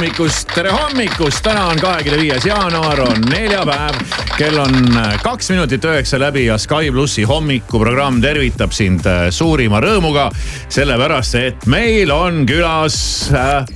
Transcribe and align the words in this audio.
hommikust, 0.00 0.48
tere 0.54 0.70
hommikust, 0.72 1.42
täna 1.44 1.66
on 1.68 1.76
kahekümne 1.76 2.22
viies 2.22 2.44
jaanuar, 2.48 3.02
on 3.04 3.18
neljapäev. 3.28 3.98
kell 4.38 4.56
on 4.58 4.96
äh, 4.96 5.18
kaks 5.20 5.50
minutit 5.52 5.84
üheksa 5.84 6.16
läbi 6.20 6.46
ja 6.46 6.56
Sky 6.58 6.88
plussi 6.88 7.22
hommikuprogramm 7.28 8.22
tervitab 8.22 8.72
sind 8.72 9.04
äh, 9.04 9.26
suurima 9.30 9.76
rõõmuga. 9.84 10.30
sellepärast, 10.68 11.34
et 11.34 11.66
meil 11.66 12.10
on 12.10 12.46
külas 12.48 13.28
äh,, 13.28 13.68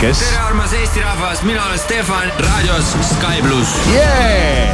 kes 0.00 0.22
tere, 0.24 0.40
armas 0.46 0.72
Eesti 0.72 1.04
rahvas, 1.04 1.42
mina 1.44 1.66
olen 1.66 1.78
Stefan, 1.78 2.32
raadios 2.38 2.94
Sky 3.10 3.42
pluss. 3.44 3.76
yeah!. 3.92 4.72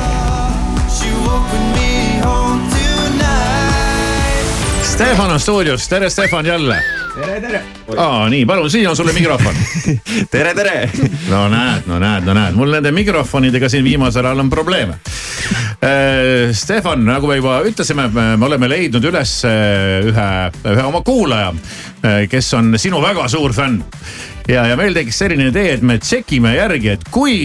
Stefan 4.83 5.33
on 5.33 5.41
stuudios, 5.41 5.89
tere 5.89 6.11
Stefan 6.11 6.47
jälle. 6.47 6.96
tere, 7.17 7.41
tere. 7.41 7.63
aa, 7.97 8.29
nii, 8.29 8.45
palun, 8.49 8.71
siin 8.71 8.89
on 8.91 8.97
sulle 8.97 9.13
mikrofon 9.17 9.57
tere, 10.35 10.53
tere. 10.55 10.77
no 11.31 11.47
näed, 11.53 11.89
no 11.89 12.01
näed, 12.03 12.27
no 12.29 12.35
näed, 12.37 12.57
mul 12.59 12.75
nende 12.77 12.93
mikrofonidega 12.95 13.71
siin 13.73 13.85
viimasel 13.87 14.27
ajal 14.27 14.45
on 14.45 14.53
probleeme. 14.53 14.99
Stefan, 16.57 17.05
nagu 17.07 17.29
me 17.29 17.37
juba 17.39 17.59
ütlesime, 17.69 18.09
me 18.11 18.47
oleme 18.47 18.69
leidnud 18.71 19.05
üles 19.07 19.33
äh, 19.47 20.09
ühe, 20.09 20.29
ühe 20.73 20.87
oma 20.89 21.03
kuulaja, 21.07 21.53
kes 22.31 22.49
on 22.59 22.75
sinu 22.81 23.01
väga 23.05 23.29
suur 23.31 23.55
fänn. 23.55 23.83
ja, 24.49 24.67
ja 24.71 24.77
meil 24.79 24.95
tekkis 24.97 25.21
selline 25.23 25.51
idee, 25.51 25.77
et 25.77 25.85
me 25.87 25.99
tšekime 26.03 26.57
järgi, 26.57 26.95
et 26.97 27.05
kui, 27.13 27.37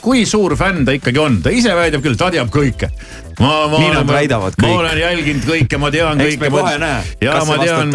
kui 0.00 0.24
suur 0.26 0.56
fänn 0.56 0.86
ta 0.86 0.96
ikkagi 0.96 1.20
on, 1.20 1.40
ta 1.42 1.52
ise 1.52 1.74
väidab 1.76 2.04
küll, 2.04 2.18
ta 2.18 2.30
teab 2.32 2.50
kõike. 2.54 2.90
ma, 3.40 3.66
ma 3.70 3.78
Nii 3.80 3.90
nad 3.94 4.08
väidavad 4.08 4.56
ma 4.60 4.66
kõik. 4.66 4.76
olen 4.78 4.98
jälginud 5.00 5.46
kõike, 5.48 5.78
ma 5.80 5.90
tean 5.90 6.20
Eks 6.20 6.36
kõike. 6.36 6.40
me 6.40 6.50
kohe 6.50 6.78
näe, 6.78 7.02
ja 7.24 7.36
ma 7.48 7.58
tean 7.64 7.94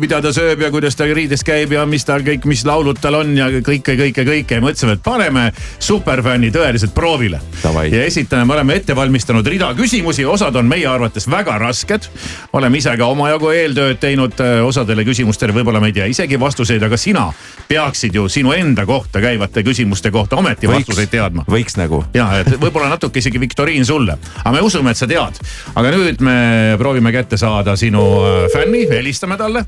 mida 0.00 0.20
ta 0.24 0.32
sööb 0.34 0.64
ja 0.64 0.70
kuidas 0.74 0.96
ta 0.96 1.06
riides 1.08 1.44
käib 1.46 1.74
ja 1.76 1.84
mis 1.88 2.04
tal 2.04 2.24
kõik, 2.26 2.46
mis 2.50 2.64
laulud 2.66 3.00
tal 3.00 3.18
on 3.20 3.34
ja 3.36 3.48
kõike, 3.54 3.96
kõike, 4.00 4.24
kõike 4.26 4.58
ja 4.58 4.64
mõtlesime, 4.64 4.96
et 4.98 5.04
paneme 5.04 5.46
superfänni 5.78 6.50
tõeliselt 6.54 6.94
proovile. 6.96 7.40
Ja 7.64 8.04
esitame, 8.04 8.44
me 8.48 8.56
oleme 8.56 8.78
ette 8.80 8.96
valmistanud 8.96 9.46
rida 9.46 9.70
küsimusi, 9.76 10.24
osad 10.28 10.56
on 10.56 10.68
meie 10.70 10.86
arvates 10.88 11.28
väga 11.30 11.58
rasked. 11.58 12.08
oleme 12.52 12.78
ise 12.78 12.96
ka 12.96 13.06
omajagu 13.06 13.50
eeltööd 13.50 14.00
teinud 14.00 14.40
äh, 14.40 14.64
osadele 14.64 15.04
küsimustele, 15.04 15.54
võib-olla 15.54 15.80
me 15.80 15.92
ei 15.92 15.98
tea 16.00 16.06
isegi 16.10 16.40
vastuseid, 16.40 16.82
aga 16.82 16.96
sina 16.96 17.28
peaksid 17.68 18.14
ju 18.14 18.28
sinu 18.28 18.52
enda 18.52 18.86
kohta 18.86 19.20
käivate 19.20 19.62
küsimuste 19.62 20.10
kohta 20.10 20.36
ometi 20.36 20.68
vastuseid 20.68 21.10
teadma 21.10 21.44
võiks 21.48 21.78
nagu. 21.80 22.04
ja, 22.14 22.28
et 22.40 22.54
võib-olla 22.60 22.88
natuke 22.92 23.18
isegi 23.18 23.40
viktoriin 23.40 23.86
sulle, 23.86 24.18
aga 24.44 24.53
me 24.54 24.62
usume, 24.64 24.94
et 24.94 25.00
sa 25.00 25.08
tead. 25.10 25.40
aga 25.74 25.94
nüüd 25.94 26.22
me 26.24 26.36
proovime 26.80 27.12
kätte 27.14 27.38
saada 27.40 27.76
sinu 27.80 28.04
äh, 28.22 28.44
fänni, 28.54 28.84
helistame 28.90 29.38
talle. 29.40 29.66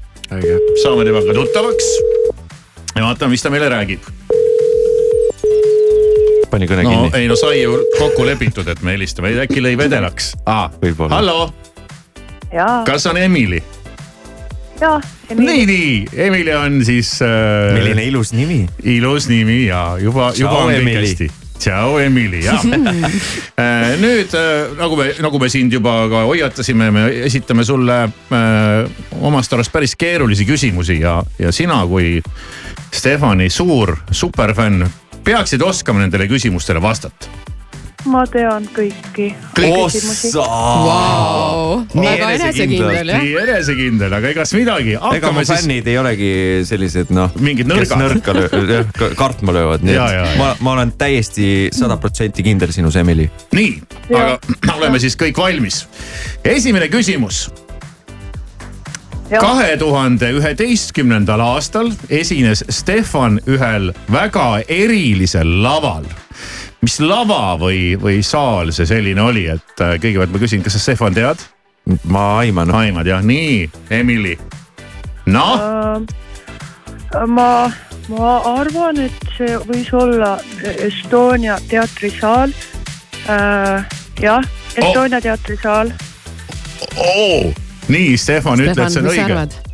saame 0.82 1.06
temaga 1.06 1.34
tuttavaks 1.36 1.90
ja 2.96 3.04
vaatame, 3.04 3.34
mis 3.34 3.44
ta 3.44 3.52
meile 3.52 3.68
räägib. 3.72 4.10
pani 6.50 6.68
kõne 6.70 6.84
no 6.86 6.92
kinni. 6.92 7.10
ei 7.18 7.28
no 7.28 7.36
sai 7.38 7.60
ju 7.62 7.78
kokku 7.98 8.26
lepitud, 8.28 8.68
et 8.68 8.82
me 8.86 8.96
helistame, 8.96 9.34
äkki 9.44 9.62
lõi 9.64 9.76
vedelaks 9.78 10.34
ah,. 10.46 10.68
Võib-olla. 10.82 11.18
hallo, 11.18 11.50
kas 12.86 13.06
on 13.10 13.18
Emily? 13.20 13.62
jaa, 14.80 15.00
nii, 15.32 15.64
nii, 15.68 15.90
Emily 16.28 16.54
on 16.56 16.78
siis 16.86 17.16
äh,. 17.24 17.74
milline 17.76 18.06
ilus 18.06 18.32
nimi. 18.36 18.62
ilus 18.84 19.28
nimi 19.32 19.66
ja 19.66 19.96
juba, 20.00 20.32
juba 20.36 20.54
Ciao, 20.54 20.62
on 20.62 20.72
kõik 20.72 20.80
Emily. 20.84 21.10
hästi. 21.10 21.45
Ciao 21.58 21.98
Emily 21.98 22.42
ja 22.44 22.58
nüüd 24.00 24.34
äh, 24.36 24.74
nagu 24.78 24.96
me, 24.98 25.08
nagu 25.22 25.40
me 25.40 25.48
sind 25.52 25.72
juba 25.72 25.94
ka 26.10 26.22
hoiatasime, 26.28 26.90
me 26.94 27.06
esitame 27.26 27.64
sulle 27.64 28.02
äh, 28.04 29.22
omast 29.22 29.52
arust 29.56 29.72
päris 29.72 29.96
keerulisi 29.98 30.46
küsimusi 30.48 31.00
ja, 31.00 31.18
ja 31.38 31.52
sina 31.52 31.80
kui 31.88 32.20
Stefani 32.92 33.50
suur 33.50 33.96
superfänn 34.10 34.86
peaksid 35.26 35.62
oskama 35.62 36.04
nendele 36.04 36.28
küsimustele 36.30 36.82
vastata. 36.82 37.45
Ma 38.10 38.22
tean 38.30 38.66
kõiki. 38.74 39.28
Vau, 40.36 41.82
Nii 41.96 42.12
enesekindel 42.14 43.10
jah. 43.10 43.22
nii 43.22 43.34
enesekindel, 43.42 44.16
aga 44.18 44.30
egas 44.34 44.52
midagi, 44.56 44.96
ega 44.96 45.32
mu 45.34 45.42
siis. 45.44 45.52
fännid 45.64 45.90
ei 45.90 45.98
olegi 46.00 46.30
sellised 46.68 47.12
noh. 47.16 47.34
Mingid 47.42 47.70
kes 47.70 47.94
nõrka 47.98 48.34
löö-, 48.36 49.12
kartma 49.18 49.54
löövad, 49.56 49.84
nii 49.86 49.96
Ja, 49.96 50.08
ja, 50.12 50.24
ja. 50.24 50.32
et 50.32 50.40
ma, 50.40 50.52
ma 50.60 50.76
olen 50.76 50.92
täiesti 50.98 51.68
sada 51.74 51.96
protsenti 52.00 52.44
kindel 52.46 52.72
sinus, 52.74 52.96
Emily. 53.00 53.28
nii, 53.56 53.76
aga 54.14 54.38
oleme 54.78 55.00
siis 55.02 55.16
kõik 55.18 55.38
valmis. 55.40 55.84
esimene 56.44 56.88
küsimus 56.92 57.46
kahe 59.40 59.72
tuhande 59.78 60.28
üheteistkümnendal 60.38 61.40
aastal 61.42 61.90
esines 62.14 62.62
Stefan 62.70 63.40
ühel 63.50 63.90
väga 64.12 64.60
erilisel 64.68 65.50
laval. 65.64 66.06
Mis 66.86 67.00
lava 67.02 67.56
või, 67.58 67.96
või 67.98 68.20
saal 68.22 68.70
see 68.74 68.86
selline 68.86 69.22
oli, 69.22 69.46
et 69.50 69.82
äh, 69.82 69.96
kõigepealt 69.98 70.30
ma 70.34 70.42
küsin, 70.42 70.62
kas 70.62 70.76
sa 70.76 70.82
Stefan 70.84 71.16
tead? 71.16 71.42
ma 72.10 72.40
aiman. 72.42 72.70
aimad 72.74 73.06
jah, 73.06 73.22
nii, 73.26 73.66
Emily. 73.94 74.36
noh, 75.30 76.02
ma, 77.30 77.50
ma 78.10 78.32
arvan, 78.52 79.02
et 79.02 79.28
see 79.36 79.58
võis 79.66 79.90
olla 79.94 80.36
Estonia 80.62 81.58
teatrisaal. 81.70 82.54
jah, 84.22 84.50
Estonia 84.74 85.22
teatrisaal. 85.22 85.94
oo, 86.94 87.54
nii, 87.90 88.18
Stefan 88.18 88.62
ütleb, 88.62 88.86
et 88.86 88.94
see 88.94 89.02
on 89.02 89.14
õige. 89.14 89.65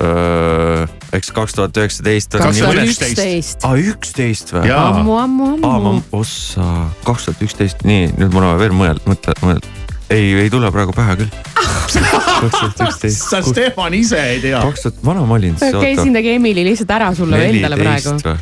arvad? 0.00 0.96
eks 1.16 1.30
kaks 1.34 1.56
tuhat 1.56 1.78
üheksateist 1.80 2.36
on 2.36 2.44
kaks 2.44 2.60
tuhat 2.60 2.80
üksteist. 2.84 3.64
aa, 3.64 3.76
üksteist 3.92 4.52
või? 4.54 4.70
Ammu, 4.74 5.16
ammu, 5.22 5.50
ammu., 5.66 5.94
ossa, 6.16 6.66
kaks 7.06 7.28
tuhat 7.28 7.44
üksteist, 7.46 7.84
nii 7.86 8.10
nüüd 8.16 8.34
mul 8.34 8.46
on 8.46 8.58
veel 8.60 8.74
mõelda, 8.76 9.04
mõtle, 9.08 9.36
mõelda. 9.44 9.72
ei, 10.12 10.34
ei 10.42 10.50
tule 10.52 10.70
praegu 10.74 10.94
pähe 10.96 11.16
küll. 11.22 11.30
kaks 11.56 12.58
tuhat 12.58 12.84
üksteist. 12.88 13.24
sa 13.30 13.42
Stefan 13.46 13.96
ise 13.96 14.20
ei 14.34 14.42
tea. 14.44 14.60
kaks 14.66 14.86
tuhat, 14.86 15.00
vana 15.06 15.24
ma 15.28 15.38
olin 15.38 15.56
siis. 15.60 15.78
käisin 15.80 16.16
tegi 16.16 16.36
Emily 16.36 16.66
lihtsalt 16.66 16.94
ära 16.98 17.12
sulle 17.16 17.42
endale 17.48 17.80
praegu. 17.80 18.36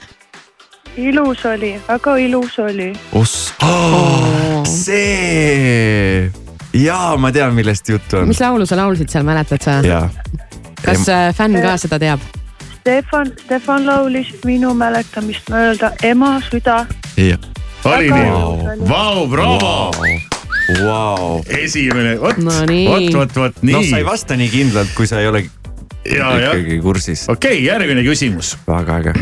ilus 0.96 1.44
oli, 1.50 1.74
väga 1.88 2.16
ilus 2.24 2.58
oli. 2.64 2.92
oss, 3.20 3.52
see, 4.70 6.30
jaa, 6.82 7.14
ma 7.20 7.30
tean, 7.34 7.54
millest 7.54 7.92
juttu 7.94 8.22
on 8.22 8.32
mis. 8.32 8.42
laulu 8.42 8.66
sa 8.66 8.80
laulsid 8.80 9.12
seal, 9.12 9.26
mäletad 9.26 9.62
sa? 9.62 9.78
jaa, 9.86 10.08
kas 10.84 11.08
äh, 11.08 11.28
fänn 11.36 11.60
ka 11.62 11.76
seda 11.81 11.98
teab? 11.98 12.20
Stefan, 12.81 13.32
Stefan 13.44 13.86
laulis 13.86 14.28
minu 14.44 14.75
mäletamist 14.76 15.48
mööda 15.52 15.92
Ema 16.04 16.36
süda. 16.50 16.84
jah. 17.16 17.38
oli 17.84 18.10
Väga 18.10 18.16
nii 18.16 18.28
ilus 18.28 18.69
oli.? 18.72 18.88
Vau, 18.88 19.26
bravo. 19.28 19.72
Vau. 20.84 21.42
esimene, 21.48 22.16
vot, 22.20 22.36
No 22.40 22.60
nii. 22.69 22.86
vot, 22.88 23.14
vot, 23.14 23.36
vot 23.36 23.62
noh, 23.62 23.81
nii 23.81 23.90
sa 23.90 24.00
ei. 24.00 24.04
vasta 24.06 24.36
nii 24.36 24.48
kindlalt, 24.52 24.94
kui 24.96 25.06
sa 25.06 25.20
ei 25.20 25.28
ole 25.28 25.44
ja, 25.44 26.31
ja 26.40 26.52
ikkagi 26.52 26.78
kursis. 26.81 27.26
okei 27.28 27.58
okay,, 27.58 27.64
järgmine 27.66 28.04
küsimus. 28.04 28.54
väga 28.69 29.00
äge. 29.02 29.12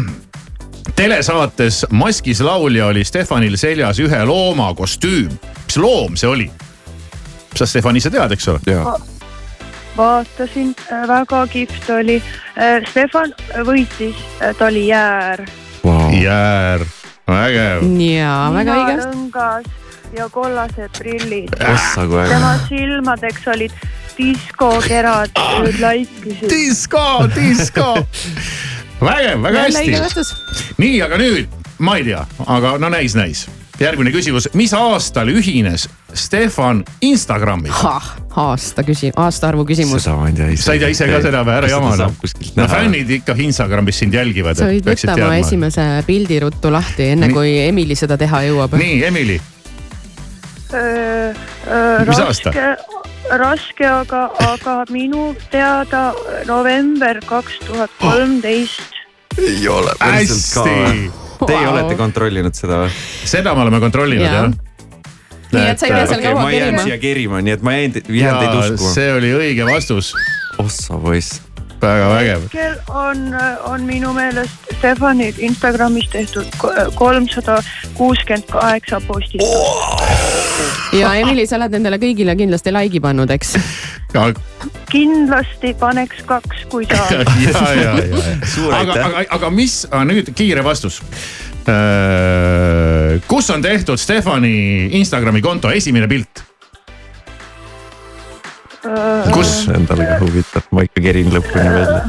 telesaates 0.96 1.86
Maskis 1.90 2.40
laulja 2.40 2.86
oli 2.86 3.04
Stefanil 3.04 3.56
seljas 3.56 3.98
ühe 4.02 4.24
looma 4.26 4.72
kostüüm. 4.74 5.32
mis 5.66 5.76
loom 5.76 6.16
see 6.16 6.30
oli? 6.30 6.50
sa, 7.54 7.66
Stefan, 7.66 7.96
ise 7.96 8.10
tead, 8.10 8.32
eks 8.32 8.48
ole? 8.48 8.60
vaatasin, 9.96 10.74
väga 11.08 11.46
kihvt 11.52 11.90
oli. 11.90 12.22
Stefan 12.90 13.34
võitis, 13.66 14.18
ta 14.58 14.66
oli 14.66 14.86
jäär. 14.88 15.44
vau. 15.84 16.10
jäär, 16.12 16.84
vägev. 17.28 17.86
jaa, 18.00 18.52
väga 18.54 18.76
õige. 18.80 18.98
lõngas 19.02 19.70
ja 20.16 20.28
kollased 20.28 20.98
prillid. 20.98 21.56
tema 22.28 22.58
silmadeks 22.68 23.48
olid 23.48 23.72
diskokerad, 24.18 25.30
laikisid. 25.80 26.48
disko, 26.50 27.28
disko. 27.34 28.06
vägev, 29.00 29.42
väga 29.42 29.66
hästi. 29.66 30.28
nii, 30.78 31.02
aga 31.02 31.18
nüüd 31.18 31.62
ma 31.82 31.96
ei 31.98 32.06
tea, 32.06 32.22
aga 32.46 32.76
no 32.78 32.92
näis, 32.92 33.16
näis. 33.18 33.46
Järgmine 33.82 34.12
küsimus, 34.14 34.48
mis 34.58 34.72
aastal 34.76 35.30
ühines 35.32 35.88
Stefan 36.14 36.82
Instagramiga? 37.04 37.94
aasta 38.42 38.84
küsi-, 38.86 39.12
aastaarvu 39.16 39.64
küsimus. 39.68 40.04
seda 40.04 40.16
ma 40.16 40.28
ei 40.30 40.36
tea 40.36 40.50
ise. 40.54 40.64
sa 40.64 40.76
ei 40.76 40.82
tea 40.82 40.92
ise 40.92 41.08
ka 41.10 41.20
seda 41.24 41.42
või, 41.46 41.56
ära 41.60 41.72
jama 41.72 41.94
noh. 42.00 42.14
kuskilt 42.20 42.56
no 42.56 42.68
fännid 42.70 43.10
ikka 43.18 43.36
Instagramis 43.44 44.02
sind 44.04 44.16
jälgivad. 44.16 44.58
sa 44.58 44.70
võid 44.70 44.86
võtta 44.88 45.16
oma 45.18 45.36
esimese 45.40 45.88
pildi 46.08 46.40
ruttu 46.44 46.72
lahti, 46.72 47.12
enne 47.16 47.28
Nii. 47.28 47.36
kui 47.36 47.56
Emily 47.66 47.98
seda 47.98 48.18
teha 48.20 48.44
jõuab. 48.48 48.78
nii, 48.80 49.02
Emily, 49.08 49.40
Mis 50.72 52.18
aasta? 52.18 52.50
raske, 52.50 52.68
raske, 53.38 53.86
aga, 53.86 54.22
aga 54.48 54.76
minu 54.90 55.32
teada 55.52 56.12
november 56.48 57.20
kaks 57.26 57.58
tuhat 57.66 57.92
kolmteist. 58.00 58.96
ei 59.38 59.68
ole 59.68 59.92
päriselt 59.98 60.48
ka 60.54 60.64
või? 60.64 60.86
hästi, 60.86 61.31
Teie 61.46 61.66
Vau. 61.66 61.72
olete 61.74 61.94
kontrollinud 61.98 62.54
seda 62.58 62.82
või? 62.84 62.90
seda 63.28 63.54
me 63.56 63.64
oleme 63.66 63.80
kontrollinud 63.82 64.26
Jaa. 64.26 64.34
jah. 64.34 64.50
nii 65.52 65.70
et 65.70 65.78
sa 65.78 65.86
ei 65.88 65.94
pea 65.94 66.06
seal 66.06 66.18
okei, 66.18 66.28
kaua 66.32 66.42
ma 66.42 66.50
jään 66.50 66.64
kerima. 66.64 66.82
siia 66.88 66.98
kerima, 66.98 67.40
nii 67.46 67.56
et 67.56 67.62
ma 67.62 67.72
jään, 67.76 67.92
jään 68.08 68.38
teid 68.42 68.58
uskuma. 68.60 68.92
see 68.96 69.08
oli 69.14 69.32
õige 69.38 69.66
vastus, 69.68 70.12
ossa 70.62 70.98
poiss. 71.02 71.40
väga 71.82 72.10
vägev. 72.14 72.40
hetkel 72.46 72.74
on, 72.88 73.24
on 73.70 73.88
minu 73.88 74.12
meelest 74.16 74.70
Stefanil 74.78 75.34
Instagramis 75.38 76.08
tehtud 76.10 76.46
kolmsada 76.94 77.62
kuuskümmend 77.94 78.46
kaheksa 78.50 79.00
postitust. 79.06 79.50
ja 80.98 81.14
Emily, 81.14 81.46
sa 81.46 81.58
oled 81.60 81.78
nendele 81.78 82.00
kõigile 82.02 82.36
kindlasti 82.38 82.74
like'i 82.74 83.02
pannud, 83.02 83.30
eks? 83.30 83.56
Kindlasti 84.92 85.72
paneks 85.80 86.22
kaks, 86.28 86.66
kui 86.72 86.86
saab. 86.90 87.24
ja, 87.46 87.64
ja, 87.78 87.96
ja. 87.96 88.36
Suur 88.48 88.74
aga, 88.76 88.98
aga, 89.08 89.24
aga 89.38 89.50
mis, 89.54 89.82
nüüd 90.08 90.32
kiire 90.36 90.64
vastus. 90.64 91.00
kus 93.30 93.50
on 93.54 93.62
tehtud 93.62 94.00
Stefani 94.00 94.90
Instagrami 94.98 95.42
konto 95.42 95.70
esimene 95.70 96.08
pilt? 96.10 96.42
kus? 99.32 99.68
Endale 99.70 100.08
ka 100.10 100.18
huvitav, 100.24 100.66
ma 100.74 100.84
ikka 100.86 101.04
kerin 101.04 101.30
lõpuni 101.32 101.70
välja. 101.76 102.02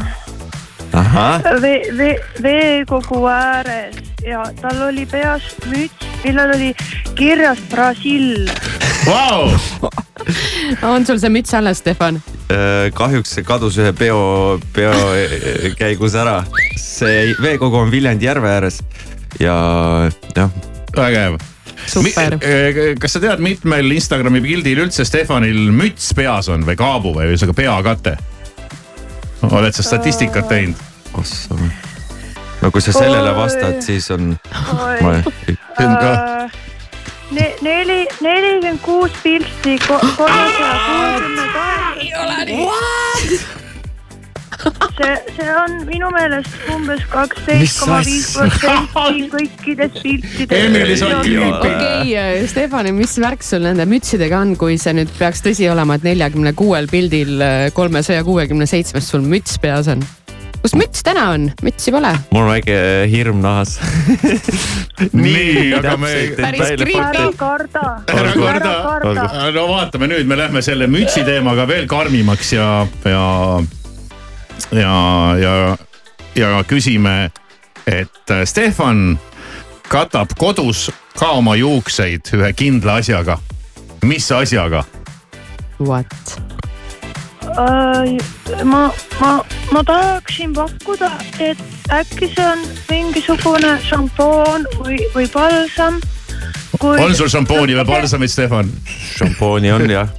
ahah, 0.94 1.45
vee, 1.62 1.79
vee, 1.97 2.18
veekogu 2.41 3.24
ääres 3.29 4.01
ja 4.25 4.44
tal 4.62 4.81
oli 4.89 5.06
peas 5.09 5.53
müts, 5.69 6.09
millel 6.25 6.56
oli 6.56 6.74
kirjas 7.18 7.62
Brasiil. 7.69 8.50
Vau, 9.06 9.51
on 10.94 11.06
sul 11.06 11.21
see 11.21 11.33
müts 11.33 11.53
alles, 11.57 11.83
Stefan? 11.83 12.21
Äh, 12.53 12.91
kahjuks 12.94 13.31
see 13.38 13.45
kadus 13.47 13.77
ühe 13.81 13.94
peo, 13.97 14.59
peo 14.75 14.94
äh, 14.94 15.71
käigus 15.79 16.13
ära. 16.19 16.41
see 16.77 17.31
veekogu 17.41 17.79
on 17.79 17.91
Viljandi 17.91 18.27
järve 18.27 18.51
ääres 18.51 18.81
ja 19.39 19.55
jah, 20.35 20.51
vägev. 20.94 21.39
super. 21.88 22.38
kas 23.01 23.15
sa 23.15 23.21
tead, 23.23 23.41
mitmel 23.41 23.95
Instagrami 23.95 24.44
pildil 24.44 24.83
üldse 24.85 25.05
Stefanil 25.07 25.71
müts 25.73 26.11
peas 26.13 26.51
on 26.53 26.67
või 26.67 26.77
kaabu 26.77 27.15
või 27.15 27.31
ühesõnaga 27.31 27.57
peakate? 27.57 28.17
oled 29.50 29.73
sa 29.73 29.88
statistikat 29.88 30.51
teinud? 30.51 30.85
ossa. 31.17 31.57
no 32.61 32.71
kui 32.71 32.83
sa 32.83 32.94
sellele 32.94 33.33
vastad, 33.39 33.81
siis 33.85 34.11
on, 34.13 34.35
ma 35.01 35.17
ei, 35.17 35.57
Äh, 35.79 36.50
Ne-, 36.50 36.62
neli, 37.35 38.07
nelikümmend 38.21 38.80
kuus 38.83 39.12
pilti, 39.24 39.77
kolmesaja 39.88 40.77
kuuekümne 40.85 41.45
kaheksa. 41.53 42.33
see, 44.97 45.15
see 45.35 45.53
on 45.57 45.71
minu 45.89 46.09
meelest 46.13 46.69
umbes 46.71 47.01
kaksteist 47.12 47.80
koma 47.81 48.00
viis 48.06 48.30
protsenti 48.35 49.27
kõikidest 49.33 50.01
piltidest. 50.06 50.56
Emily, 50.57 50.97
sa 51.00 51.09
oled 51.09 51.25
creepy. 51.25 51.51
okei 51.51 52.15
okay,, 52.15 52.47
Stefan, 52.51 52.91
mis 52.95 53.18
värk 53.21 53.45
sul 53.45 53.65
nende 53.68 53.88
mütsidega 53.89 54.41
on, 54.45 54.56
kui 54.59 54.77
see 54.81 54.95
nüüd 54.95 55.12
peaks 55.19 55.44
tõsi 55.45 55.68
olema, 55.71 56.00
et 56.00 56.07
neljakümne 56.07 56.56
kuuel 56.57 56.88
pildil 56.91 57.41
kolmesaja 57.75 58.24
kuuekümne 58.27 58.69
seitsmest 58.69 59.15
sul 59.15 59.25
müts 59.25 59.59
peas 59.63 59.91
on? 59.91 60.06
Kus 60.63 60.75
müts 60.80 61.04
täna 61.04 61.25
on? 61.33 61.50
mütsi 61.62 61.92
pole. 61.92 62.13
mul 62.31 62.45
on 62.45 62.50
väike 62.54 62.77
hirm 63.12 63.42
nahas. 63.44 63.75
nii, 65.25 65.74
aga 65.75 65.98
me. 66.00 66.12
Ära 66.39 67.27
karda, 67.38 67.84
Ära 68.08 68.34
karda. 68.38 69.27
no 69.55 69.67
vaatame 69.74 70.08
nüüd, 70.13 70.27
me 70.29 70.39
lähme 70.39 70.63
selle 70.63 70.88
mütsi 70.88 71.25
teemaga 71.27 71.67
veel 71.67 71.88
karmimaks 71.91 72.53
ja, 72.55 72.70
ja, 73.03 73.27
ja, 74.72 74.96
ja, 75.41 75.53
ja 76.39 76.63
küsime, 76.67 77.17
et 77.88 78.32
äh, 78.32 78.46
Stefan 78.48 79.20
katab 79.91 80.32
kodus 80.39 80.88
ka 81.20 81.36
oma 81.41 81.58
juukseid 81.60 82.32
ühe 82.39 82.53
kindla 82.55 83.01
asjaga. 83.03 83.38
mis 84.08 84.32
asjaga? 84.32 84.86
What? 85.84 86.42
Ma, 87.53 88.91
ma, 89.19 89.31
ma 89.72 89.83
tahaksin 89.83 90.53
pakkuda, 90.53 91.12
et 91.39 91.60
äkki 91.93 92.29
see 92.33 92.45
on 92.48 92.63
mingisugune 92.89 93.75
šampoon 93.86 94.65
või, 94.79 94.98
või 95.13 95.27
palsam. 95.29 96.00
on 96.81 97.15
sul 97.15 97.29
šampooni 97.29 97.77
või 97.77 97.86
balsamit, 97.86 98.33
Stefan? 98.33 98.72
šampooni 99.17 99.72
on 99.72 99.86
jah. 99.89 100.10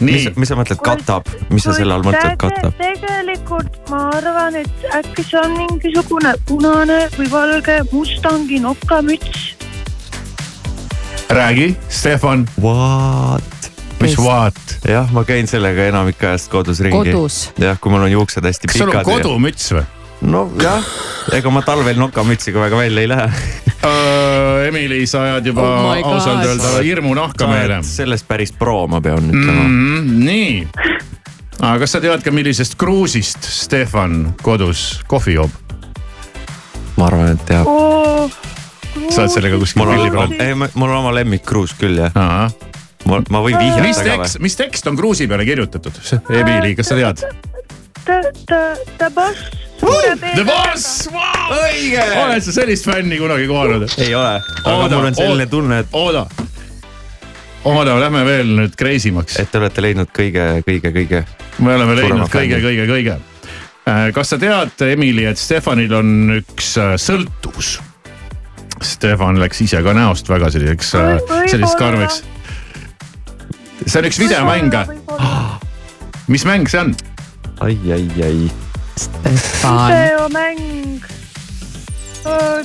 mis 0.00 0.28
mis 0.36 0.52
sa 0.52 0.58
mõtled, 0.58 0.82
katab, 0.84 1.28
mis 1.48 1.64
sa 1.64 1.72
selle 1.72 1.96
all 1.96 2.04
mõtled, 2.04 2.36
katab? 2.36 2.76
tegelikult 2.76 3.80
ma 3.90 4.10
arvan, 4.18 4.60
et 4.60 4.88
äkki 5.00 5.24
see 5.24 5.40
on 5.40 5.56
mingisugune 5.56 6.36
punane 6.48 7.06
või 7.16 7.30
valge 7.32 7.80
Mustangi 7.92 8.60
nokamüts. 8.60 9.52
räägi, 11.32 11.76
Stefan, 11.88 12.48
What? 12.60 13.55
Mis 14.00 14.16
what? 14.18 14.78
jah, 14.88 15.10
ma 15.14 15.24
käin 15.28 15.48
sellega 15.50 15.88
enamik 15.90 16.22
ajast 16.22 16.50
kodus 16.52 16.80
ringi. 16.84 17.14
jah, 17.60 17.78
kui 17.80 17.92
mul 17.92 18.06
on 18.08 18.12
juuksed 18.12 18.44
hästi 18.44 18.72
kas 18.72 18.80
sul 18.80 18.90
on 18.90 18.98
pikad. 18.98 19.08
kodumüts 19.10 19.72
või? 19.76 19.84
nojah, 20.26 20.84
ega 21.36 21.52
ma 21.52 21.62
talvel 21.64 21.98
nokamütsiga 22.00 22.60
väga 22.60 22.78
välja 22.78 23.04
ei 23.04 23.08
lähe. 23.10 23.26
Uh, 23.86 24.64
Emily, 24.66 25.04
sa 25.06 25.22
ajad 25.26 25.46
juba 25.52 25.62
Oh 25.62 26.14
ausalt 26.14 26.46
öelda 26.46 26.80
hirmu 26.82 27.14
nahka 27.14 27.46
meile. 27.50 27.82
sellest 27.86 28.26
päris 28.28 28.52
pro, 28.52 28.86
ma 28.90 29.00
pean 29.04 29.28
ütlema 29.30 29.62
mm.. 29.62 29.76
mm,. 30.00 30.24
nii, 30.24 30.66
aga 31.60 31.76
kas 31.84 31.96
sa 31.96 32.02
tead 32.02 32.24
ka, 32.24 32.32
millisest 32.34 32.78
kruusist 32.80 33.44
Stefan 33.44 34.34
kodus 34.42 35.02
kohvi 35.06 35.36
joob? 35.36 35.54
ma 36.96 37.10
arvan, 37.10 37.36
et 37.36 37.46
teab. 37.46 37.68
sa 39.12 39.26
oled 39.26 39.36
sellega 39.36 39.60
kuskil 39.60 39.84
mul 39.84 39.92
pilli 39.94 40.10
on 40.10 40.32
peal?, 40.34 40.48
ei, 40.48 40.56
mul 40.56 40.88
on 40.88 41.02
oma 41.04 41.14
lemmikkruus 41.20 41.76
küll 41.78 42.00
jah. 42.00 42.16
ma, 43.08 43.20
ma 43.30 43.42
võin 43.44 43.58
mis 43.58 43.76
vihjata 43.76 43.98
ka 43.98 44.08
tekst, 44.10 44.38
või? 44.38 44.46
mis 44.48 44.58
tekst 44.58 44.90
on 44.90 44.98
kruusi 44.98 45.28
peale 45.30 45.46
kirjutatud? 45.48 46.00
Emily, 46.30 46.74
kas 46.78 46.92
sa 46.92 46.98
tead? 46.98 47.24
The, 48.06 49.10
boss. 49.10 49.46
The 49.80 50.44
Boss, 50.46 51.08
õige. 51.52 52.02
oled 52.22 52.44
sa 52.44 52.52
sellist 52.54 52.86
fänni 52.88 53.18
kunagi 53.20 53.46
kohanud? 53.50 53.86
ei 53.98 54.14
ole, 54.14 54.36
aga 54.62 54.88
mul 54.92 55.08
on 55.10 55.16
selline 55.18 55.46
tunne, 55.50 55.80
et, 55.82 55.96
oota, 55.96 56.24
oota, 57.66 57.96
lähme 58.00 58.22
veel 58.26 58.54
nüüd 58.60 58.76
crazy 58.78 59.12
maks. 59.14 59.40
et 59.42 59.50
te 59.50 59.60
olete 59.60 59.84
leidnud 59.84 60.12
kõige, 60.16 60.46
kõige, 60.66 60.92
kõige. 60.94 61.24
me 61.58 61.74
oleme 61.74 61.98
leidnud 61.98 62.30
kõige, 62.32 62.60
kõige, 62.62 62.86
kõige. 62.92 63.18
kas 64.16 64.32
sa 64.32 64.40
tead, 64.40 64.78
Emily, 64.86 65.26
et 65.28 65.40
Stefanil 65.40 65.98
on 65.98 66.38
üks 66.38 66.72
äh, 66.80 66.94
sõltuvus? 67.00 67.76
Stefan 68.84 69.38
läks 69.40 69.62
ise 69.64 69.80
ka 69.80 69.92
näost 69.96 70.28
väga 70.28 70.50
selliseks, 70.52 70.90
selliseks 71.48 71.78
karmiks. 71.80 72.22
See 73.84 73.98
on 74.00 74.08
üks 74.08 74.18
videomäng, 74.18 74.72
mis 76.28 76.44
mäng 76.48 76.68
see 76.68 76.80
on? 76.80 76.94
ai, 77.60 77.76
ai, 77.92 78.08
ai. 78.24 78.50
Videomäng. 79.62 81.02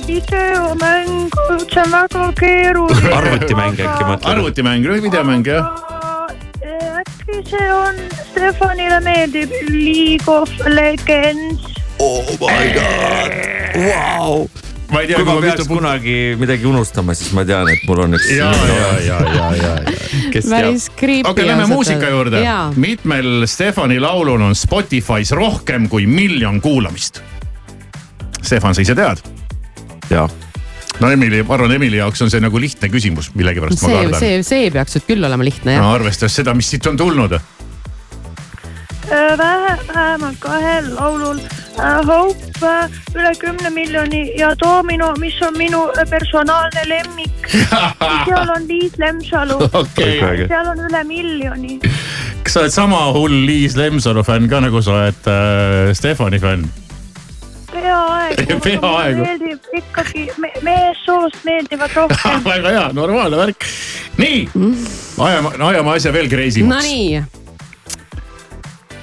videomäng, 0.06 1.30
see 1.68 1.82
on 1.82 1.92
väga 1.92 2.32
keeruline. 2.40 3.12
arvutimäng 3.18 3.76
äkki 3.78 4.04
mõtled? 4.08 4.30
arvutimäng, 4.32 4.88
videomäng 5.02 5.46
jah. 5.46 5.68
äkki 7.02 7.42
see 7.50 7.68
on, 7.72 8.00
Stefanile 8.30 9.00
meeldib 9.04 9.52
League 9.68 10.26
of 10.32 10.50
Legends. 10.66 11.62
oh 12.00 12.26
my 12.40 12.72
god, 12.74 13.32
vau. 13.76 14.48
Ma 14.92 15.00
ei 15.00 15.08
tea, 15.08 15.18
kui 15.18 15.26
ma 15.26 15.34
peaks 15.40 15.62
mitu 15.62 15.68
punkti. 15.68 15.74
kunagi 15.74 16.16
midagi 16.40 16.68
unustama, 16.68 17.14
siis 17.16 17.32
ma 17.36 17.44
tean, 17.48 17.70
et 17.72 17.84
mul 17.88 18.04
on 18.04 18.18
üks. 18.18 18.28
ja, 18.36 18.50
ja, 18.52 18.76
ja, 19.06 19.18
ja, 19.26 19.48
ja, 19.56 19.72
ja. 19.88 19.96
kes 20.34 20.46
teab. 20.46 20.52
päris 20.52 20.88
creepy. 20.98 21.30
okei, 21.30 21.46
lähme 21.48 21.66
muusika 21.70 22.10
juurde 22.12 22.42
mitmel 22.76 23.46
Stefani 23.50 23.98
laulul 24.02 24.44
on 24.50 24.56
Spotify's 24.58 25.32
rohkem 25.36 25.88
kui 25.92 26.06
miljon 26.06 26.60
kuulamist? 26.60 27.22
Stefan, 28.42 28.76
sa 28.76 28.84
ise 28.84 28.96
tead? 28.98 29.24
jaa, 30.12 30.28
no 31.00 31.10
Emily, 31.10 31.42
ma 31.46 31.56
arvan, 31.56 31.76
Emily 31.78 32.00
jaoks 32.02 32.22
on 32.26 32.32
see 32.32 32.42
nagu 32.44 32.60
lihtne 32.60 32.92
küsimus, 32.92 33.32
millegipärast 33.38 33.80
ma 33.80 33.88
see, 33.88 33.98
kardan. 34.02 34.20
see, 34.20 34.44
see 34.46 34.70
peaks 34.74 34.98
nüüd 34.98 35.08
küll 35.08 35.30
olema 35.30 35.48
lihtne 35.48 35.78
jah 35.78 35.86
no 35.86 35.96
arvestades 35.96 36.36
seda, 36.42 36.56
mis 36.58 36.68
siit 36.74 36.86
on 36.90 37.00
tulnud. 37.00 37.38
vähe, 39.08 39.76
vähemalt 39.88 40.40
kahel 40.42 40.94
laulul. 40.98 41.40
Hope 41.78 42.66
äh, 42.66 42.90
üle 43.14 43.32
kümne 43.40 43.70
miljoni 43.70 44.22
ja 44.38 44.52
Domino, 44.60 45.12
mis 45.18 45.38
on 45.42 45.56
minu 45.58 45.86
äh, 45.96 46.04
personaalne 46.10 46.84
lemmik. 46.86 47.48
seal 48.26 48.52
on 48.56 48.68
Liis 48.68 48.98
Lemsalu, 48.98 49.58
okei, 49.72 50.20
seal 50.46 50.68
on 50.74 50.84
üle 50.90 51.02
miljoni. 51.08 51.80
kas 52.42 52.54
sa 52.54 52.62
oled 52.64 52.74
sama 52.74 53.02
hull 53.16 53.42
Liis 53.46 53.76
Lemsalu 53.78 54.24
fänn 54.26 54.48
ka 54.50 54.60
nagu 54.60 54.82
sa 54.82 54.98
oled 54.98 55.28
äh, 55.30 55.92
Stefani 55.96 56.40
fänn? 56.42 56.68
peaaegu. 57.72 58.60
Peaaegu. 58.64 59.20
meeldib 59.24 59.76
ikkagi 59.78 60.26
me,, 60.38 60.50
meessoost 60.62 61.44
meeldivad 61.44 61.94
rohkem. 61.96 62.44
väga 62.52 62.74
hea, 62.76 62.88
normaalne 62.96 63.36
värk. 63.36 63.68
nii, 64.20 64.48
ajame, 65.18 65.54
ajame 65.58 65.96
asja 65.96 66.12
veel 66.12 66.28
crazy 66.32 66.64
maks. 66.66 66.84
Nonii, 66.84 67.22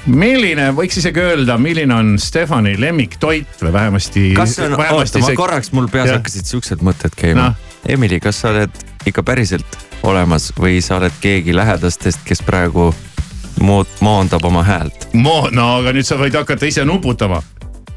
milline, 0.09 0.69
võiks 0.75 0.99
isegi 1.01 1.21
öelda, 1.23 1.57
milline 1.61 1.93
on 1.95 2.13
Stefani 2.21 2.75
lemmiktoit 2.79 3.61
või 3.61 3.73
vähemasti. 3.73 4.31
kas 4.37 4.55
see 4.57 4.67
on, 4.67 4.77
oota, 4.79 5.21
ma 5.23 5.35
korraks, 5.37 5.71
mul 5.75 5.89
peas 5.91 6.09
Jah. 6.09 6.19
hakkasid 6.19 6.49
siuksed 6.49 6.85
mõtted 6.85 7.15
käima 7.17 7.51
Noh.. 7.51 7.67
Emily, 7.87 8.19
kas 8.19 8.41
sa 8.41 8.51
oled 8.51 8.73
ikka 9.07 9.23
päriselt 9.23 9.77
olemas 10.03 10.49
või 10.57 10.79
sa 10.83 10.97
oled 10.99 11.15
keegi 11.21 11.55
lähedastest, 11.55 12.23
kes 12.27 12.41
praegu 12.45 12.89
mood-, 13.63 13.99
moondab 14.03 14.45
oma 14.45 14.63
häält? 14.67 15.09
Mo-, 15.13 15.47
no 15.51 15.69
aga 15.79 15.93
nüüd 15.95 16.07
sa 16.07 16.19
võid 16.19 16.35
hakata 16.35 16.67
ise 16.69 16.85
nuputama, 16.87 17.41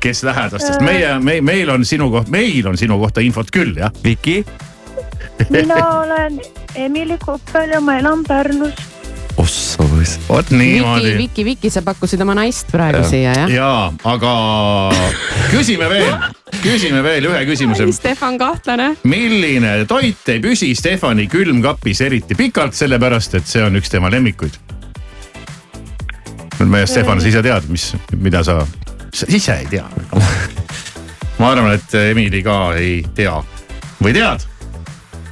kes 0.02 0.23
lähedastest, 0.26 0.83
meie, 0.87 1.16
me, 1.23 1.40
meil 1.45 1.71
on 1.75 1.87
sinu 1.88 2.11
koht, 2.14 2.31
meil 2.33 2.69
on 2.71 2.78
sinu 2.78 2.99
kohta 3.02 3.25
infot 3.25 3.50
küll 3.54 3.75
jah. 3.78 3.95
Viki? 4.04 4.42
mina 5.50 5.78
olen 5.99 6.40
Emily 6.75 7.16
Koppel 7.19 7.75
ja 7.75 7.81
ma 7.81 7.99
elan 7.99 8.25
Pärnus. 8.26 8.75
ossa 9.37 9.82
võis. 10.02 10.16
vot 10.28 10.50
Viki, 10.50 10.59
niimoodi. 10.59 11.14
Viki, 11.18 11.44
Viki, 11.47 11.71
sa 11.73 11.82
pakkusid 11.87 12.21
oma 12.25 12.35
naist 12.38 12.71
praegu 12.73 13.02
Jah. 13.02 13.09
siia 13.11 13.35
jah? 13.37 13.52
ja, 13.52 13.71
aga 14.09 14.35
küsime 15.52 15.88
veel, 15.90 16.11
küsime 16.62 17.02
veel 17.04 17.30
ühe 17.30 17.42
küsimuse. 17.49 17.88
Stefan 17.94 18.38
kahtlane. 18.40 18.92
milline 19.09 19.75
toit 19.90 20.28
ei 20.32 20.42
püsi 20.42 20.73
Stefani 20.78 21.28
külmkapis 21.30 22.04
eriti 22.06 22.38
pikalt, 22.38 22.76
sellepärast 22.78 23.38
et 23.40 23.49
see 23.49 23.64
on 23.64 23.78
üks 23.80 23.92
tema 23.92 24.11
lemmikuid? 24.12 24.59
me, 26.62 26.85
Stefan, 26.87 27.21
sa 27.21 27.28
ise 27.28 27.42
tead, 27.42 27.66
mis, 27.73 27.90
mida 28.23 28.44
sa, 28.47 28.61
sa 29.11 29.26
ise 29.26 29.56
ei 29.64 29.66
tea. 29.66 29.87
ma 31.40 31.50
arvan, 31.50 31.75
et 31.75 31.99
Emily 32.12 32.42
ka 32.47 32.59
ei 32.78 33.02
tea 33.16 33.35
või 34.02 34.14
tead? 34.14 34.51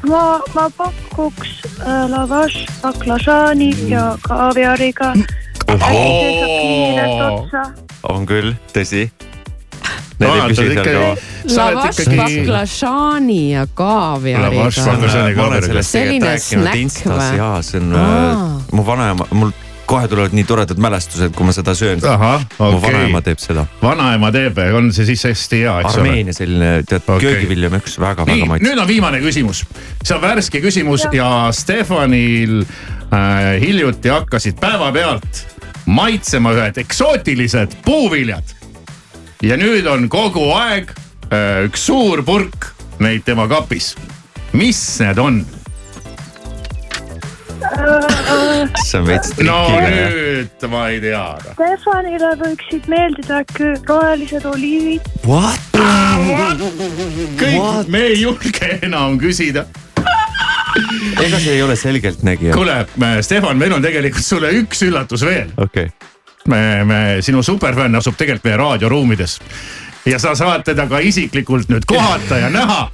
ma, 0.09 0.40
ma 0.54 0.66
pakuks 0.76 1.49
äh, 1.80 2.11
lavash 2.11 2.66
baklažaani 2.83 3.71
ja 3.90 4.16
kaaviariga. 4.23 5.14
on 8.09 8.26
küll, 8.26 8.54
tõsi. 8.75 9.11
Lavash 10.21 10.61
baklažaani 12.16 13.40
ja 13.52 13.64
Lavash 13.64 14.85
kaaviariga 14.85 15.83
Selline 15.83 16.37
snäkk 16.38 17.07
või? 17.09 17.30
ja 17.40 17.50
see 17.64 17.80
on 17.80 17.97
äh, 17.97 18.47
mu 18.76 18.85
vanaema, 18.87 19.28
mul 19.33 19.52
kohe 19.90 20.09
tulevad 20.09 20.35
nii 20.37 20.44
toredad 20.47 20.78
mälestused, 20.80 21.32
kui 21.35 21.47
ma 21.47 21.52
seda 21.54 21.75
söön. 21.75 22.02
ahah, 22.06 22.44
mu 22.59 22.68
okei 22.76 22.92
vanaema 22.92 23.18
okay., 23.18 23.26
teeb 23.30 23.42
seda. 23.42 23.66
vanaema 23.82 24.30
teeb, 24.35 24.61
on 24.78 24.92
see 24.94 25.09
siis 25.09 25.25
hästi 25.26 25.62
hea, 25.64 25.76
eks 25.82 25.99
ole? 25.99 26.09
Armeenia 26.09 26.37
selline 26.37 26.70
tead 26.88 27.02
okay. 27.02 27.25
köögiviljamüks 27.25 27.99
väga-väga 28.00 28.37
nii, 28.37 28.49
maitsev. 28.52 28.68
nüüd 28.68 28.82
on 28.85 28.88
viimane 28.90 29.23
küsimus. 29.25 29.64
see 30.04 30.16
on 30.16 30.23
värske 30.23 30.62
küsimus 30.62 31.06
ja, 31.09 31.12
ja 31.18 31.30
Stefanil 31.56 32.61
äh, 32.62 33.61
hiljuti 33.62 34.14
hakkasid 34.14 34.61
päevapealt 34.62 35.44
maitsema 35.90 36.54
ühed 36.54 36.78
eksootilised 36.85 37.80
puuviljad. 37.85 38.54
ja 39.42 39.59
nüüd 39.59 39.90
on 39.90 40.09
kogu 40.12 40.52
aeg 40.54 40.94
äh, 40.94 41.64
üks 41.66 41.88
suur 41.90 42.23
purk 42.26 42.70
neid 43.02 43.26
tema 43.26 43.49
kapis. 43.50 43.97
mis 44.52 44.85
need 45.02 45.18
on? 45.18 45.42
see 48.88 48.98
on 49.00 49.06
veits 49.06 49.32
no 49.40 49.58
trikiga. 49.68 50.06
nüüd 50.14 50.66
ma 50.72 50.84
ei 50.92 51.00
tea. 51.02 51.24
Stefanile 51.54 52.32
võiksid 52.40 52.88
meeldida 52.90 53.42
rohelised 53.88 54.46
oliivid. 54.50 55.10
What? 55.26 55.78
kõik, 57.40 57.90
me 57.92 58.04
ei 58.10 58.20
julge 58.20 58.72
enam 58.82 59.18
küsida. 59.22 59.66
ega 61.20 61.38
see 61.38 61.56
ei 61.56 61.62
ole 61.62 61.76
selgeltnägija. 61.76 62.54
kuule, 62.54 62.80
Stefan, 63.26 63.58
meil 63.58 63.74
on 63.76 63.84
tegelikult 63.84 64.26
sulle 64.26 64.52
üks 64.60 64.84
üllatus 64.86 65.26
veel. 65.26 65.52
okei 65.56 65.90
okay., 65.90 66.10
me, 66.50 66.62
me, 66.84 67.00
sinu 67.24 67.42
superfänn 67.44 67.98
asub 67.98 68.16
tegelikult 68.18 68.48
meie 68.48 68.60
raadioruumides 68.60 69.38
ja 70.08 70.18
sa 70.18 70.34
saad 70.38 70.64
teda 70.64 70.86
ka 70.88 71.02
isiklikult 71.04 71.68
nüüd 71.72 71.86
kohata 71.88 72.38
ja 72.40 72.50
näha. 72.52 72.88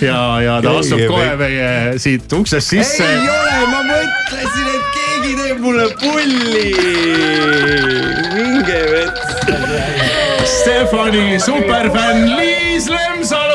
ja, 0.00 0.40
ja 0.42 0.58
ta 0.62 0.70
Keegi 0.70 0.78
astub 0.80 1.00
ei 1.00 1.08
kohe 1.08 1.36
meie 1.36 1.98
siit 2.02 2.32
uksest 2.32 2.74
sisse. 2.74 3.06
ole, 3.30 3.56
ma 3.70 3.82
mõtlesin, 3.88 4.68
et 4.74 4.84
keegi 4.96 5.36
teeb 5.40 5.62
mulle 5.64 5.88
pulli. 6.02 6.68
minge 8.34 8.82
vets. 8.92 9.22
Stefani 10.58 11.40
superfänn 11.40 12.36
Liis 12.36 12.88
Lemsalu. 12.90 13.51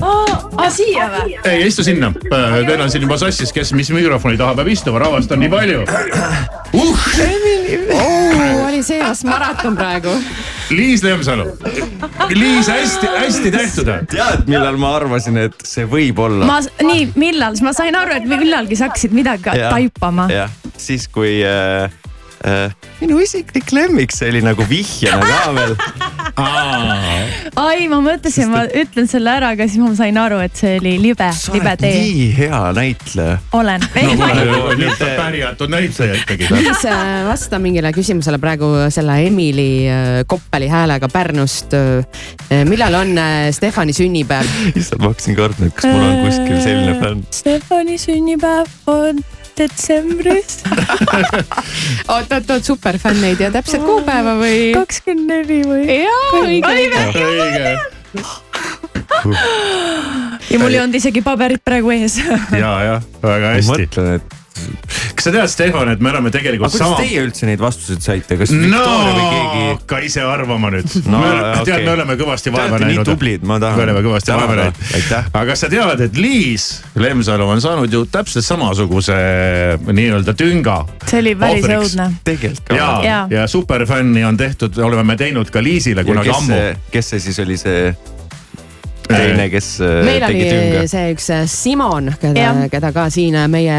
aa, 0.00 0.70
siia 0.72 1.08
või? 1.12 1.36
ei 1.44 1.66
istu 1.66 1.84
sinna, 1.86 2.12
teil 2.30 2.80
on 2.80 2.90
siin 2.92 3.04
juba 3.06 3.18
sassis, 3.20 3.52
kes 3.54 3.72
mis 3.76 3.90
mikrofoni 3.94 4.38
taha 4.40 4.56
peab 4.58 4.70
istuma, 4.72 5.00
rahvast 5.02 5.32
on 5.34 5.42
nii 5.44 5.52
palju 5.52 5.84
uh,. 6.72 7.06
oli 8.68 8.82
see 8.86 9.00
vast 9.02 9.26
maraton 9.28 9.76
praegu. 9.76 10.12
Liis 10.70 11.02
Lemsalu, 11.02 11.48
Liis 12.30 12.68
hästi-hästi 12.70 13.50
tehtud. 13.50 13.88
tead, 14.10 14.46
millal 14.46 14.78
ma 14.78 14.94
arvasin, 15.00 15.40
et 15.48 15.64
see 15.66 15.86
võib 15.90 16.20
olla? 16.22 16.46
ma, 16.46 16.60
nii, 16.84 17.08
millal, 17.18 17.58
ma 17.66 17.74
sain 17.76 17.96
aru, 17.98 18.20
et 18.20 18.28
millalgi 18.30 18.78
sa 18.78 18.90
hakkasid 18.90 19.16
midagi 19.16 19.56
taipama. 19.58 20.28
jah, 20.30 20.52
siis 20.78 21.08
kui 21.10 21.40
äh, 21.42 21.90
äh, 21.90 21.99
minu 23.00 23.18
isiklik 23.20 23.68
lemmik, 23.74 24.12
see 24.16 24.30
oli 24.32 24.40
nagu 24.44 24.64
vihjena 24.68 25.20
ka 25.20 25.52
veel. 25.56 25.74
ai, 27.60 27.88
ma 27.90 27.98
mõtlesin, 28.04 28.48
ma 28.52 28.62
ütlen 28.64 29.08
selle 29.10 29.34
ära, 29.34 29.50
aga 29.56 29.66
siis 29.68 29.82
ma 29.82 29.90
sain 29.98 30.16
aru, 30.20 30.38
et 30.44 30.56
see 30.56 30.78
oli 30.80 30.94
libe, 31.02 31.28
libe 31.52 31.74
tee. 31.80 31.98
nii 32.00 32.28
hea 32.38 32.60
näitleja. 32.76 33.34
olen. 33.56 33.84
pärjatud 35.20 35.72
näitleja 35.72 36.16
ikkagi. 36.22 36.48
Liis, 36.56 36.86
vasta 37.28 37.60
mingile 37.62 37.92
küsimusele 37.96 38.40
praegu 38.40 38.70
selle 38.92 39.18
Emily 39.26 39.68
äh, 39.90 40.08
Koppeli 40.26 40.70
häälega 40.70 41.10
Pärnust. 41.12 41.76
millal 42.68 42.96
on 43.02 43.12
äh, 43.20 43.50
Stefani 43.52 43.92
sünnipäev? 43.96 44.48
issand, 44.72 45.04
ma 45.04 45.12
hakkasin 45.12 45.36
kartma, 45.36 45.68
et 45.68 45.76
kas 45.76 45.90
mul 45.92 46.08
on 46.08 46.24
kuskil 46.24 46.64
selline 46.64 46.96
fänn. 47.02 47.28
Stefani 47.36 48.00
sünnipäev 48.00 48.72
on 48.88 49.20
detsembris 49.60 50.60
oot, 52.12 52.32
oot, 52.32 52.50
oot, 52.50 52.64
superfänn 52.64 53.24
ei 53.28 53.38
tea 53.38 53.52
täpset 53.54 53.84
kuupäeva 53.84 54.36
või? 54.40 54.70
kakskümmend 54.76 55.30
neli 55.30 55.60
või? 55.68 55.86
jaa, 56.00 56.26
õige, 56.42 56.74
õige. 56.74 57.00
õige 57.20 57.74
ja 60.50 60.58
mul 60.58 60.72
ei 60.72 60.80
olnud 60.82 60.98
isegi 60.98 61.22
paberit 61.24 61.62
praegu 61.64 61.92
ees. 61.94 62.18
ja, 62.20 62.72
jah, 62.86 63.08
väga 63.22 63.46
ma 63.46 63.56
hästi. 63.58 63.70
mõtlen, 63.72 64.12
et 64.18 64.39
kas 65.14 65.26
sa 65.26 65.32
tead, 65.34 65.50
Stefan, 65.52 65.90
et 65.92 66.00
me 66.00 66.10
oleme 66.12 66.30
aga 66.30 66.38
tegelikult 66.38 66.72
kuidas 66.72 66.86
sama. 66.86 67.00
teie 67.02 67.22
üldse 67.24 67.48
neid 67.48 67.62
vastuseid 67.62 68.04
saite, 68.04 68.38
kas 68.40 68.52
no 68.54 68.60
Victoria 68.64 69.14
või 69.16 69.26
keegi? 69.34 69.64
hakka 69.74 70.00
ise 70.06 70.24
arvama 70.26 70.72
nüüd 70.74 70.96
No, 71.10 71.20
okei. 71.22 71.64
tead, 71.68 71.84
me 71.86 71.94
oleme 71.94 72.16
kõvasti 72.20 72.50
Te 72.50 72.54
vaeva 72.56 72.76
olete 72.76 72.86
nii 72.86 72.98
näinud. 72.98 73.10
tublid, 73.10 73.46
ma 73.48 73.58
tahan 73.62 73.80
me 73.80 73.86
oleme 73.88 74.04
kõvasti 74.06 74.34
vaeva 74.36 74.58
näinud 74.60 75.16
aga 75.16 75.44
kas 75.50 75.64
sa 75.64 75.72
tead, 75.72 76.04
et 76.06 76.20
Liis 76.20 76.68
Lemsalu 77.00 77.48
on 77.56 77.64
saanud 77.64 77.92
ju 77.92 78.04
täpselt 78.12 78.46
samasuguse 78.46 79.16
nii-öelda 79.90 80.34
tünga. 80.38 80.78
see 81.06 81.20
oli 81.24 81.34
päris 81.40 81.66
õudne. 81.66 82.08
tegelikult 82.24 82.64
ka. 82.70 82.78
ja, 82.78 82.88
ja, 83.04 83.18
ja 83.30 83.48
superfänni 83.50 84.24
on 84.24 84.38
tehtud, 84.40 84.78
oleme 84.84 85.04
me 85.12 85.18
teinud 85.20 85.50
ka 85.50 85.62
Liisile 85.62 86.04
kunagi 86.04 86.30
kes 86.32 86.40
ammu. 86.42 86.62
kes 86.90 87.14
see 87.14 87.26
siis 87.28 87.38
oli 87.44 87.58
see 87.60 87.92
teine, 89.14 89.46
kes 89.52 89.68
äh, 89.84 90.00
meil 90.06 90.24
tegi 90.24 90.44
oli 90.44 90.50
tünga? 90.50 90.84
see 90.90 91.12
üks 91.14 91.28
äh, 91.34 91.42
Simon, 91.50 92.10
keda 92.20 92.44
Jah., 92.44 92.60
keda 92.72 92.92
ka 92.94 93.06
siin 93.12 93.36
äh, 93.38 93.46
meie 93.50 93.76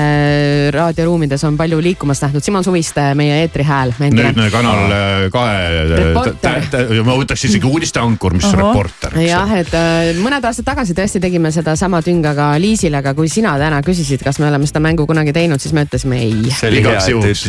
raadioruumides 0.76 1.44
on 1.48 1.58
palju 1.60 1.80
liikumas 1.84 2.22
nähtud, 2.26 2.44
Simon 2.46 2.66
Suviste, 2.66 3.12
meie 3.18 3.42
eetriääl. 3.46 3.94
nüüdne 4.02 4.50
Kanal 4.54 4.96
kahe. 5.34 5.86
Reporter. 5.92 6.96
ma 7.06 7.18
võtaks 7.20 7.46
isegi 7.50 7.68
uudisteankur, 7.68 8.36
mis 8.38 8.48
Ohoh. 8.50 8.60
reporter. 8.62 9.18
jah, 9.26 9.56
et 9.60 9.76
mõned 10.22 10.46
aastad 10.48 10.68
tagasi 10.68 10.96
tõesti 10.98 11.22
tegime 11.24 11.54
sedasama 11.54 12.02
tünga 12.06 12.36
ka 12.38 12.52
Liisile, 12.62 13.02
aga 13.02 13.16
kui 13.18 13.30
sina 13.32 13.56
täna 13.62 13.82
küsisid, 13.86 14.24
kas 14.26 14.40
me 14.42 14.50
oleme 14.50 14.68
seda 14.70 14.84
mängu 14.84 15.08
kunagi 15.10 15.34
teinud, 15.36 15.62
siis 15.64 15.76
me 15.78 15.86
ütlesime 15.88 16.22
ei. 16.22 16.52
see 16.52 16.72
oli 16.72 16.82
Igaks 16.82 17.10
juhuks. 17.12 17.48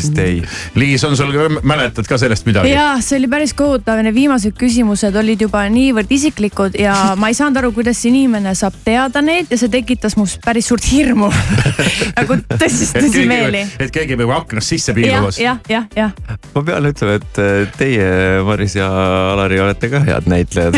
Liis, 0.78 1.04
on 1.06 1.16
sul, 1.16 1.34
mäletad 1.62 2.08
ka 2.08 2.18
sellest 2.20 2.46
midagi? 2.48 2.72
ja 2.72 2.94
see 3.04 3.18
oli 3.20 3.30
päris 3.32 3.54
kohutav, 3.56 4.00
need 4.04 4.16
viimased 4.16 4.56
küsimused 4.58 5.16
olid 5.18 5.42
juba 5.46 5.64
niivõrd 5.72 6.10
isiklikud 6.12 6.76
ja 6.80 6.94
ma 7.18 7.30
ei 7.32 7.36
saanud 7.36 7.60
aru, 7.60 7.71
kuidas 7.76 7.98
see 8.00 8.12
inimene 8.12 8.54
saab 8.58 8.76
teada 8.84 9.22
neid 9.24 9.50
ja 9.52 9.58
see 9.60 9.70
tekitas 9.72 10.16
must 10.18 10.40
päris 10.44 10.68
suurt 10.70 10.86
hirmu 10.88 11.30
nagu 12.18 12.38
tõsist 12.54 12.96
tõsimeeli. 12.98 13.64
et 13.82 13.92
keegi 13.94 14.18
peab 14.20 14.34
aknast 14.36 14.74
sisse 14.74 14.94
piilumas. 14.96 15.40
jah, 15.42 15.60
jah, 15.70 15.86
jah. 15.96 16.12
ma 16.54 16.64
pean 16.66 16.90
ütlema, 16.90 17.18
et 17.20 17.40
äh, 17.42 17.64
teie, 17.78 18.08
Maris 18.46 18.76
ja 18.78 18.88
Alari 19.32 19.60
olete 19.62 19.90
ka 19.92 20.02
head 20.06 20.28
näitlejad. 20.30 20.76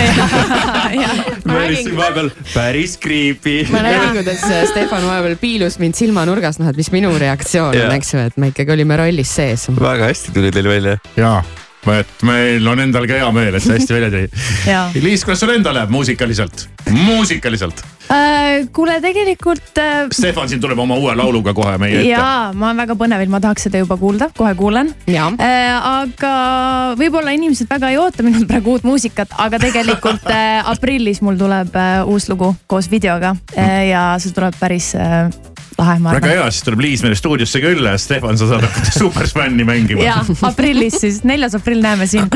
Maris 1.50 1.84
siin 1.84 1.96
vahepeal 1.98 2.30
päris 2.52 2.96
creepy. 3.02 3.58
ma 3.72 3.82
nägin, 3.84 4.20
kuidas 4.20 4.46
Stefan 4.70 5.06
vahepeal 5.08 5.36
piilus 5.40 5.78
mind 5.82 5.98
silmanurgas, 5.98 6.60
noh, 6.62 6.70
et 6.72 6.80
mis 6.80 6.90
minu 6.94 7.12
reaktsioon 7.18 7.74
on, 7.74 7.92
eks 7.98 8.14
ju, 8.14 8.24
et 8.30 8.40
me 8.40 8.52
ikkagi 8.54 8.74
olime 8.76 8.98
rollis 9.00 9.36
sees. 9.40 9.68
väga 9.80 10.10
hästi 10.12 10.34
tuli 10.36 10.52
teil 10.54 10.70
välja. 10.70 10.98
jaa, 11.18 11.42
et 11.92 12.22
meil 12.24 12.68
on 12.68 12.80
endal 12.80 13.06
ka 13.10 13.18
hea 13.20 13.32
meel, 13.36 13.54
et 13.54 13.64
see 13.64 13.76
hästi 13.76 13.96
välja. 13.96 14.22
Jaa. 14.72 14.86
Liis, 15.04 15.24
kuidas 15.26 15.44
sul 15.44 15.52
endal 15.54 15.76
läheb 15.78 15.92
muusikaliselt? 15.92 16.68
muusikaliselt. 16.94 17.84
Äh, 18.12 18.66
kuule, 18.72 18.98
tegelikult 19.00 19.78
äh, 19.80 20.04
Stefan 20.12 20.48
siin 20.48 20.60
tuleb 20.60 20.78
oma 20.78 20.98
uue 21.00 21.14
lauluga 21.16 21.54
kohe 21.56 21.78
meie 21.80 22.02
ette. 22.02 22.10
jaa, 22.10 22.52
ma 22.52 22.68
olen 22.68 22.82
väga 22.82 22.96
põnevil, 23.00 23.30
ma 23.32 23.40
tahaks 23.40 23.64
seda 23.68 23.80
juba 23.80 23.96
kuulda, 24.00 24.28
kohe 24.36 24.52
kuulen. 24.58 24.92
Jaa. 25.08 25.30
aga 26.04 26.34
võib-olla 27.00 27.32
inimesed 27.36 27.70
väga 27.70 27.94
ei 27.94 27.98
oota 28.00 28.26
minult 28.26 28.48
praegu 28.50 28.76
uut 28.76 28.84
muusikat, 28.84 29.32
aga 29.46 29.62
tegelikult 29.62 30.28
äh, 30.28 30.60
aprillis 30.74 31.22
mul 31.24 31.40
tuleb 31.40 31.72
äh, 31.80 32.04
uus 32.04 32.28
lugu 32.28 32.52
koos 32.68 32.90
videoga 32.92 33.34
äh, 33.56 33.88
ja 33.88 34.06
see 34.20 34.36
tuleb 34.36 34.60
päris 34.60 34.92
äh, 34.98 35.32
lahe, 35.78 35.98
ma 35.98 36.14
väga 36.14 36.28
arvan. 36.28 36.36
hea, 36.38 36.50
siis 36.54 36.66
tuleb 36.66 36.84
Liis 36.84 37.02
meile 37.04 37.18
stuudiosse 37.18 37.60
külla 37.62 37.94
ja 37.94 38.00
Stefan, 38.00 38.38
sa 38.38 38.48
saad 38.50 38.64
hakata 38.66 38.94
superfänni 39.02 39.66
mängima 39.66 40.06
ja. 40.06 40.20
aprillis 40.46 41.00
siis, 41.02 41.22
neljas 41.26 41.56
aprill 41.58 41.82
näeme 41.84 42.06
sind. 42.10 42.34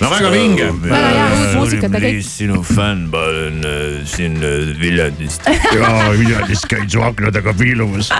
no 0.00 0.10
väga 0.12 0.32
vinge. 0.32 0.70
väga 0.84 1.12
hea 1.16 1.26
uut 1.36 1.58
muusikat 1.58 1.98
kõik. 1.98 2.22
sinu 2.26 2.62
fänn, 2.66 3.08
ma 3.12 3.24
olen 3.32 3.60
äh, 3.68 4.00
siin 4.20 4.36
äh, 4.36 4.80
Viljandist. 4.80 5.42
jaa, 5.80 6.10
Viljandist 6.18 6.66
käin 6.68 6.90
su 6.90 7.02
akna 7.02 7.32
taga 7.32 7.54
piilumas. 7.56 8.10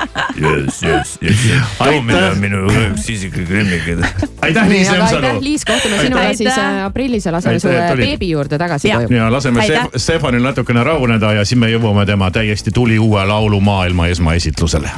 jess, 0.40 0.82
jess, 0.82 1.18
jess. 1.22 1.76
toomine 1.78 2.22
on 2.30 2.38
minu 2.40 2.62
üks 2.70 3.08
isiklik 3.12 3.50
lemmikid. 3.50 4.04
aitäh, 4.42 4.68
Liis 4.68 4.88
aga 4.88 5.04
aitäh, 5.04 5.22
Lemsalu. 5.22 5.44
Liis, 5.44 5.64
kohtume 5.68 5.98
sinuga 6.00 6.22
Aitäh. 6.22 6.36
siis 6.36 6.58
äh, 6.58 6.84
aprillis 6.84 7.26
ja 7.26 7.32
laseme 7.32 7.54
Aitäh, 7.58 7.68
su 7.70 7.74
et 7.76 7.92
tulid. 7.92 8.06
beebi 8.06 8.30
juurde 8.30 8.58
tagasi 8.58 8.88
Jah. 8.88 9.04
koju. 9.04 9.16
ja 9.16 9.32
laseme 9.32 9.66
Stefanil 9.96 10.42
natukene 10.42 10.84
rahuneda 10.84 11.32
ja 11.40 11.44
siis 11.44 11.60
me 11.60 11.70
jõuame 11.72 12.06
tema 12.06 12.30
täiesti 12.30 12.72
tuliuue 12.74 13.24
laulu 13.26 13.60
maailma 13.60 14.08
esmaesitlusele. 14.14 14.90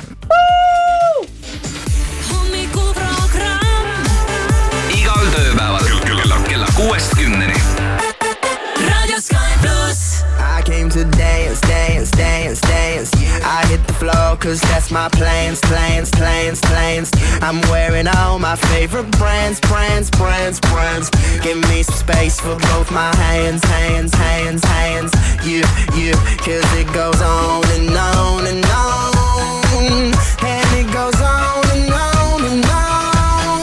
To 10.92 11.04
dance, 11.04 11.58
dance, 11.62 12.10
dance, 12.10 12.60
dance. 12.60 13.10
I 13.42 13.64
hit 13.68 13.86
the 13.86 13.94
floor 13.94 14.36
cause 14.36 14.60
that's 14.60 14.90
my 14.90 15.08
plans, 15.08 15.58
plans, 15.60 16.10
plans, 16.10 16.60
plans. 16.60 17.10
I'm 17.40 17.62
wearing 17.70 18.06
all 18.06 18.38
my 18.38 18.56
favorite 18.56 19.10
brands, 19.12 19.58
brands, 19.60 20.10
brands, 20.10 20.60
brands. 20.60 21.08
Give 21.40 21.56
me 21.70 21.82
some 21.82 21.94
space 21.94 22.38
for 22.38 22.56
both 22.56 22.90
my 22.90 23.14
hands, 23.16 23.64
hands, 23.64 24.14
hands, 24.14 24.62
hands. 24.64 25.12
You, 25.42 25.64
you, 25.96 26.12
cause 26.44 26.68
it 26.76 26.92
goes 26.92 27.22
on 27.22 27.64
and 27.72 27.88
on 27.88 28.46
and 28.46 28.64
on. 28.66 30.12
And 30.44 30.68
it 30.76 30.92
goes 30.92 31.18
on 31.22 31.64
and 31.72 31.90
on 31.90 32.44
and 32.52 32.64
on. 32.68 33.62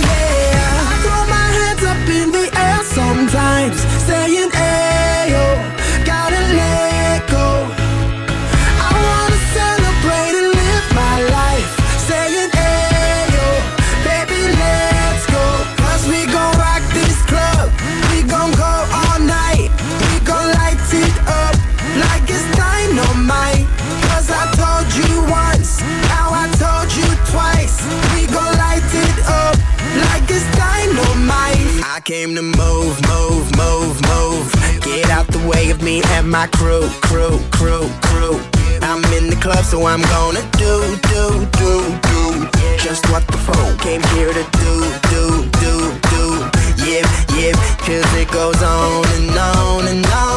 Yeah. 0.00 1.02
Throw 1.04 1.26
my 1.28 1.48
hands 1.60 1.84
up 1.84 2.08
in 2.08 2.32
the 2.32 2.48
air 2.58 2.82
sometimes, 2.84 3.82
saying, 4.06 4.51
came 32.04 32.34
to 32.34 32.42
move, 32.42 33.00
move, 33.08 33.56
move, 33.56 33.94
move. 34.08 34.52
Get 34.82 35.08
out 35.10 35.26
the 35.28 35.44
way 35.46 35.70
of 35.70 35.82
me 35.82 36.02
and 36.16 36.28
my 36.28 36.46
crew, 36.48 36.88
crew, 37.00 37.38
crew, 37.52 37.88
crew. 38.02 38.40
I'm 38.82 39.04
in 39.14 39.30
the 39.30 39.38
club, 39.40 39.64
so 39.64 39.86
I'm 39.86 40.02
gonna 40.02 40.42
do, 40.58 40.96
do, 41.12 41.46
do, 41.60 41.72
do. 42.10 42.48
Just 42.78 43.08
what 43.10 43.26
the 43.28 43.38
phone 43.38 43.76
came 43.78 44.02
here 44.14 44.32
to 44.32 44.44
do, 44.58 44.74
do, 45.12 45.24
do, 45.62 45.74
do. 46.10 46.24
Yeah, 46.84 47.06
yeah, 47.36 47.54
cause 47.86 48.14
it 48.16 48.30
goes 48.30 48.60
on 48.62 49.06
and 49.06 49.38
on 49.38 49.86
and 49.86 50.06
on. 50.06 50.31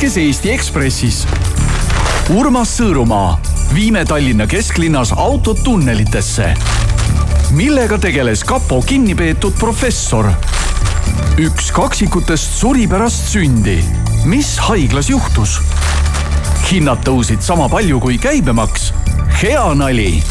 Värskes 0.00 0.16
Eesti 0.16 0.48
Ekspressis. 0.54 1.16
Urmas 2.32 2.70
Sõõrumaa, 2.78 3.34
viime 3.74 4.00
Tallinna 4.08 4.46
kesklinnas 4.48 5.10
autod 5.12 5.60
tunnelitesse. 5.60 6.54
millega 7.52 7.98
tegeles 7.98 8.40
kapo 8.44 8.80
kinnipeetud 8.80 9.52
professor? 9.60 10.30
üks 11.36 11.68
kaksikutest 11.72 12.56
suri 12.60 12.86
pärast 12.88 13.28
sündi. 13.28 13.84
mis 14.24 14.56
haiglas 14.58 15.10
juhtus? 15.10 15.60
hinnad 16.70 17.04
tõusid 17.04 17.44
sama 17.44 17.68
palju 17.68 18.00
kui 18.00 18.16
käibemaks. 18.18 18.94
hea 19.42 19.74
nali. 19.74 20.22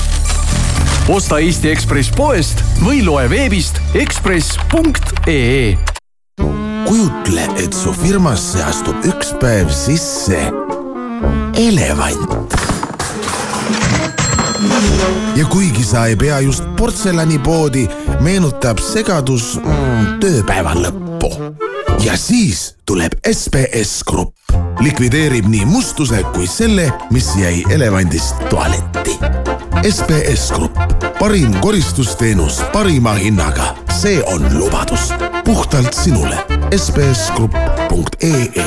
osta 1.08 1.38
Eesti 1.38 1.70
Ekspress 1.70 2.10
poest 2.10 2.66
või 2.82 3.06
loe 3.06 3.30
veebist 3.30 3.78
ekspress.ee 3.94 5.89
kujutle, 7.30 7.64
et 7.64 7.74
su 7.74 7.94
firmasse 7.94 8.62
astub 8.64 9.06
üks 9.06 9.34
päev 9.40 9.70
sisse 9.70 10.38
elevant. 11.58 12.54
ja 15.36 15.46
kuigi 15.46 15.84
sa 15.84 16.08
ei 16.08 16.16
pea 16.16 16.40
just 16.40 16.64
portselanipoodi, 16.78 17.88
meenutab 18.22 18.80
segadus 18.80 19.60
mm, 19.62 20.20
tööpäeva 20.20 20.74
lõppu. 20.74 21.30
ja 22.04 22.18
siis 22.18 22.76
tuleb 22.86 23.14
SBS 23.28 24.04
Grupp, 24.04 24.34
likvideerib 24.82 25.46
nii 25.46 25.66
mustuse 25.66 26.24
kui 26.34 26.48
selle, 26.48 26.90
mis 27.12 27.36
jäi 27.38 27.64
elevandist 27.70 28.36
tualetti. 28.50 29.20
SBS 29.84 30.52
Grupp, 30.56 30.78
parim 31.20 31.54
koristusteenus 31.62 32.64
parima 32.74 33.14
hinnaga, 33.14 33.76
see 34.02 34.24
on 34.26 34.50
lubadus 34.58 35.12
puhtalt 35.46 35.94
sinule. 35.94 36.59
sbsgrupp.ee 36.78 38.64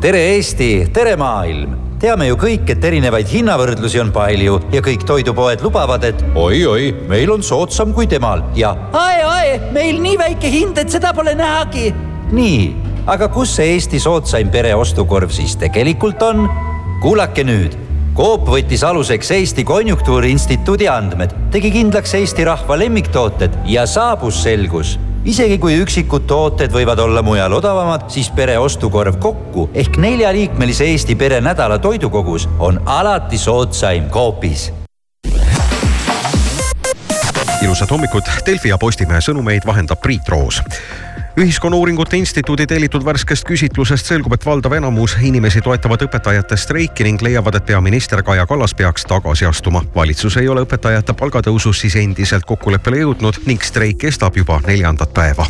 tere 0.00 0.18
Eesti, 0.34 0.86
tere 0.92 1.14
maailm 1.16 1.70
teame 2.02 2.26
ju 2.28 2.36
kõik, 2.36 2.68
et 2.74 2.84
erinevaid 2.84 3.30
hinnavõrdlusi 3.32 4.00
on 4.02 4.10
palju 4.12 4.58
ja 4.74 4.82
kõik 4.84 5.06
toidupoed 5.08 5.64
lubavad, 5.64 6.04
et 6.04 6.20
oi-oi, 6.36 6.90
meil 7.08 7.32
on 7.32 7.40
soodsam 7.40 7.94
kui 7.96 8.04
temal 8.10 8.44
ja 8.58 8.74
ai-ai, 8.92 9.56
meil 9.72 10.02
nii 10.04 10.18
väike 10.20 10.50
hind, 10.52 10.76
et 10.82 10.92
seda 10.92 11.14
pole 11.16 11.32
nähagi. 11.38 11.94
nii, 12.36 12.60
aga 13.08 13.30
kus 13.32 13.56
see 13.56 13.72
Eesti 13.78 14.02
soodsaim 14.04 14.52
pereostukorv 14.52 15.32
siis 15.32 15.56
tegelikult 15.56 16.20
on? 16.28 16.44
kuulake 17.00 17.44
nüüd 17.48 17.80
Coop 18.14 18.44
võttis 18.52 18.84
aluseks 18.84 19.32
Eesti 19.38 19.64
Konjunktuuriinstituudi 19.64 20.92
andmed, 20.92 21.32
tegi 21.56 21.72
kindlaks 21.72 22.14
Eesti 22.20 22.44
rahva 22.46 22.76
lemmiktooted 22.84 23.64
ja 23.66 23.88
saabus 23.88 24.44
selgus. 24.44 24.98
Isegi 25.24 25.58
kui 25.58 25.78
üksikud 25.80 26.26
tooted 26.28 26.72
võivad 26.74 27.00
olla 27.00 27.22
mujal 27.24 27.56
odavamad, 27.56 28.08
siis 28.12 28.30
pere 28.34 28.58
ostukorv 28.60 29.18
kokku 29.22 29.68
ehk 29.74 29.98
neljaliikmelise 30.00 30.88
Eesti 30.92 31.16
pere 31.16 31.40
nädala 31.44 31.78
toidukogus 31.78 32.48
on 32.58 32.80
alati 32.86 33.38
soodsaim 33.38 34.10
Coopis 34.12 34.70
ilusat 37.64 37.90
hommikut, 37.90 38.28
Delfi 38.46 38.68
ja 38.68 38.76
Postimehe 38.78 39.22
sõnumeid 39.24 39.64
vahendab 39.66 40.02
Priit 40.04 40.28
Roos 40.28 40.60
ühiskonnauuringute 41.36 42.16
instituudi 42.16 42.66
tellitud 42.66 43.04
värskest 43.04 43.44
küsitlusest 43.48 44.06
selgub, 44.06 44.36
et 44.36 44.46
valdav 44.46 44.76
enamus 44.78 45.16
inimesi 45.22 45.62
toetavad 45.64 46.06
õpetajate 46.06 46.56
streiki 46.60 47.06
ning 47.06 47.22
leiavad, 47.22 47.58
et 47.58 47.66
peaminister 47.66 48.22
Kaja 48.22 48.46
Kallas 48.46 48.74
peaks 48.74 49.04
tagasi 49.10 49.46
astuma. 49.46 49.82
valitsus 49.94 50.36
ei 50.36 50.48
ole 50.48 50.62
õpetajate 50.62 51.12
palgatõusus 51.18 51.80
siis 51.80 51.96
endiselt 51.96 52.46
kokkuleppele 52.46 53.02
jõudnud 53.02 53.42
ning 53.46 53.62
streik 53.62 53.98
kestab 54.06 54.36
juba 54.36 54.60
neljandat 54.66 55.14
päeva. 55.14 55.46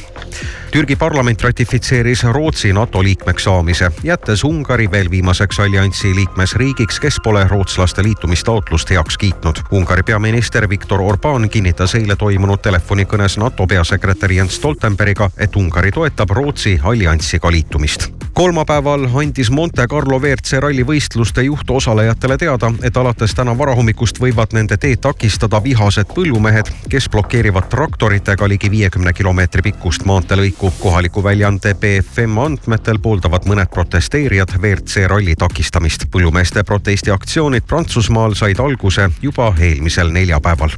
Türgi 0.74 0.96
parlament 0.96 1.42
ratifitseeris 1.42 2.24
Rootsi 2.24 2.72
NATO 2.72 3.02
liikmeks 3.02 3.44
saamise, 3.44 3.90
jättes 4.02 4.42
Ungari 4.44 4.90
veel 4.90 5.10
viimaseks 5.10 5.60
alliansi 5.60 6.10
liikmesriigiks, 6.14 6.98
kes 7.00 7.20
pole 7.22 7.44
rootslaste 7.48 8.02
liitumistaotlust 8.02 8.90
heaks 8.90 9.18
kiitnud. 9.18 9.62
Ungari 9.70 10.02
peaminister 10.02 10.68
Viktor 10.68 11.00
Orbán 11.00 11.46
kinnitas 11.50 11.94
eile 11.94 12.16
toimunud 12.18 12.58
telefonikõnes 12.58 13.38
NATO 13.38 13.70
peasekretäri 13.70 14.42
Jens 14.42 14.58
Stoltenbergiga, 14.58 15.30
et 15.38 15.56
Ungari 15.56 15.94
toetab 15.94 16.34
Rootsi 16.34 16.80
alliansiga 16.82 17.54
liitumist 17.54 18.23
kolmapäeval 18.34 19.08
andis 19.14 19.50
Monte 19.50 19.86
Carlo 19.86 20.18
WRC 20.18 20.58
rallivõistluste 20.58 21.42
juhtosalejatele 21.42 22.36
teada, 22.38 22.72
et 22.82 22.96
alates 22.96 23.34
täna 23.34 23.52
varahommikust 23.58 24.18
võivad 24.20 24.56
nende 24.56 24.76
teed 24.76 24.98
takistada 25.04 25.60
vihased 25.62 26.10
põllumehed, 26.16 26.70
kes 26.90 27.06
blokeerivad 27.14 27.68
traktoritega 27.70 28.48
ligi 28.50 28.70
viiekümne 28.70 29.12
kilomeetri 29.12 29.62
pikkust 29.62 30.04
maanteelõiku. 30.04 30.72
kohaliku 30.80 31.22
väljaande 31.24 31.74
BFM 31.74 32.38
andmetel 32.38 32.98
pooldavad 32.98 33.46
mõned 33.46 33.70
protesteerijad 33.70 34.56
WRC 34.58 35.06
ralli 35.06 35.36
takistamist. 35.36 36.06
põllumeeste 36.10 36.64
protestiaktsioonid 36.64 37.62
Prantsusmaal 37.66 38.34
said 38.34 38.58
alguse 38.58 39.10
juba 39.22 39.54
eelmisel 39.60 40.10
neljapäeval. 40.10 40.70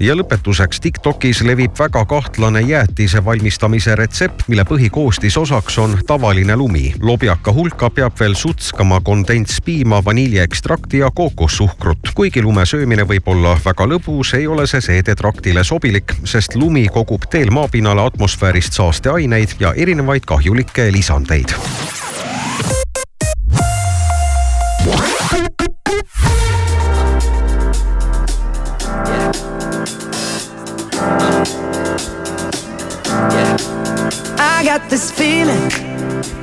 ja 0.00 0.14
lõpetuseks 0.14 0.80
Tiktokis 0.80 1.40
levib 1.42 1.72
väga 1.78 2.04
kahtlane 2.04 2.60
jäätise 2.60 3.24
valmistamise 3.24 3.96
retsept, 3.96 4.42
mille 4.48 4.64
põhikoostisosaks 4.64 5.78
on 5.78 5.98
tavaline 6.06 6.56
lumi 6.56 6.97
lobjaka 7.00 7.52
hulka 7.52 7.90
peab 7.90 8.14
veel 8.20 8.34
sutskama 8.34 9.00
kondentspiima, 9.00 10.02
vaniljeekstrakti 10.04 10.98
ja 10.98 11.10
kookossuhkrut. 11.14 11.98
kuigi 12.14 12.42
lume 12.42 12.66
söömine 12.66 13.02
võib 13.02 13.28
olla 13.28 13.56
väga 13.64 13.86
lõbus, 13.86 14.34
ei 14.36 14.46
ole 14.46 14.66
see 14.66 14.80
seedetraktile 14.80 15.64
sobilik, 15.64 16.14
sest 16.24 16.56
lumi 16.56 16.88
kogub 16.88 17.28
teel 17.30 17.50
maapinnale 17.50 18.02
atmosfäärist 18.02 18.72
saasteaineid 18.72 19.58
ja 19.60 19.72
erinevaid 19.76 20.26
kahjulikke 20.26 20.92
lisandeid. 20.92 21.54
I 34.40 34.64
got 34.64 34.88
this 34.88 35.12
feeling 35.12 35.97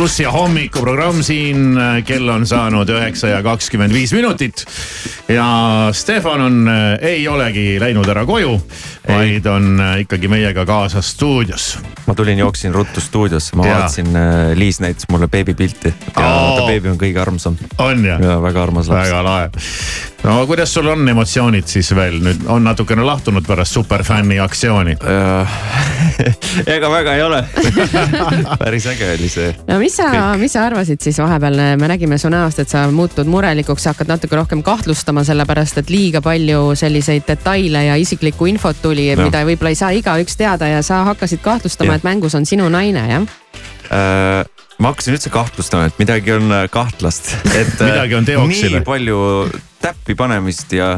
plussi 0.00 0.24
hommikuprogramm 0.24 1.18
siin, 1.20 1.74
kell 2.08 2.28
on 2.32 2.46
saanud 2.48 2.88
üheksa 2.88 3.34
ja 3.34 3.42
kakskümmend 3.44 3.92
viis 3.92 4.14
minutit. 4.16 4.62
ja 5.28 5.44
Stefan 5.92 6.40
on, 6.40 6.70
ei 7.04 7.28
olegi 7.28 7.74
läinud 7.80 8.08
ära 8.08 8.22
koju, 8.24 8.54
vaid 9.04 9.44
on 9.52 9.76
ikkagi 10.00 10.30
meiega 10.32 10.64
kaasas 10.64 11.10
stuudios. 11.12 11.66
ma 12.06 12.14
tulin, 12.16 12.40
jooksin 12.40 12.72
ruttu 12.74 13.00
stuudiosse, 13.00 13.56
ma 13.56 13.66
Jaa. 13.66 13.74
vaatasin, 13.74 14.08
Liis 14.54 14.80
näitas 14.80 15.04
mulle 15.12 15.28
beebipilti 15.28 15.92
ja 16.16 16.28
Oo. 16.32 16.56
ta 16.56 16.66
beebi 16.66 16.88
on 16.88 16.96
kõige 16.96 17.20
armsam. 17.20 17.60
on 17.78 18.04
ja? 18.04 18.16
ja 18.16 18.40
väga 18.42 18.62
armas 18.62 18.88
laps. 18.88 19.04
väga 19.04 19.24
lahe. 19.24 19.50
No 20.24 20.46
kuidas 20.46 20.72
sul 20.74 20.86
on 20.92 21.08
emotsioonid 21.08 21.64
siis 21.70 21.92
veel 21.96 22.18
nüüd 22.22 22.42
on 22.52 22.64
natukene 22.66 23.02
lahtunud 23.06 23.46
pärast 23.46 23.72
superfänni 23.78 24.36
aktsiooni? 24.42 24.96
ega 26.74 26.90
väga 26.92 27.14
ei 27.16 27.22
ole 27.24 27.38
päris 28.62 28.86
äge 28.90 29.08
oli 29.14 29.28
see. 29.32 29.54
no 29.68 29.78
mis 29.80 29.96
sa, 29.96 30.10
mis 30.40 30.52
sa 30.56 30.66
arvasid 30.68 31.00
siis 31.04 31.18
vahepeal, 31.22 31.56
me 31.80 31.88
nägime 31.90 32.18
su 32.20 32.28
näost, 32.32 32.60
et 32.62 32.68
sa 32.72 32.84
muutud 32.92 33.28
murelikuks, 33.30 33.82
sa 33.86 33.94
hakkad 33.94 34.10
natuke 34.12 34.36
rohkem 34.36 34.62
kahtlustama, 34.66 35.24
sellepärast 35.24 35.80
et 35.82 35.90
liiga 35.92 36.20
palju 36.24 36.74
selliseid 36.78 37.24
detaile 37.28 37.84
ja 37.88 37.96
isiklikku 38.00 38.46
infot 38.50 38.76
tuli, 38.82 39.08
No. 39.16 39.24
mida 39.26 39.40
võib-olla 39.48 39.72
ei 39.72 39.78
saa 39.78 39.90
igaüks 39.96 40.36
teada 40.38 40.68
ja 40.70 40.82
sa 40.86 41.00
hakkasid 41.08 41.40
kahtlustama, 41.42 41.96
et 41.98 42.04
mängus 42.06 42.34
on 42.38 42.44
sinu 42.46 42.68
naine, 42.70 43.02
jah? 43.10 43.24
Äh, 43.90 44.44
ma 44.78 44.92
hakkasin 44.92 45.16
üldse 45.16 45.32
kahtlustama, 45.34 45.88
et 45.90 45.98
midagi 45.98 46.32
on 46.36 46.52
äh, 46.52 46.66
kahtlast, 46.70 47.32
et 47.54 47.74
äh, 47.80 47.88
Midagi 47.88 48.14
on 48.20 48.28
teoksile. 48.28 48.78
nii 48.78 48.86
palju 48.86 49.18
täppi 49.80 50.14
panemist 50.18 50.72
ja 50.76 50.94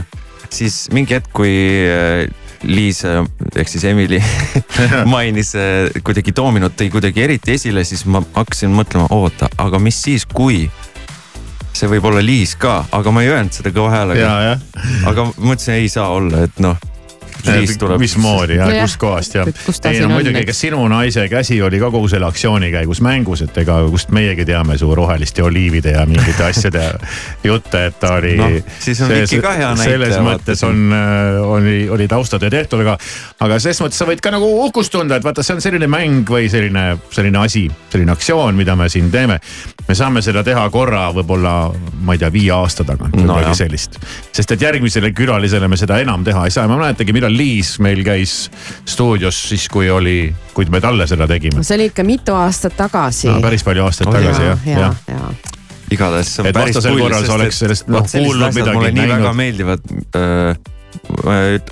siis 0.53 0.87
mingi 0.92 1.16
hetk, 1.16 1.33
kui 1.35 1.53
äh, 1.88 2.29
Liis 2.62 3.03
ehk 3.05 3.68
siis 3.68 3.85
Emily 3.90 4.21
mainis 5.14 5.55
äh, 5.59 5.90
kuidagi 6.05 6.35
Dominot 6.37 6.77
tõi 6.79 6.92
kuidagi 6.95 7.25
eriti 7.25 7.57
esile, 7.57 7.85
siis 7.88 8.05
ma 8.07 8.23
hakkasin 8.35 8.73
mõtlema, 8.75 9.09
oota, 9.14 9.51
aga 9.62 9.81
mis 9.83 9.99
siis, 10.05 10.27
kui 10.29 10.68
see 11.73 11.88
võib 11.90 12.07
olla 12.11 12.23
Liis 12.25 12.55
ka, 12.61 12.83
aga 12.92 13.14
ma 13.14 13.25
ei 13.25 13.33
öelnud 13.33 13.57
seda 13.57 13.73
kõva 13.75 13.92
häälega. 13.97 14.29
aga 15.09 15.29
mõtlesin, 15.37 15.81
ei 15.81 15.88
saa 15.92 16.11
olla, 16.14 16.45
et 16.47 16.62
noh. 16.62 16.79
Tuleb. 17.78 17.98
mismoodi 18.00 18.57
ja 18.57 18.68
kustkohast 18.81 19.35
ja. 19.35 19.44
Ei 19.90 20.00
no 20.00 20.09
muidugi, 20.12 20.44
kas 20.46 20.61
sinu 20.61 20.83
naise 20.88 21.26
käsi 21.28 21.59
oli 21.62 21.81
ka 21.83 21.90
kogu 21.90 22.09
selle 22.12 22.26
aktsiooni 22.28 22.70
käigus 22.74 23.00
mängus, 23.05 23.42
et 23.46 23.59
ega 23.64 23.81
kust 23.90 24.12
meiegi 24.14 24.44
teame 24.48 24.78
su 24.78 24.90
roheliste 24.94 25.42
oliivide 25.42 25.96
ja 25.96 26.07
mingite 26.07 26.44
asjade 26.44 26.85
jutte, 27.48 27.87
et 27.90 27.98
ta 28.00 28.14
oli 28.20 28.37
Noh, 28.38 28.57
siis 28.81 29.00
on 29.02 29.12
Viki 29.12 29.40
ka 29.42 29.55
hea 29.59 29.72
näitleja, 29.78 29.98
selles 29.98 30.18
mõttes 30.26 30.62
on, 30.66 30.94
oli, 31.57 31.76
oli 31.92 32.09
taustatöö 32.09 32.50
tehtud, 32.52 32.81
aga, 32.85 32.96
aga 33.44 33.59
selles 33.62 33.83
mõttes 33.85 34.00
sa 34.00 34.09
võid 34.09 34.22
ka 34.24 34.33
nagu 34.35 34.48
uhkust 34.64 34.92
tunda, 34.94 35.18
et 35.18 35.26
vaata, 35.26 35.44
see 35.46 35.57
on 35.57 35.64
selline 35.64 35.88
mäng 35.90 36.28
või 36.28 36.48
selline, 36.52 36.85
selline 37.12 37.42
asi, 37.42 37.66
selline 37.92 38.14
aktsioon, 38.14 38.57
mida 38.59 38.76
me 38.78 38.88
siin 38.92 39.11
teeme. 39.12 39.40
me 39.88 39.94
saame 39.98 40.22
seda 40.22 40.44
teha 40.46 40.64
korra 40.70 41.09
võib-olla, 41.14 41.55
ma 42.02 42.14
ei 42.16 42.22
tea, 42.22 42.31
viie 42.33 42.52
aasta 42.55 42.85
tagant 42.88 43.14
või 43.16 43.26
No 43.26 43.37
midagi 43.37 43.50
jah. 43.50 43.59
sellist. 43.64 43.98
sest 44.33 44.55
et 44.57 44.62
järgmisele 44.62 45.12
külalisele 45.16 45.68
me 45.68 45.76
seda 45.76 45.98
enam 46.02 46.24
teha 46.24 46.44
ei 46.46 46.55
saa, 46.55 46.68
ma 46.68 46.78
mäletangi, 46.81 47.12
millal 47.16 47.32
Liis 47.33 47.77
meil 47.83 48.03
käis 48.07 48.51
stuudios 48.88 49.38
siis, 49.49 49.68
kui 49.73 49.90
oli, 49.90 50.35
kui 50.55 50.68
me 50.73 50.81
talle 50.85 51.07
seda 51.11 51.29
tegime. 51.31 51.64
see 51.64 51.79
oli 51.79 51.88
ikka 51.92 52.07
mitu 52.07 52.37
aastat 52.38 52.77
tagasi 52.79 53.31
no, 53.31 53.40
päris 53.45 53.64
palju 53.66 53.87
aastaid 53.87 54.12
Oli, 54.12 54.21
tagasi 54.21 54.51
jah, 54.51 54.68
ja, 54.68 54.85
jah 54.87 55.01
ja. 55.09 55.33
igatahes 55.92 56.37
see 56.37 56.45
on 56.45 56.51
Et 56.51 56.59
päris 56.59 56.77
vastasel 56.77 56.97
pull, 56.97 57.07
korral 57.07 57.25
sa 57.25 57.27
sest 57.27 57.38
oleks 57.38 57.57
et 57.57 57.66
sellest, 57.66 57.90
noh, 57.92 58.07
sellised 58.07 58.31
kuulnud 58.33 58.61
midagi, 58.61 58.77
mulle 58.79 58.92
nii 58.92 59.03
näinud. 59.03 59.18
väga 59.18 59.35
meeldivad 59.40 59.90
äh, 60.21 60.71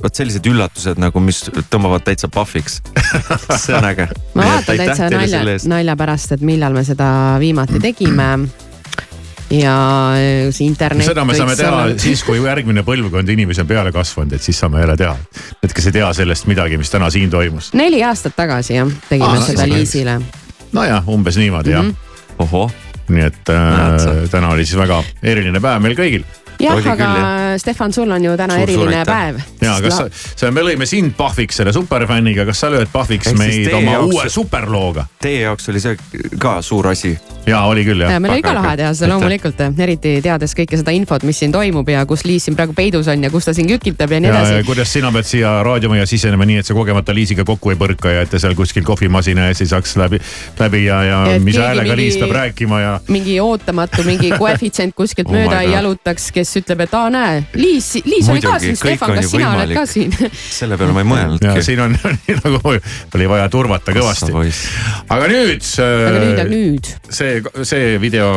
vot 0.03 0.17
sellised 0.17 0.47
üllatused 0.49 1.01
nagu, 1.01 1.21
mis 1.25 1.43
tõmbavad 1.73 2.05
täitsa 2.07 2.31
pahviks. 2.33 2.81
see 3.61 3.77
on 3.77 3.87
äge. 3.91 4.09
ma 4.35 4.49
vaatan 4.55 4.81
täitsa 4.81 5.11
nalja, 5.13 5.45
nalja 5.71 5.97
pärast, 6.01 6.37
et 6.37 6.45
millal 6.47 6.77
me 6.77 6.85
seda 6.87 7.11
viimati 7.43 7.81
tegime. 7.83 8.33
Ja 9.51 9.75
äh, 10.15 10.51
see 10.55 10.67
internet. 10.67 11.05
seda 11.07 11.25
me 11.27 11.35
saame 11.35 11.57
teha 11.59 11.81
siis, 11.99 12.23
kui 12.27 12.39
järgmine 12.43 12.85
põlvkond 12.87 13.29
inimesi 13.35 13.63
on 13.65 13.71
peale 13.71 13.93
kasvanud, 13.95 14.33
et 14.37 14.43
siis 14.45 14.59
saame 14.63 14.81
jälle 14.83 14.97
teha. 15.01 15.17
Need, 15.63 15.73
kes 15.75 15.89
ei 15.91 15.97
tea 15.99 16.13
sellest 16.17 16.47
midagi, 16.51 16.79
mis 16.81 16.91
täna 16.93 17.11
siin 17.11 17.31
toimus. 17.31 17.73
neli 17.75 18.03
aastat 18.07 18.37
tagasi 18.39 18.77
jah, 18.79 18.93
tegime 19.09 19.29
Aa, 19.29 19.33
ah, 19.35 19.41
no 19.41 19.47
seda 19.49 19.67
Liisile. 19.71 20.21
nojah, 20.73 21.09
umbes 21.09 21.37
niimoodi 21.41 21.75
Mhm. 21.75 21.91
jah. 21.91 22.39
ohoh. 22.39 22.71
nii 23.11 23.25
et 23.27 23.49
äh, 23.51 24.29
täna 24.31 24.53
oli 24.55 24.65
siis 24.67 24.79
väga 24.79 25.03
eriline 25.23 25.61
päev 25.61 25.83
meil 25.83 25.97
kõigil. 25.99 26.23
Jah, 26.61 26.77
Oli 26.77 26.89
aga 26.89 27.09
küll, 27.15 27.59
Stefan, 27.63 27.93
sul 27.93 28.11
on 28.11 28.25
ju 28.25 28.37
täna 28.37 28.55
Suur- 28.55 28.71
suur 28.71 28.89
eriline 28.89 29.01
aitäh. 29.01 29.15
päev. 29.15 29.41
ja 29.63 29.77
kas 29.83 29.97
sa, 29.97 30.07
sa, 30.37 30.51
me 30.55 30.65
lõime 30.67 30.87
sind 30.87 31.15
pahviks 31.17 31.57
selle 31.61 31.73
superfänniga, 31.73 32.45
kas 32.49 32.61
sa 32.65 32.71
lööd 32.73 32.89
pahviks 32.93 33.31
siis 33.31 33.39
meid 33.39 33.73
oma 33.75 33.97
jaoks- 33.97 34.15
uue 34.15 34.29
superlooga? 34.31 35.07
Teie 35.23 35.43
jaoks 35.47 35.69
oli 35.73 35.81
see 35.81 35.97
ka 36.39 36.61
suur 36.63 36.91
asi. 36.93 37.17
ja 37.47 37.63
oli 37.67 37.85
küll 37.85 38.05
jah. 38.05 38.13
ja 38.13 38.21
meil 38.21 38.37
oli 38.37 38.43
ka 38.45 38.55
lahe 38.55 38.77
teha 38.77 38.93
seda 38.95 39.13
loomulikult, 39.15 39.61
eriti 39.79 40.17
teades 40.23 40.55
kõike 40.57 40.79
seda 40.81 40.93
infot, 40.95 41.25
mis 41.27 41.39
siin 41.41 41.53
toimub 41.53 41.89
ja 41.89 42.05
kus 42.07 42.25
Liis 42.29 42.45
siin 42.47 42.57
praegu 42.57 42.75
peidus 42.77 43.09
on 43.09 43.25
ja 43.25 43.31
kus 43.33 43.49
ta 43.49 43.55
siin 43.57 43.69
kükitab 43.71 44.13
ja 44.13 44.21
nii 44.21 44.31
edasi. 44.31 44.61
kuidas 44.69 44.93
sina 44.93 45.11
pead 45.13 45.27
siia 45.29 45.55
raadiomajja 45.67 46.07
sisenema 46.07 46.47
nii, 46.47 46.61
et 46.61 46.67
sa 46.69 46.75
kogemata 46.77 47.15
Liisiga 47.17 47.45
kokku 47.49 47.73
ei 47.73 47.79
põrka 47.81 48.13
ja 48.13 48.23
et 48.27 48.31
ta 48.31 48.39
seal 48.39 48.55
kuskil 48.59 48.85
kohvimasina 48.87 49.49
ees 49.49 49.61
ei 49.65 49.71
saaks 49.73 49.97
läbi, 49.97 50.21
läbi 50.61 50.85
ja, 50.85 51.03
ja 51.05 51.19
Et 51.35 51.43
mis 51.43 51.57
häälega 51.57 51.97
Liis 51.97 52.19
peab 52.21 52.31
rääkima 52.37 52.81
ja. 52.81 52.93
mingi 53.09 53.39
ootamatu 53.41 54.05
mingi 54.07 54.31
koefitsient 54.43 54.95
kuskilt 54.95 55.29
Oh 55.29 55.35
mööda 55.35 55.61
ei 55.65 55.73
jalutaks, 55.73 56.31
kes 56.35 56.50
ütleb, 56.61 56.81
et 56.85 56.95
aa 56.99 57.11
näe, 57.13 57.39
Liis, 57.55 57.93
Liis 58.05 58.29
oli 58.33 58.43
ka 58.43 58.55
Muidugi, 58.57 58.67
siin, 58.67 58.77
Stefan, 58.81 59.11
on 59.15 59.21
kas 59.21 59.31
sina 59.31 59.51
oled 59.55 59.71
võimalik. 59.71 59.79
ka 59.79 59.87
siin? 59.87 60.15
selle 60.59 60.79
peale 60.81 60.93
ma 60.97 61.03
ei 61.03 61.07
ja 61.07 61.11
mõelnudki. 61.13 61.63
siin 61.67 61.81
on 61.85 61.97
nii 62.27 62.37
nagu 62.41 62.75
oli 63.19 63.29
vaja 63.31 63.49
turvata 63.53 63.95
kõvasti. 63.97 64.35
aga 65.09 65.31
nüüd. 65.31 65.65
aga 65.81 66.21
nüüd 66.25 66.39
ja 66.43 66.47
nüüd. 66.51 66.93
see, 67.11 67.41
see 67.63 67.97
video, 68.03 68.31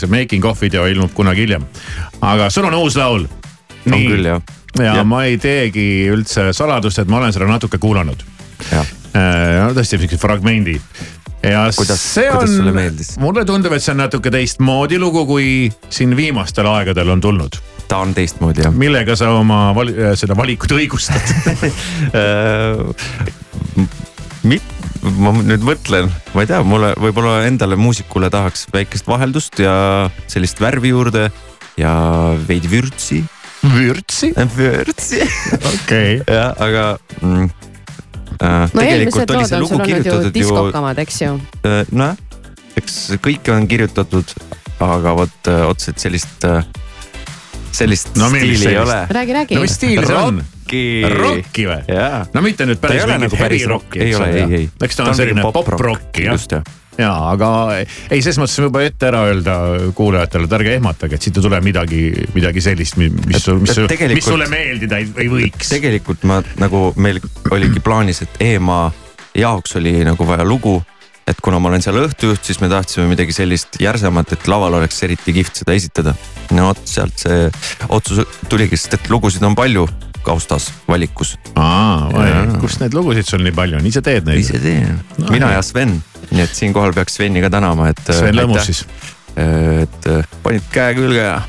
see 0.00 0.10
making 0.12 0.44
of 0.48 0.60
video 0.62 0.86
ilmub 0.90 1.14
kunagi 1.16 1.46
hiljem. 1.46 1.66
aga 2.20 2.50
sul 2.50 2.68
on 2.70 2.78
uus 2.80 2.96
laul. 3.00 3.26
on 3.86 3.98
küll 3.98 4.28
jah. 4.32 4.42
ja 4.78 4.94
Jah. 4.96 5.04
ma 5.06 5.24
ei 5.28 5.38
teegi 5.42 6.08
üldse 6.12 6.50
saladust, 6.56 7.02
et 7.02 7.08
ma 7.10 7.18
olen 7.20 7.32
seda 7.34 7.48
natuke 7.50 7.78
kuulanud. 7.82 8.22
no 8.72 9.72
tõesti 9.76 9.98
siuksed 9.98 10.20
fragmendid. 10.22 10.80
Ja 11.42 11.66
Kuidas- 11.76 12.02
see 12.14 12.30
on, 12.30 12.48
mulle 13.22 13.44
tundub, 13.48 13.72
et 13.74 13.82
see 13.82 13.94
on 13.94 14.02
natuke 14.04 14.30
teistmoodi 14.30 14.98
lugu, 15.02 15.24
kui 15.26 15.46
siin 15.90 16.16
viimastel 16.16 16.68
aegadel 16.70 17.08
on 17.16 17.20
tulnud. 17.20 17.58
ta 17.88 17.98
on 18.04 18.14
teistmoodi 18.14 18.64
jah. 18.64 18.74
millega 18.74 19.16
sa 19.18 19.32
oma 19.36 19.74
vali, 19.76 19.94
seda 20.16 20.36
valikut 20.38 20.72
õigustad 20.78 21.32
mit-, 24.48 24.72
ma 25.18 25.32
nüüd 25.42 25.64
mõtlen, 25.66 26.10
ma 26.34 26.44
ei 26.44 26.50
tea, 26.50 26.62
mulle 26.66 26.92
võib-olla 27.00 27.42
endale 27.48 27.78
muusikule 27.80 28.30
tahaks 28.32 28.66
väikest 28.74 29.08
vaheldust 29.10 29.62
ja 29.62 29.74
sellist 30.30 30.62
värvi 30.62 30.92
juurde 30.94 31.28
ja 31.80 31.92
veidi 32.48 32.70
vürtsi. 32.70 33.22
vürtsi? 33.62 34.32
vürtsi. 34.56 35.22
okei. 35.74 36.20
jah, 36.38 36.54
aga 36.58 36.86
mm, 37.20 37.44
äh, 37.44 37.71
no 38.42 38.82
tegelikult 38.82 39.30
eelmised 39.30 39.30
oli 39.30 39.38
lood 39.38 39.48
see 39.48 39.56
on, 39.56 39.62
lugu 39.66 39.78
kirjutatud 39.86 40.28
ju 40.28 40.34
diskokamad, 40.38 40.98
eks 41.04 41.20
ju. 41.22 41.32
äh, 41.68 41.82
nojah, 41.92 42.16
eks 42.80 42.96
kõike 43.22 43.54
on 43.54 43.68
kirjutatud, 43.70 44.34
aga 44.82 45.14
vot 45.22 45.50
äh, 45.52 45.62
otseselt 45.68 45.98
sellist 46.02 46.44
äh, 46.48 46.64
sellist 47.72 48.16
No 48.20 48.28
stiili 48.28 48.52
ei 48.56 48.58
sellist? 48.64 48.82
ole. 48.82 48.98
räägi, 49.10 49.32
räägi. 49.38 49.54
no 49.56 49.62
mis 49.64 49.76
stiil 49.78 50.02
see 50.06 50.16
on? 50.18 50.42
Rocki. 50.42 50.82
Rocki 51.12 51.64
või? 51.68 51.80
no 52.34 52.42
mitte 52.44 52.66
nüüd 52.68 52.80
Ta 52.80 52.88
ei 52.92 53.00
päris 53.00 53.08
mingit 53.08 53.24
nagu 53.26 53.40
päris 53.42 53.66
rock, 53.68 53.96
heavy-rocki. 53.96 54.04
ei 54.04 54.14
ole, 54.14 54.28
ei, 54.32 54.60
ei. 54.62 54.70
eks 54.86 54.96
ta 54.96 55.02
Ta 55.02 55.08
on 55.10 55.12
on 55.12 55.18
selline 55.20 55.42
pop-rock, 55.44 55.76
pop-rocki 55.76 56.24
jah. 56.26 56.32
just, 56.38 56.52
jah. 56.52 56.62
Ja 56.98 57.10
aga 57.32 57.48
ei, 57.80 58.20
selles 58.20 58.38
mõttes 58.40 58.58
võib 58.60 58.68
juba 58.68 58.82
ette 58.84 59.08
ära 59.08 59.22
öelda 59.30 59.54
kuulajatele, 59.96 60.44
et 60.48 60.56
ärge 60.58 60.74
ehmatage, 60.76 61.16
et 61.16 61.24
siit 61.24 61.38
ei 61.40 61.44
tule 61.46 61.60
midagi, 61.64 62.02
midagi 62.34 62.60
sellist, 62.64 62.98
mis, 63.00 63.12
mis, 63.26 63.40
sul- 63.44 63.60
mis, 63.62 63.72
sul- 63.76 63.88
mis 64.12 64.24
sulle 64.28 64.48
meeldida 64.52 64.98
ei, 65.00 65.08
ei 65.24 65.30
võiks. 65.32 65.72
tegelikult 65.72 66.24
ma 66.28 66.42
nagu 66.60 66.90
meil 66.96 67.20
oligi 67.50 67.80
plaanis, 67.80 68.22
et 68.26 68.40
EMA 68.52 68.82
jaoks 69.38 69.76
oli 69.80 70.02
nagu 70.04 70.26
vaja 70.28 70.44
lugu. 70.44 70.82
et 71.26 71.38
kuna 71.40 71.60
ma 71.62 71.68
olen 71.70 71.80
seal 71.82 71.94
õhtujuht, 72.00 72.42
siis 72.42 72.58
me 72.60 72.68
tahtsime 72.68 73.06
midagi 73.06 73.32
sellist 73.32 73.76
järsemat, 73.80 74.32
et 74.34 74.48
laval 74.50 74.74
oleks 74.74 75.02
eriti 75.06 75.32
kihvt 75.32 75.60
seda 75.62 75.72
esitada. 75.72 76.14
no 76.50 76.66
vot 76.66 76.80
sealt 76.84 77.14
see 77.16 77.48
otsus 77.88 78.26
tuligi, 78.50 78.76
sest 78.76 78.94
et 78.98 79.08
lugusid 79.08 79.42
on 79.46 79.54
palju 79.54 79.86
kaustas 80.26 80.70
valikus. 80.88 81.36
kust 82.60 82.82
neid 82.82 82.94
lugusid 82.96 83.28
sul 83.28 83.44
nii 83.44 83.54
palju 83.56 83.80
on, 83.80 83.88
ise 83.88 84.02
teed 84.04 84.28
neid? 84.28 84.42
ise 84.42 84.60
teen 84.62 85.00
No, 85.18 85.30
mina 85.30 85.52
jah. 85.52 85.60
ja 85.60 85.62
Sven, 85.66 85.96
nii 86.30 86.44
et 86.44 86.54
siinkohal 86.56 86.94
peaks 86.96 87.18
Sveni 87.18 87.42
ka 87.44 87.50
tänama, 87.52 87.90
et. 87.92 88.04
Sven 88.08 88.36
Lõmus 88.36 88.68
siis. 88.70 88.84
et 89.36 90.10
äh, 90.12 90.28
panid 90.44 90.68
käe 90.72 90.94
külge 90.98 91.22
ja. 91.22 91.40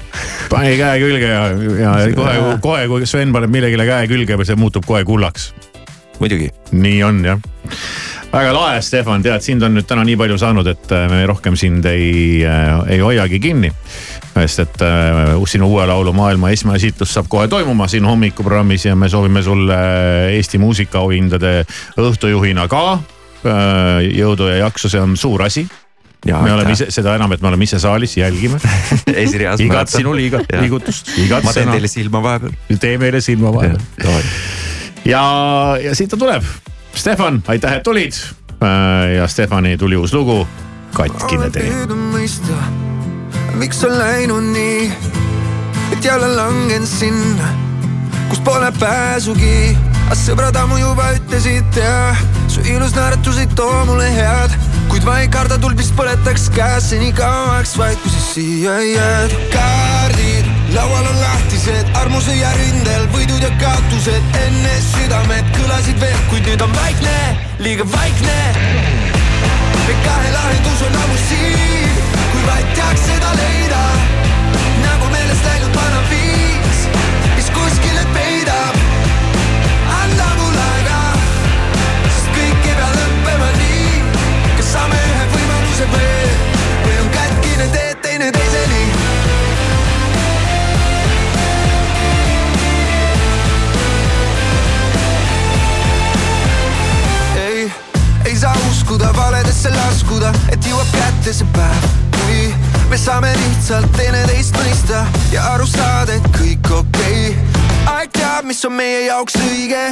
pani 0.51 0.77
käe 0.79 0.99
külge 1.03 1.29
ja, 1.29 1.43
ja 1.81 1.93
kohe, 2.15 2.57
kohe 2.63 2.88
kui 2.91 3.09
Sven 3.09 3.33
paneb 3.36 3.51
millegile 3.53 3.88
käe 3.89 4.07
külge, 4.12 4.39
see 4.47 4.59
muutub 4.59 4.88
kohe 4.88 5.03
kullaks. 5.07 5.51
muidugi. 6.19 6.51
nii 6.71 7.03
on 7.03 7.23
jah 7.25 7.41
väga 8.33 8.53
lahe, 8.55 8.81
Stefan, 8.81 9.21
tead, 9.21 9.43
sind 9.45 9.63
on 9.65 9.75
nüüd 9.77 9.86
täna 9.88 10.03
nii 10.07 10.17
palju 10.17 10.39
saanud, 10.41 10.67
et 10.71 10.93
äh, 10.95 11.05
me 11.12 11.21
rohkem 11.29 11.57
sind 11.59 11.86
ei, 11.89 12.41
ei 12.41 12.99
hoiagi 13.03 13.39
kinni. 13.43 13.69
Sest 14.34 14.63
et 14.63 14.82
äh, 14.82 15.36
sinu 15.50 15.69
uue 15.76 15.86
laulu 15.88 16.13
maailma 16.15 16.50
esmaesitlus 16.54 17.13
saab 17.13 17.30
kohe 17.30 17.48
toimuma 17.52 17.88
siin 17.91 18.06
hommikuprogrammis 18.08 18.88
ja 18.88 18.96
me 18.96 19.10
soovime 19.10 19.43
sulle 19.46 19.78
Eesti 20.34 20.58
muusikaauhindade 20.62 21.54
õhtujuhina 22.02 22.67
ka 22.72 22.84
äh, 22.93 24.02
jõudu 24.10 24.50
ja 24.50 24.63
jaksu, 24.65 24.89
see 24.89 25.02
on 25.02 25.17
suur 25.17 25.46
asi. 25.46 25.67
Ja, 26.24 26.38
me 26.39 26.54
oleme 26.56 26.72
ise, 26.72 26.88
seda 26.93 27.17
enam, 27.17 27.34
et 27.36 27.41
me 27.43 27.50
oleme 27.50 27.65
ise 27.67 27.82
saalis, 27.84 28.13
jälgime 28.15 28.56
esireas. 29.26 29.60
igat 29.60 29.91
sinu 29.91 30.13
liigat, 30.15 30.48
liigutust, 30.62 31.12
igat 31.19 31.43
ma 31.43 31.52
teen 31.52 31.67
sõna. 31.67 31.76
teile 31.76 31.89
silma 31.91 32.22
vahepeal. 32.24 32.80
tee 32.80 32.93
meile 33.02 33.19
silma 33.22 33.52
vahepeal. 33.52 34.30
ja, 35.04 35.24
ja 35.84 35.98
siit 36.00 36.13
ta 36.15 36.22
tuleb. 36.22 36.48
Stefan, 36.96 37.41
aitäh, 37.52 37.76
et 37.76 37.84
tulid. 37.84 38.15
ja 39.17 39.28
Stefani 39.28 39.76
tuli 39.78 40.00
uus 40.00 40.15
lugu, 40.15 40.46
Katkine 40.96 41.52
tee. 41.52 42.92
Miks 43.54 43.84
on 43.84 43.98
läinud 43.98 44.44
nii, 44.44 44.94
et 45.92 46.06
jälle 46.06 46.28
langen 46.36 46.88
sinna, 46.88 47.48
kus 48.30 48.39
pole 48.39 48.72
pääsugi. 48.80 49.78
aga 50.04 50.16
sõbrad 50.20 50.58
ammu 50.60 50.78
juba 50.78 51.06
ütlesid 51.16 51.78
ja 51.80 52.16
su 52.52 52.62
ilus 52.68 52.96
naeratus 52.96 53.38
ei 53.39 53.48
too 53.56 53.86
mulle 53.86 54.10
head, 54.16 54.56
kuid 54.89 55.06
ma 55.08 55.20
ei 55.22 55.30
karda, 55.32 55.58
tuld 55.58 55.78
vist 55.78 55.96
põletaks 55.96 56.50
käes 56.54 56.89
seni 56.89 57.13
kauaks 57.16 57.78
vaid, 57.78 57.98
kui 58.04 58.12
sa 58.12 58.26
siia 58.34 58.80
jääd. 58.89 59.38
kaardid 59.54 60.50
laual 60.74 61.08
on 61.08 61.22
lahtised, 61.22 61.94
armuse 62.02 62.36
ja 62.36 62.52
rindel 62.58 63.08
võidud 63.13 63.42
ja 63.46 63.52
kaotused 63.62 64.38
enne 64.42 64.76
südamed 64.89 65.54
kõlasid 65.60 66.02
veel, 66.02 66.20
kuid 66.32 66.50
nüüd 66.50 66.66
on 66.66 66.76
vaikne, 66.82 67.18
liiga 67.60 67.88
vaikne. 67.96 68.39
me 69.88 69.96
kahe 70.04 70.36
lahendus 70.38 70.86
on 70.89 71.02
ammu 71.06 71.18
siin, 71.30 71.83
vaid 72.47 72.73
teaks 72.75 73.06
seda 73.08 73.32
leida, 73.38 73.82
nagu 74.84 75.10
meelest 75.13 75.45
läinud 75.47 75.75
vana 75.75 76.01
viis, 76.10 76.84
mis 77.36 77.49
kuskile 77.56 78.06
peidab. 78.13 78.79
anna 80.01 80.29
mulle 80.39 80.63
aega, 80.75 81.01
sest 82.10 82.29
kõik 82.36 82.67
ei 82.69 82.75
pea 82.79 82.91
lõppema 82.97 83.49
nii. 83.60 84.03
kas 84.58 84.71
saame 84.73 84.99
ühe 85.10 85.25
võimaluse 85.36 85.89
veel 85.95 86.36
või 86.86 86.99
on 87.06 87.10
kätkine 87.17 87.67
teed 87.77 88.03
teineteiseni? 88.08 88.84
ei, 97.47 97.71
ei 98.25 98.36
saa 98.38 98.56
uskuda 98.71 99.13
valedesse 99.17 99.69
laskuda, 99.75 100.34
et 100.51 100.65
jõuab 100.69 100.95
kätte 100.97 101.34
see 101.34 101.47
päev, 101.56 102.03
kui 102.19 102.54
me 102.89 102.97
saame 102.97 103.32
lihtsalt 103.39 103.91
teineteist 103.97 104.56
mõista 104.60 105.04
ja 105.34 105.45
aru 105.54 105.67
saada, 105.69 106.17
et 106.17 106.28
kõik 106.36 106.71
okei 106.78 107.34
okay.. 107.34 107.63
aeg 107.93 108.13
teab, 108.17 108.47
mis 108.49 108.63
on 108.67 108.76
meie 108.78 109.06
jaoks 109.08 109.38
õige, 109.41 109.84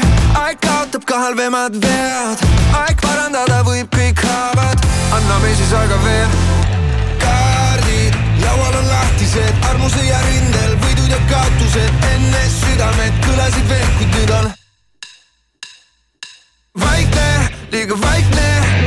aeg 0.41 0.61
kaotab 0.65 1.05
ka 1.09 1.19
halvemad 1.25 1.77
vead, 1.83 2.45
aeg 2.83 3.01
parandada 3.03 3.61
võib 3.67 3.91
kõik 3.95 4.23
haavad, 4.27 4.87
anname 5.17 5.53
siis 5.59 5.73
aega 5.81 5.99
veel. 6.05 6.39
kaardid 7.25 8.17
laual 8.45 8.79
on 8.81 8.87
lahtised, 8.93 9.67
armuse 9.71 10.05
ja 10.07 10.21
rindel 10.29 10.77
võidud 10.85 11.11
ja 11.13 11.21
kaotused 11.31 12.09
enne 12.13 12.47
südamed 12.59 13.21
kõlasid 13.27 13.69
veel, 13.73 13.93
kuid 13.99 14.17
nüüd 14.19 14.35
on 14.39 14.51
vaikne, 16.85 17.27
liiga 17.71 18.01
vaikne. 18.01 18.80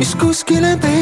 Mis 0.00 0.14
kuskile 0.14 0.76
peidab. 0.80 0.99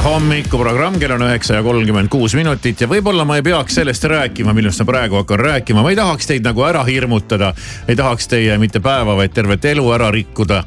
Plussi 0.00 0.14
hommikuprogramm, 0.14 0.96
kell 0.98 1.12
on 1.12 1.22
üheksa 1.26 1.58
ja 1.58 1.62
kolmkümmend 1.62 2.08
kuus 2.08 2.32
minutit 2.32 2.80
ja 2.80 2.86
võib-olla 2.88 3.26
ma 3.28 3.36
ei 3.36 3.42
peaks 3.44 3.74
sellest 3.76 4.04
rääkima, 4.08 4.54
millest 4.56 4.80
ma 4.80 4.86
praegu 4.88 5.18
hakkan 5.18 5.42
rääkima, 5.44 5.82
ma 5.84 5.90
ei 5.92 5.98
tahaks 5.98 6.30
teid 6.30 6.46
nagu 6.46 6.64
ära 6.64 6.80
hirmutada. 6.88 7.50
ei 7.88 7.96
tahaks 7.96 8.28
teie 8.28 8.56
mitte 8.58 8.80
päeva, 8.80 9.12
vaid 9.18 9.34
tervet 9.36 9.64
elu 9.64 9.84
ära 9.92 10.08
rikkuda. 10.10 10.62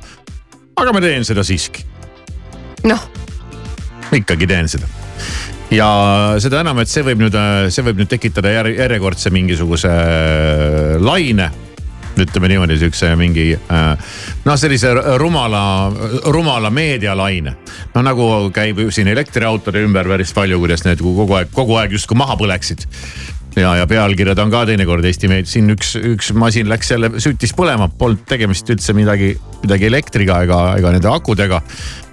aga 0.76 0.94
ma 0.94 1.02
teen 1.02 1.26
seda 1.26 1.44
siiski. 1.44 1.82
noh. 2.84 3.10
ikkagi 4.14 4.48
teen 4.48 4.70
seda 4.70 4.86
ja 5.72 5.90
seda 6.38 6.62
enam, 6.62 6.84
et 6.86 6.94
see 6.94 7.02
võib 7.02 7.26
nüüd, 7.26 7.42
see 7.74 7.90
võib 7.90 8.04
nüüd 8.04 8.14
tekitada 8.14 8.54
jär, 8.54 8.70
järjekordse 8.78 9.34
mingisuguse 9.34 9.90
äh, 9.90 11.02
laine 11.02 11.50
ütleme 12.20 12.49
niimoodi, 12.51 12.78
siukse 12.82 13.14
mingi 13.20 13.51
noh, 13.57 14.57
sellise 14.59 14.93
rumala, 15.22 15.64
rumala 16.34 16.70
meedialaine. 16.74 17.55
no 17.95 18.05
nagu 18.05 18.28
käib 18.53 18.86
siin 18.93 19.09
elektriautode 19.14 19.82
ümber 19.84 20.09
päris 20.09 20.34
palju, 20.34 20.59
kuidas 20.61 20.86
need 20.86 21.01
kogu 21.01 21.39
aeg, 21.39 21.53
kogu 21.53 21.80
aeg 21.82 21.95
justkui 21.97 22.18
maha 22.20 22.38
põleksid 22.39 22.88
ja, 23.55 23.74
ja 23.76 23.88
pealkirjad 23.88 24.39
on 24.41 24.51
ka 24.53 24.64
teinekord 24.70 25.05
Eesti 25.05 25.30
meedias, 25.32 25.53
siin 25.55 25.74
üks, 25.74 25.93
üks 25.97 26.32
masin 26.38 26.70
läks 26.70 26.93
jälle, 26.93 27.11
süttis 27.24 27.53
põlema, 27.57 27.89
polnud 27.97 28.24
tegemist 28.30 28.70
üldse 28.74 28.95
midagi, 28.97 29.34
midagi 29.64 29.89
elektriga 29.89 30.41
ega, 30.47 30.61
ega 30.80 30.95
nende 30.95 31.11
akudega. 31.11 31.61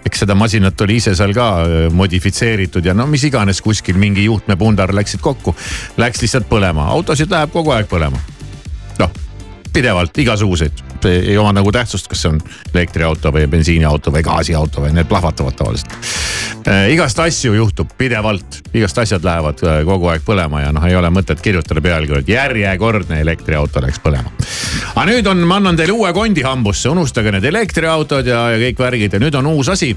eks 0.06 0.22
seda 0.22 0.34
masinat 0.34 0.80
oli 0.80 0.96
ise 0.96 1.12
seal 1.14 1.34
ka 1.36 1.46
modifitseeritud 1.92 2.86
ja 2.88 2.94
no 2.96 3.04
mis 3.06 3.24
iganes 3.28 3.60
kuskil 3.60 3.98
mingi 4.00 4.24
juhtmepundar 4.24 4.94
läksid 4.96 5.20
kokku. 5.20 5.54
Läks 6.00 6.22
lihtsalt 6.24 6.48
põlema, 6.48 6.88
autosid 6.96 7.30
läheb 7.30 7.52
kogu 7.52 7.76
aeg 7.76 7.88
põlema. 7.88 8.20
noh 8.98 9.29
pidevalt 9.72 10.18
igasuguseid, 10.18 10.82
ei 11.08 11.36
oma 11.38 11.52
nagu 11.56 11.72
tähtsust, 11.72 12.08
kas 12.10 12.22
see 12.24 12.32
on 12.34 12.40
elektriauto 12.74 13.32
või 13.34 13.46
bensiiniauto 13.50 14.12
või 14.14 14.22
gaasiauto 14.26 14.84
või 14.84 14.94
need 14.96 15.08
plahvatavad 15.10 15.56
tavaliselt. 15.56 15.96
Äh,. 16.68 16.90
igast 16.92 17.18
asju 17.18 17.54
juhtub 17.54 17.92
pidevalt, 17.98 18.60
igast 18.74 18.98
asjad 18.98 19.24
lähevad 19.24 19.62
äh, 19.64 19.78
kogu 19.88 20.10
aeg 20.12 20.26
põlema 20.26 20.64
ja 20.64 20.74
noh, 20.76 20.84
ei 20.84 20.96
ole 20.96 21.08
mõtet 21.14 21.40
kirjutada 21.40 21.80
pealkirja, 21.80 22.20
et 22.20 22.34
järjekordne 22.34 23.20
elektriauto 23.20 23.80
läks 23.80 24.02
põlema. 24.04 24.32
aga 24.94 25.06
nüüd 25.08 25.30
on, 25.30 25.40
ma 25.48 25.60
annan 25.60 25.78
teile 25.78 25.96
uue 25.96 26.12
kondi 26.12 26.44
hambusse, 26.44 26.90
unustage 26.92 27.32
need 27.32 27.48
elektriautod 27.48 28.28
ja, 28.28 28.44
ja 28.54 28.60
kõik 28.66 28.84
värgid 28.84 29.16
ja 29.16 29.22
nüüd 29.22 29.40
on 29.40 29.50
uus 29.54 29.72
asi. 29.72 29.94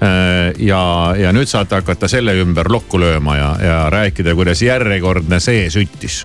Äh, 0.00 0.56
ja, 0.64 0.82
ja 1.18 1.32
nüüd 1.36 1.48
saate 1.50 1.82
hakata 1.82 2.08
selle 2.08 2.38
ümber 2.40 2.72
lokku 2.72 3.00
lööma 3.00 3.36
ja, 3.36 3.54
ja 3.60 3.80
rääkida, 3.92 4.34
kuidas 4.38 4.62
järjekordne 4.64 5.40
see 5.44 5.68
süttis 5.70 6.22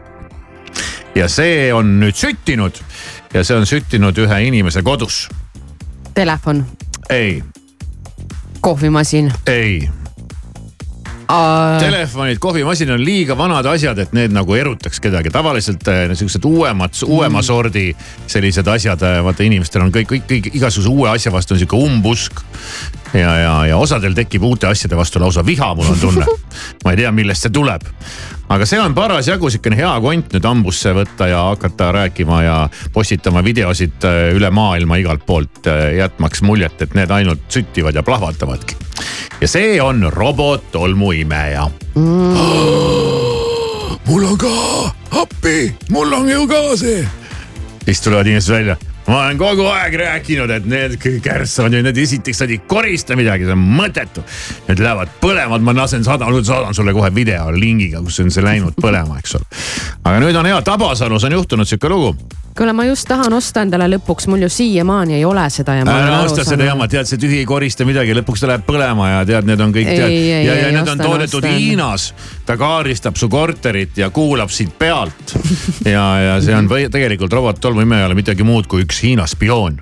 ja 1.16 1.28
see 1.32 1.74
on 1.74 1.98
nüüd 2.00 2.16
süttinud 2.16 2.80
ja 3.34 3.44
see 3.44 3.58
on 3.58 3.66
süttinud 3.66 4.18
ühe 4.18 4.42
inimese 4.48 4.84
kodus. 4.84 5.30
Telefon. 6.14 6.66
ei. 7.10 7.44
kohvimasin. 8.62 9.32
ei. 9.48 9.90
Telefonid, 11.80 12.38
kohvimasin 12.40 12.92
on 12.92 13.06
liiga 13.06 13.38
vanad 13.38 13.66
asjad, 13.66 13.98
et 14.04 14.12
need 14.14 14.34
nagu 14.36 14.54
erutaks 14.54 15.00
kedagi, 15.02 15.32
tavaliselt 15.34 15.88
äh, 15.90 16.04
siuksed 16.14 16.46
uuemad, 16.46 16.94
uuema 17.06 17.40
mm. 17.40 17.46
sordi 17.46 17.86
sellised 18.28 18.68
asjad, 18.70 19.02
äh, 19.02 19.18
vaata 19.26 19.46
inimestel 19.46 19.82
on 19.86 19.94
kõik, 19.96 20.10
kõik, 20.12 20.28
kõik 20.30 20.52
igasuguse 20.54 20.92
uue 20.92 21.10
asja 21.10 21.34
vastu 21.34 21.56
on 21.56 21.62
sihuke 21.62 21.80
umbusk. 21.82 22.44
ja, 23.14 23.34
ja, 23.42 23.56
ja 23.72 23.78
osadel 23.78 24.14
tekib 24.14 24.44
uute 24.44 24.68
asjade 24.68 24.96
vastu 24.96 25.20
lausa 25.20 25.46
viha, 25.46 25.74
mul 25.76 25.92
on 25.96 26.00
tunne. 26.00 26.26
ma 26.86 26.94
ei 26.94 27.02
tea, 27.02 27.12
millest 27.12 27.48
see 27.48 27.54
tuleb 27.54 27.90
aga 28.50 28.66
see 28.70 28.78
on 28.78 28.94
parasjagu 28.94 29.50
sihukene 29.50 29.80
hea 29.80 29.94
kont 30.04 30.36
nüüd 30.36 30.46
hambusse 30.46 30.94
võtta 30.94 31.32
ja 31.32 31.42
hakata 31.50 31.90
rääkima 31.96 32.44
ja 32.46 32.58
postitama 32.94 33.42
videosid 33.44 34.06
äh, 34.06 34.30
üle 34.38 34.54
maailma 34.54 35.02
igalt 35.02 35.26
poolt, 35.26 35.66
jätmaks 35.98 36.46
muljet, 36.46 36.82
et 36.86 36.94
need 36.94 37.12
ainult 37.12 37.50
süttivad 37.50 37.98
ja 37.98 38.06
plahvatavadki 38.06 38.78
ja 39.42 39.48
see 39.48 39.82
on 39.82 40.08
robottolmuimeja 40.10 41.70
mm. 41.96 42.04
mul 44.08 44.24
on 44.24 44.38
ka, 44.38 44.48
appi, 45.22 45.76
mul 45.90 46.14
on 46.14 46.30
ju 46.30 46.48
ka 46.48 46.78
see. 46.78 47.08
siis 47.86 48.02
tulevad 48.02 48.28
inimesed 48.28 48.56
välja 48.56 48.76
ma 49.08 49.20
olen 49.26 49.38
kogu 49.38 49.68
aeg 49.70 49.98
rääkinud, 50.02 50.54
et 50.56 50.70
need 50.70 50.98
kärssavad 51.24 51.74
ja 51.74 51.84
need 51.86 51.98
esiteks 52.02 52.42
nad 52.44 52.54
ei 52.56 52.62
korista 52.68 53.18
midagi, 53.18 53.48
see 53.48 53.58
on 53.58 53.68
mõttetu. 53.80 54.24
Need 54.70 54.82
lähevad 54.82 55.14
põlema, 55.22 55.60
ma 55.62 55.76
lasen, 55.78 56.06
saadan, 56.06 56.40
saadan 56.46 56.78
sulle 56.78 56.94
kohe 56.96 57.12
video 57.16 57.52
lingiga, 57.54 58.02
kus 58.06 58.20
on 58.24 58.34
see 58.34 58.46
läinud 58.46 58.78
põlema, 58.82 59.20
eks 59.22 59.38
ole. 59.40 59.52
aga 60.04 60.18
nüüd 60.24 60.42
on 60.42 60.50
hea, 60.50 60.58
Tabasalus 60.66 61.28
on 61.28 61.38
juhtunud 61.38 61.70
sihuke 61.70 61.92
lugu 61.92 62.16
kuule, 62.58 62.74
ma 62.74 62.86
just 62.86 63.08
tahan 63.08 63.34
osta 63.36 63.66
endale 63.66 63.88
lõpuks, 63.92 64.30
mul 64.32 64.46
ju 64.46 64.50
siiamaani 64.52 65.18
ei 65.18 65.26
ole 65.28 65.44
seda 65.52 65.76
ja. 65.76 65.84
ära 65.84 66.22
osta 66.24 66.46
seda 66.48 66.70
jama, 66.70 66.88
tead, 66.88 67.08
see 67.10 67.20
tühi 67.20 67.42
ei 67.42 67.48
korista 67.48 67.84
midagi, 67.88 68.16
lõpuks 68.16 68.44
ta 68.44 68.50
läheb 68.52 68.64
põlema 68.68 69.10
ja 69.12 69.26
tead, 69.28 69.50
need 69.50 69.64
on 69.64 69.74
kõik. 69.76 69.90
ja, 69.92 70.08
ja, 70.08 70.56
ja 70.62 70.70
need 70.78 70.92
on 70.94 71.04
toodetud 71.04 71.44
ostan. 71.44 71.58
Hiinas. 71.60 72.08
ta 72.48 72.56
kaaristab 72.60 73.20
su 73.20 73.28
korterit 73.32 73.98
ja 74.00 74.10
kuulab 74.10 74.54
siit 74.56 74.72
pealt. 74.80 75.36
ja, 75.96 76.06
ja 76.24 76.38
see 76.44 76.56
on 76.56 76.70
tegelikult 76.72 77.34
robottolmuimeja 77.36 78.06
ei 78.06 78.12
ole 78.12 78.20
midagi 78.24 78.48
muud 78.48 78.72
kui 78.72 78.86
üks 78.88 78.95
Hiina 79.04 79.28
spioon 79.28 79.80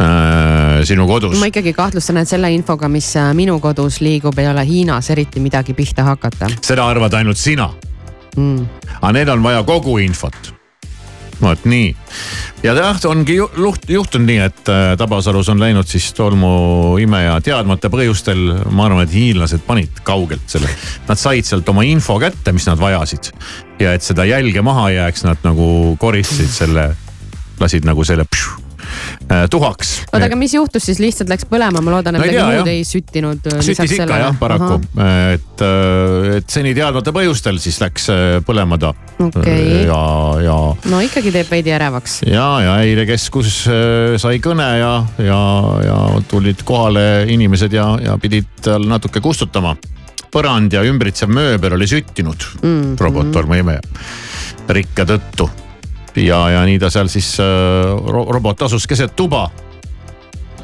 äh, 0.00 0.84
sinu 0.84 1.06
kodus. 1.06 1.38
ma 1.40 1.50
ikkagi 1.50 1.72
kahtlustan, 1.76 2.22
et 2.22 2.28
selle 2.28 2.50
infoga, 2.54 2.88
mis 2.88 3.12
äh, 3.16 3.32
minu 3.34 3.58
kodus 3.60 4.00
liigub, 4.04 4.38
ei 4.38 4.50
ole 4.50 4.66
Hiinas 4.66 5.10
eriti 5.14 5.40
midagi 5.40 5.74
pihta 5.74 6.04
hakata. 6.04 6.50
seda 6.60 6.86
arvad 6.86 7.14
ainult 7.18 7.40
sina 7.40 7.70
mm.. 8.36 8.68
aga 9.00 9.16
need 9.20 9.32
on 9.32 9.42
vaja 9.42 9.64
kogu 9.66 9.98
infot 10.04 10.56
vot 11.40 11.64
nii. 11.68 11.90
ja 12.64 12.74
jah, 12.76 12.98
ongi 13.10 13.36
juht, 13.36 13.88
juhtunud 13.90 14.28
nii, 14.30 14.38
et 14.46 14.70
äh, 14.72 14.84
Tabasalus 14.98 15.50
on 15.52 15.60
läinud 15.60 15.88
siis 15.88 16.08
tolmuimeja 16.16 17.38
teadmata 17.44 17.90
põhjustel. 17.92 18.44
ma 18.70 18.88
arvan, 18.88 19.04
et 19.04 19.14
hiinlased 19.14 19.64
panid 19.66 20.00
kaugelt 20.06 20.46
selle, 20.50 20.70
nad 21.08 21.20
said 21.20 21.48
sealt 21.48 21.68
oma 21.72 21.84
info 21.86 22.18
kätte, 22.22 22.54
mis 22.56 22.68
nad 22.68 22.80
vajasid. 22.80 23.32
ja 23.82 23.92
et 23.96 24.06
seda 24.06 24.24
jälge 24.28 24.64
maha 24.64 24.88
jääks, 24.96 25.26
nad 25.28 25.44
nagu 25.46 25.96
koristasid 26.00 26.52
selle, 26.54 26.88
lasid 27.60 27.88
nagu 27.88 28.04
selle 28.04 28.24
pšu, 28.24 28.66
Äh, 29.26 29.48
tuhaks. 29.50 30.04
oota, 30.12 30.24
aga 30.28 30.36
mis 30.38 30.52
juhtus 30.54 30.84
siis, 30.86 31.00
lihtsalt 31.02 31.30
läks 31.32 31.48
põlema, 31.50 31.80
ma 31.82 31.96
loodan, 31.96 32.14
et 32.14 32.22
midagi 32.22 32.38
no, 32.38 32.60
muud 32.60 32.70
ei 32.70 32.84
süttinud. 32.86 33.48
Äh, 33.50 33.62
süttis 33.66 33.96
ikka 33.96 34.18
jah, 34.20 34.36
paraku, 34.38 34.76
et, 35.34 35.64
äh, 35.66 36.28
et 36.36 36.54
seni 36.54 36.74
teadmata 36.76 37.10
põhjustel 37.16 37.58
siis 37.62 37.80
läks 37.82 38.06
põlema 38.46 38.78
ta 38.78 38.92
okay.. 39.24 39.82
ja, 39.88 39.98
ja. 40.44 40.56
no 40.92 41.02
ikkagi 41.02 41.34
teeb 41.34 41.50
veidi 41.50 41.74
ärevaks. 41.74 42.20
ja, 42.28 42.46
ja 42.62 42.78
häirekeskus 42.84 43.58
sai 44.22 44.38
kõne 44.44 44.70
ja, 44.78 44.94
ja, 45.18 45.42
ja 45.88 45.98
tulid 46.30 46.62
kohale 46.68 47.26
inimesed 47.32 47.74
ja, 47.74 47.90
ja 48.06 48.16
pidid 48.22 48.48
tal 48.62 48.86
natuke 48.86 49.24
kustutama. 49.24 49.74
põrand 50.30 50.78
ja 50.78 50.86
ümbritsev 50.86 51.34
mööbel 51.34 51.74
oli 51.74 51.90
süttinud 51.90 52.50
mm 52.62 52.66
-hmm. 52.66 52.98
robot-tolmuimeja 53.00 53.82
rikke 54.70 55.06
tõttu 55.06 55.50
ja, 56.16 56.40
ja 56.50 56.64
nii 56.66 56.78
ta 56.80 56.90
seal 56.92 57.10
siis 57.12 57.36
äh, 57.40 57.46
robot 58.08 58.62
asus 58.62 58.86
keset 58.86 59.16
tuba. 59.16 59.50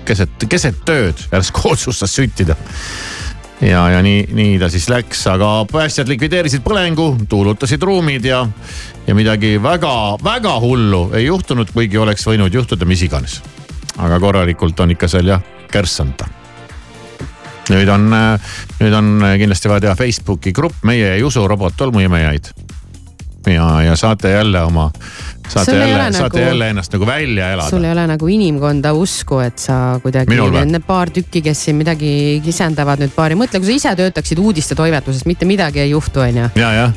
keset, 0.05 0.45
keset 0.49 0.83
tööd 0.85 1.21
järsku 1.33 1.69
otsustas 1.73 2.15
süttida. 2.15 2.57
ja, 3.61 3.85
ja 3.91 4.03
nii, 4.03 4.27
nii 4.33 4.59
ta 4.59 4.69
siis 4.73 4.89
läks, 4.89 5.27
aga 5.31 5.65
päästjad 5.73 6.09
likvideerisid 6.09 6.65
põlengu, 6.65 7.15
tuulutasid 7.29 7.83
ruumid 7.83 8.25
ja, 8.25 8.47
ja 9.07 9.15
midagi 9.15 9.59
väga-väga 9.63 10.59
hullu 10.61 11.11
ei 11.15 11.27
juhtunud, 11.27 11.73
kuigi 11.73 11.99
oleks 11.99 12.27
võinud 12.27 12.55
juhtuda 12.55 12.89
mis 12.89 13.03
iganes. 13.03 13.41
aga 13.99 14.21
korralikult 14.21 14.81
on 14.81 14.97
ikka 14.97 15.09
seal 15.09 15.35
jah 15.35 15.43
kärssanud 15.73 16.25
nüüd 17.71 17.89
on, 17.89 18.11
nüüd 18.81 18.95
on 18.97 19.23
kindlasti 19.39 19.71
vaja 19.71 19.87
teha 19.87 19.95
Facebooki 19.97 20.53
grupp 20.53 20.83
Meie 20.89 21.15
ei 21.15 21.23
usu 21.23 21.45
robot 21.49 21.77
tolmuimejaid. 21.77 22.51
ja, 23.47 23.83
ja 23.83 23.97
saate 23.97 24.31
jälle 24.31 24.63
oma 24.63 24.91
saate 25.53 25.77
jälle, 25.77 26.13
saate 26.13 26.39
nagu, 26.39 26.49
jälle 26.49 26.69
ennast 26.73 26.93
nagu 26.93 27.07
välja 27.07 27.51
elada. 27.53 27.71
sul 27.71 27.85
ei 27.85 27.93
ole 27.93 28.07
nagu 28.07 28.29
inimkonda 28.29 28.93
usku, 28.93 29.39
et 29.45 29.59
sa 29.59 29.99
kuidagi, 30.03 30.37
need 30.65 30.87
paar 30.87 31.11
tükki, 31.11 31.43
kes 31.45 31.65
siin 31.67 31.77
midagi 31.79 32.41
kisendavad 32.45 33.03
nüüd 33.03 33.13
paari, 33.17 33.37
mõtle, 33.39 33.61
kui 33.61 33.69
sa 33.69 33.77
ise 33.77 33.95
töötaksid 33.99 34.41
uudistetoimetuses, 34.43 35.27
mitte 35.29 35.49
midagi 35.49 35.83
ei 35.85 35.93
juhtu, 35.93 36.23
onju. 36.25 36.49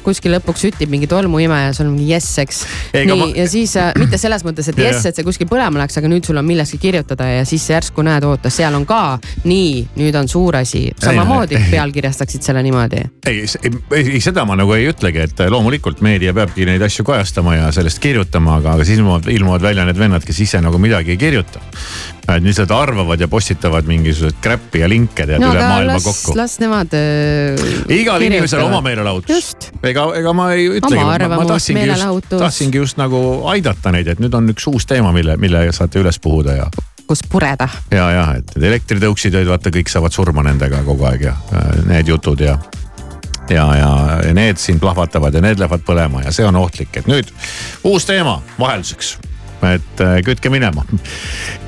kuskil 0.06 0.36
lõpuks 0.38 0.66
süttib 0.68 0.92
mingi 0.92 1.10
tolmuimeja, 1.12 1.74
sul 1.78 1.90
on 1.92 2.00
jess, 2.08 2.40
eks. 2.44 2.64
nii 2.96 3.20
ma... 3.20 3.30
ja 3.36 3.48
siis 3.52 3.76
äh, 3.82 3.92
mitte 4.00 4.20
selles 4.22 4.46
mõttes, 4.48 4.70
et 4.72 4.80
jess, 4.80 5.06
et 5.10 5.20
see 5.20 5.28
kuskil 5.28 5.50
põlema 5.52 5.84
läks, 5.84 6.00
aga 6.00 6.12
nüüd 6.12 6.28
sul 6.28 6.40
on 6.40 6.48
millestki 6.48 6.80
kirjutada 6.82 7.28
ja 7.32 7.46
siis 7.48 7.68
järsku 7.70 8.06
näed, 8.06 8.28
oota, 8.28 8.52
seal 8.54 8.76
on 8.78 8.88
ka 8.90 9.18
nii, 9.46 9.86
nüüd 10.00 10.16
on 10.20 10.32
suur 10.32 10.62
asi. 10.62 10.88
samamoodi 11.02 11.60
pealkirjastaksid 11.72 12.46
selle 12.46 12.64
niimoodi. 12.66 13.04
ei, 13.28 13.44
ei, 13.64 13.74
ei, 14.16 14.22
seda 14.24 14.46
ma 14.48 14.58
nagu 14.60 14.74
ei 14.78 14.88
ütlegi, 14.92 15.26
et 15.26 15.46
loomulikult 15.50 16.02
meedia 16.06 16.34
peabki 16.34 16.68
neid 16.68 16.84
asju 16.86 17.06
kajastama 17.08 17.56
ja 17.58 17.72
sellest 17.76 18.00
kirjutama 18.04 18.45
kirjutama, 18.46 18.60
aga, 18.60 18.76
aga 18.76 18.86
siis 18.86 19.00
ilmuvad, 19.00 19.28
ilmuvad 19.28 19.62
välja 19.62 19.86
need 19.86 19.98
vennad, 19.98 20.26
kes 20.26 20.40
ise 20.40 20.62
nagu 20.62 20.78
midagi 20.78 21.12
ei 21.12 21.18
kirjuta. 21.18 21.60
et 22.26 22.42
lihtsalt 22.44 22.72
arvavad 22.72 23.22
ja 23.22 23.28
postitavad 23.28 23.86
mingisuguseid 23.86 24.40
kräppi 24.42 24.80
ja 24.82 24.90
linke 24.90 25.28
tead 25.28 25.40
no, 25.40 25.52
üle 25.54 25.62
maailma 25.62 25.94
las, 25.94 26.04
kokku. 26.04 26.34
las 26.38 26.58
nemad 26.60 26.94
äh,. 26.94 27.92
igal 27.94 28.22
inimesel 28.22 28.64
oma 28.66 28.82
meelelahutus. 28.82 29.70
ega, 29.84 30.08
ega 30.18 30.34
ma 30.34 30.52
ei 30.54 30.68
ütlegi, 30.80 31.04
ma, 31.04 31.18
ma 31.38 31.46
tahtsingi 31.46 31.86
just, 31.92 32.34
tahtsingi 32.34 32.82
just 32.82 32.98
nagu 32.98 33.22
aidata 33.52 33.94
neid, 33.94 34.10
et 34.16 34.24
nüüd 34.24 34.34
on 34.34 34.50
üks 34.56 34.66
uus 34.72 34.90
teema, 34.90 35.14
mille, 35.14 35.38
mille 35.38 35.68
saate 35.72 36.02
üles 36.02 36.20
puhuda 36.22 36.58
ja 36.58 36.70
kus 37.06 37.22
pureda. 37.30 37.70
ja, 37.94 38.10
ja 38.12 38.26
et 38.40 38.56
elektritõuksid 38.58 39.38
vaata, 39.46 39.70
kõik 39.74 39.94
saavad 39.94 40.16
surma 40.16 40.46
nendega 40.50 40.82
kogu 40.88 41.06
aeg 41.12 41.30
ja 41.30 41.38
need 41.86 42.10
jutud 42.10 42.42
ja 42.42 42.58
ja, 43.54 43.68
ja 44.26 44.34
need 44.34 44.58
siin 44.62 44.80
plahvatavad 44.80 45.34
ja 45.34 45.42
need 45.42 45.60
lähevad 45.62 45.86
põlema 45.86 46.24
ja 46.26 46.34
see 46.36 46.46
on 46.48 46.56
ohtlik, 46.56 46.98
et 46.98 47.08
nüüd 47.12 47.32
uus 47.84 48.06
teema 48.06 48.42
vahelduseks 48.60 49.18
et 49.74 50.02
äh, 50.04 50.20
kütke 50.26 50.50
minema. 50.50 50.86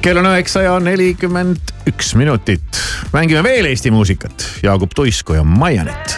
kell 0.01 0.17
on 0.17 0.29
üheksa 0.29 0.61
ja 0.61 0.79
nelikümmend 0.79 1.73
üks 1.89 2.15
minutit. 2.15 2.81
mängime 3.13 3.43
veel 3.43 3.65
Eesti 3.65 3.91
muusikat, 3.91 4.47
Jaagup 4.63 4.95
Tuisku 4.95 5.33
ja 5.33 5.43
Maianett 5.43 6.17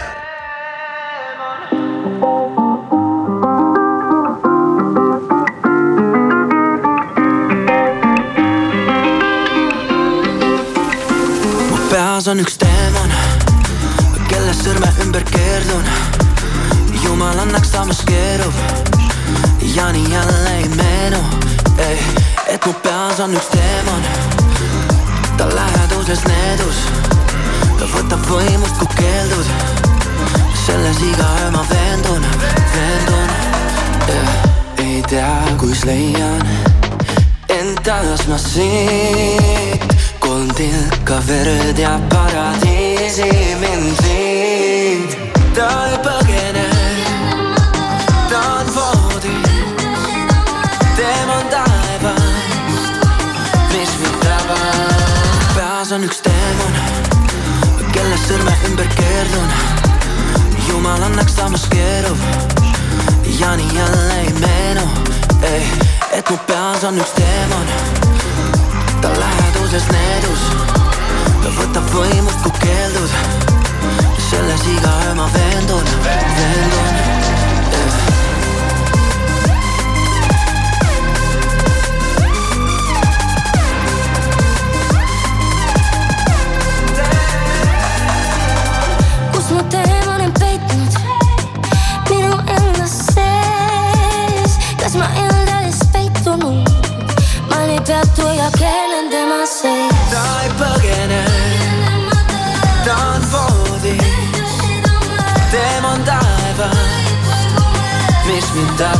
peas 11.90 12.28
on 12.28 12.40
üks 12.44 12.58
teemant 12.58 12.79
millest 14.50 14.66
sõrme 14.66 14.88
ümber 15.04 15.22
keerdun 15.30 15.84
jumal 17.04 17.38
annaks 17.38 17.70
samas 17.70 18.00
keerub 18.02 18.56
ja 19.76 19.84
nii 19.94 20.10
jälle 20.10 20.54
ei 20.56 20.64
meenu 20.74 21.20
ei, 21.78 22.00
et 22.50 22.66
mu 22.66 22.72
peas 22.82 23.20
on 23.22 23.36
üks 23.38 23.46
teemant 23.52 24.34
ta 25.38 25.46
läheduses 25.54 26.24
needus 26.26 26.82
ta 27.78 27.86
võtab 27.94 28.26
võimust, 28.26 28.74
kui 28.82 28.90
keeldud. 28.98 29.54
Selles 30.66 30.98
iga 31.12 31.30
öö 31.44 31.54
ma 31.54 31.62
veendun, 31.70 32.26
veendun 32.74 33.30
yeah. 34.10 34.34
ei 34.82 35.02
tea, 35.08 35.32
kus 35.62 35.86
leian. 35.86 36.42
End 37.54 37.78
taas 37.86 38.26
ma 38.26 38.38
siit 38.50 40.09
kolm 40.30 40.54
tilka 40.54 41.22
verd 41.26 41.78
ja 41.78 42.00
paradiisi 42.08 43.56
mind 43.60 44.02
viib. 44.02 45.14
Ta 45.54 45.66
ei 45.90 45.96
põgene, 46.04 46.66
ta 48.30 48.42
on 48.58 48.68
voodis, 48.76 49.64
tema 50.94 51.34
on 51.34 51.48
taevast, 51.50 53.08
mis 53.72 53.96
mind 54.02 54.22
tabab. 54.22 55.48
peas 55.56 55.90
on 55.96 56.06
üks 56.06 56.22
teemon, 56.22 56.78
kelle 57.90 58.18
sõrme 58.28 58.54
ümber 58.68 58.92
keerdun. 59.00 59.50
jumal 60.68 61.08
annaks 61.08 61.34
samas 61.40 61.66
keerub 61.74 62.22
ja 63.40 63.56
nii 63.56 63.74
jälle 63.74 64.20
ei 64.20 64.30
meenu, 64.38 64.86
ei, 65.42 65.66
et 66.12 66.30
mu 66.30 66.38
peas 66.46 66.86
on 66.86 67.02
üks 67.02 67.18
teemon, 67.18 67.99
ta 69.00 69.08
läheduses 69.18 69.86
needus, 69.88 70.42
ta 71.42 71.50
võtab 71.56 71.86
võimust, 71.94 72.42
kui 72.44 72.52
keeldud. 72.60 73.10
Selles 74.30 74.66
iga 74.70 74.92
öö 75.06 75.14
ma 75.18 75.28
veendun, 75.34 75.86
veendun 76.04 76.98
kus 89.32 89.50
mu 89.50 89.62
teemon 89.72 89.99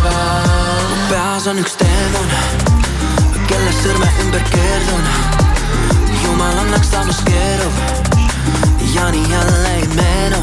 mind 0.03 0.13
tabab. 0.13 1.09
peas 1.09 1.47
on 1.47 1.59
üks 1.59 1.77
teemon, 1.77 2.29
kelle 3.49 3.73
sõrme 3.83 4.09
ümber 4.25 4.43
keerdun. 4.51 5.05
jumal 6.23 6.59
annaks 6.59 6.91
samas 6.91 7.21
keerub 7.25 7.73
ja 8.95 9.11
nii 9.11 9.31
jälle 9.31 9.75
ei 9.77 9.89
meenu, 9.95 10.43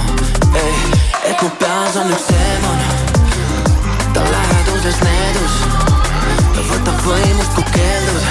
ei, 0.54 0.74
et 1.24 1.42
mu 1.42 1.50
peas 1.60 1.96
on 1.96 2.12
üks 2.12 2.28
teemon. 2.28 2.80
ta 4.14 4.22
läheduses 4.32 5.00
needus, 5.04 5.62
ta 6.56 6.68
võtab 6.72 7.06
võimust, 7.06 7.54
kui 7.56 7.64
keeldud. 7.72 8.24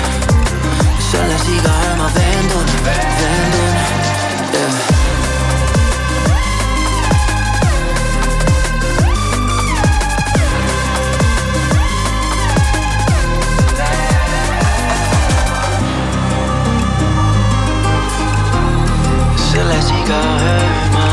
selles 1.11 1.49
iga 1.49 1.72
öö 1.87 1.97
ma 1.97 2.11
veendun, 2.14 2.66
veendun 2.85 3.66
yeah 4.57 4.95
iga 19.91 20.22
öö 20.41 20.91
ma 20.93 21.07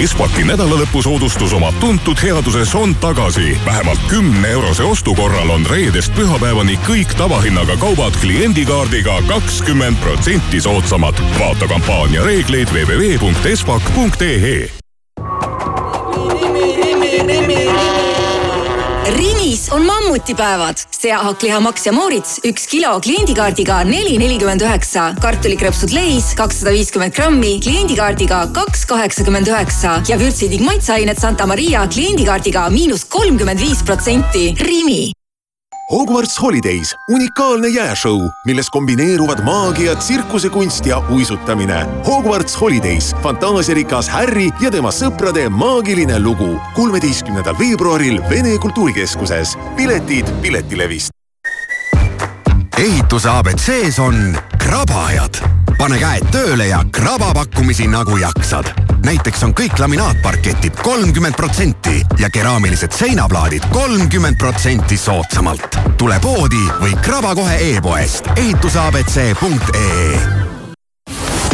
Espaki 0.00 0.46
nädalalõpusoodustus 0.48 1.52
oma 1.52 1.68
tuntud 1.80 2.16
headuses 2.22 2.74
on 2.74 2.94
tagasi. 2.94 3.58
vähemalt 3.66 4.00
kümne 4.08 4.48
eurose 4.48 4.82
ostu 4.82 5.14
korral 5.14 5.50
on 5.50 5.66
reedest 5.66 6.14
pühapäevani 6.16 6.78
kõik 6.86 7.12
tavahinnaga 7.18 7.76
kaubad 7.76 8.16
kliendikaardiga 8.20 9.22
kakskümmend 9.28 9.96
protsenti 10.00 10.60
soodsamad. 10.60 11.14
vaata 11.38 11.68
kampaania 11.68 12.24
reegleid 12.24 12.68
www.espak.ee 12.72 14.70
on 19.80 19.86
mammutipäevad. 19.86 20.76
seahakkliha 20.90 21.60
Max 21.60 21.86
ja 21.86 21.92
Moorits 21.92 22.40
üks 22.44 22.66
kilo 22.68 23.00
kliendikaardiga 23.00 23.84
neli 23.84 24.18
nelikümmend 24.18 24.62
üheksa. 24.64 25.14
kartulikrõpsud 25.22 25.94
Leis 25.96 26.34
kakssada 26.36 26.74
viiskümmend 26.76 27.14
grammi 27.16 27.58
kliendikaardiga 27.64 28.46
kaks 28.56 28.84
kaheksakümmend 28.86 29.48
üheksa 29.48 30.00
ja 30.08 30.18
vürtsidig 30.20 30.64
maitseained 30.64 31.20
Santa 31.20 31.46
Maria 31.46 31.86
kliendikaardiga 31.88 32.68
miinus 32.70 33.04
kolmkümmend 33.04 33.60
viis 33.60 33.82
protsenti. 33.82 34.52
Rimi 34.60 35.19
Hogwarts 35.90 36.36
Holidays, 36.38 36.92
unikaalne 37.10 37.68
jääšõu, 37.74 38.28
milles 38.46 38.70
kombineeruvad 38.70 39.42
maagia, 39.42 39.96
tsirkusekunst 39.98 40.86
ja 40.86 41.00
uisutamine. 41.10 41.82
Hogwarts 42.06 42.54
Holidays, 42.60 43.10
fantaasiarikas 43.22 44.08
Harry 44.08 44.50
ja 44.62 44.70
tema 44.70 44.94
sõprade 44.94 45.48
maagiline 45.50 46.20
lugu. 46.22 46.60
kolmeteistkümnendal 46.74 47.58
veebruaril 47.58 48.22
Vene 48.30 48.58
Kultuurikeskuses. 48.58 49.58
piletid 49.76 50.30
Piletilevist 50.42 51.10
ehituse 52.80 53.28
abc-s 53.28 53.98
on 53.98 54.38
krabajad. 54.58 55.42
pane 55.78 55.98
käed 55.98 56.26
tööle 56.32 56.66
ja 56.68 56.84
kraba 56.92 57.32
pakkumisi 57.34 57.86
nagu 57.88 58.16
jaksad. 58.16 58.89
Näiteks 59.04 59.42
on 59.42 59.54
kõik 59.54 59.78
laminaatparketid 59.78 60.82
kolmkümmend 60.82 61.34
protsenti 61.36 62.02
ja 62.18 62.30
keraamilised 62.30 62.92
seinaplaadid 62.92 63.62
kolmkümmend 63.72 64.36
protsenti 64.38 64.96
soodsamalt. 64.96 65.78
tule 65.96 66.20
poodi 66.20 66.64
või 66.80 66.94
kraba 67.02 67.34
kohe 67.34 67.56
e-poest 67.70 68.28
ehituseabc.ee 68.36 70.39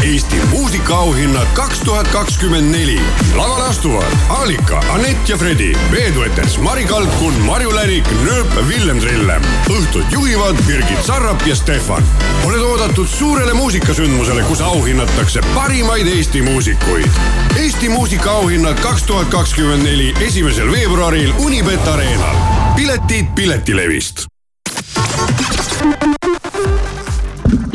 Eesti 0.06 0.36
muusikaauhinnad 0.50 1.46
kaks 1.54 1.80
tuhat 1.80 2.08
kakskümmend 2.08 2.70
neli. 2.70 3.00
lavale 3.34 3.64
astuvad 3.64 4.12
Alika, 4.28 4.80
Anett 4.88 5.28
ja 5.28 5.36
Fredi, 5.36 5.72
veeduetes 5.90 6.58
Mari 6.58 6.84
Kalkun, 6.84 7.34
Marju 7.34 7.74
Lärik, 7.74 8.10
Nööp, 8.24 8.68
Villem 8.68 9.00
Trillem. 9.00 9.42
õhtut 9.70 10.06
juhivad 10.10 10.56
Birgit 10.66 11.04
Sarrap 11.04 11.46
ja 11.46 11.56
Stefan. 11.56 12.06
oled 12.44 12.60
oodatud 12.60 13.08
suurele 13.08 13.54
muusikasündmusele, 13.54 14.42
kus 14.42 14.60
auhinnatakse 14.60 15.40
parimaid 15.54 16.06
Eesti 16.06 16.42
muusikuid. 16.42 17.10
Eesti 17.56 17.88
muusikaauhinnad 17.88 18.80
kaks 18.80 19.02
tuhat 19.02 19.28
kakskümmend 19.28 19.82
neli, 19.82 20.14
esimesel 20.20 20.70
veebruaril 20.72 21.34
Unibet 21.38 21.88
Arenal. 21.88 22.36
piletid 22.76 23.26
Piletilevist 23.34 24.26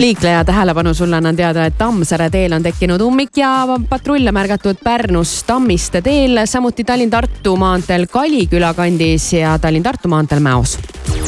liikleja 0.02 0.46
tähelepanu 0.46 0.94
sulle 0.94 1.16
annan 1.16 1.36
teada, 1.36 1.66
et 1.66 1.78
Tammsaare 1.78 2.30
teel 2.34 2.54
on 2.58 2.64
tekkinud 2.64 3.02
ummik 3.06 3.38
ja 3.38 3.68
patrulle 3.90 4.32
märgatud 4.32 4.80
Pärnus 4.84 5.44
Tammiste 5.44 6.02
teel, 6.02 6.42
samuti 6.46 6.84
Tallinn-Tartu 6.84 7.54
maanteel 7.58 8.08
Kaliküla 8.10 8.74
kandis 8.74 9.34
ja 9.34 9.58
Tallinn-Tartu 9.62 10.10
maanteel 10.10 10.42
Mäos 10.42 10.80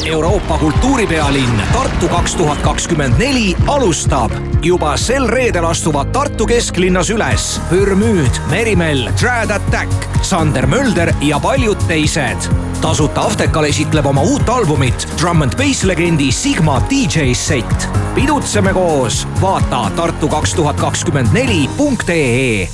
Euroopa 0.04 0.58
kultuuripealinn 0.58 1.62
Tartu 1.72 2.08
kaks 2.08 2.34
tuhat 2.34 2.58
kakskümmend 2.58 3.14
neli 3.18 3.56
alustab. 3.66 4.32
juba 4.62 4.96
sel 4.96 5.26
reedel 5.28 5.64
astuvad 5.64 6.12
Tartu 6.12 6.46
kesklinnas 6.46 7.10
üles 7.10 7.60
Pürmüüd, 7.70 8.40
Merimell, 8.50 9.08
Trad 9.20 9.50
Attack, 9.50 10.08
Sander 10.22 10.66
Mölder 10.66 11.14
ja 11.20 11.40
paljud 11.40 11.78
teised. 11.88 12.50
tasuta 12.80 13.20
Aftekal 13.20 13.64
esitleb 13.64 14.06
oma 14.06 14.22
uut 14.22 14.48
albumit 14.48 15.08
Drum 15.20 15.42
and 15.42 15.56
Bass 15.56 15.84
legendi 15.84 16.32
Sigma 16.32 16.82
DJ 16.90 17.32
set. 17.32 17.88
pidutseme 18.14 18.63
koos, 18.72 19.28
vaata 19.40 19.90
Tartu 19.96 20.28
kaks 20.28 20.54
tuhat 20.54 20.76
kakskümmend 20.80 21.32
neli 21.32 21.68
punkt 21.76 22.08
ee. 22.08 22.68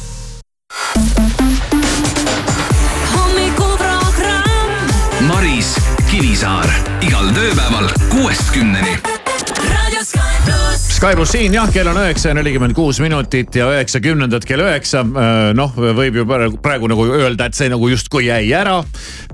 Maris 5.28 5.74
Kivisaar 6.10 6.70
igal 7.02 7.32
tööpäeval 7.34 7.88
kuuest 8.10 8.52
kümneni. 8.54 8.98
Sky 11.00 11.14
pluss. 11.16 11.32
Siin 11.32 11.54
jah, 11.54 11.70
kell 11.72 11.88
on 11.88 11.96
üheksa 11.96 12.28
ja 12.28 12.36
nelikümmend 12.36 12.74
kuus 12.76 12.98
minutit 13.00 13.54
ja 13.56 13.70
üheksakümnendad 13.72 14.44
kell 14.44 14.60
üheksa. 14.60 15.00
noh, 15.56 15.72
võib 15.76 16.18
ju 16.20 16.26
praegu, 16.28 16.58
praegu 16.60 16.90
nagu 16.92 17.06
öelda, 17.08 17.46
et 17.48 17.56
see 17.56 17.70
nagu 17.72 17.88
justkui 17.88 18.26
jäi 18.26 18.52
ära. 18.52 18.82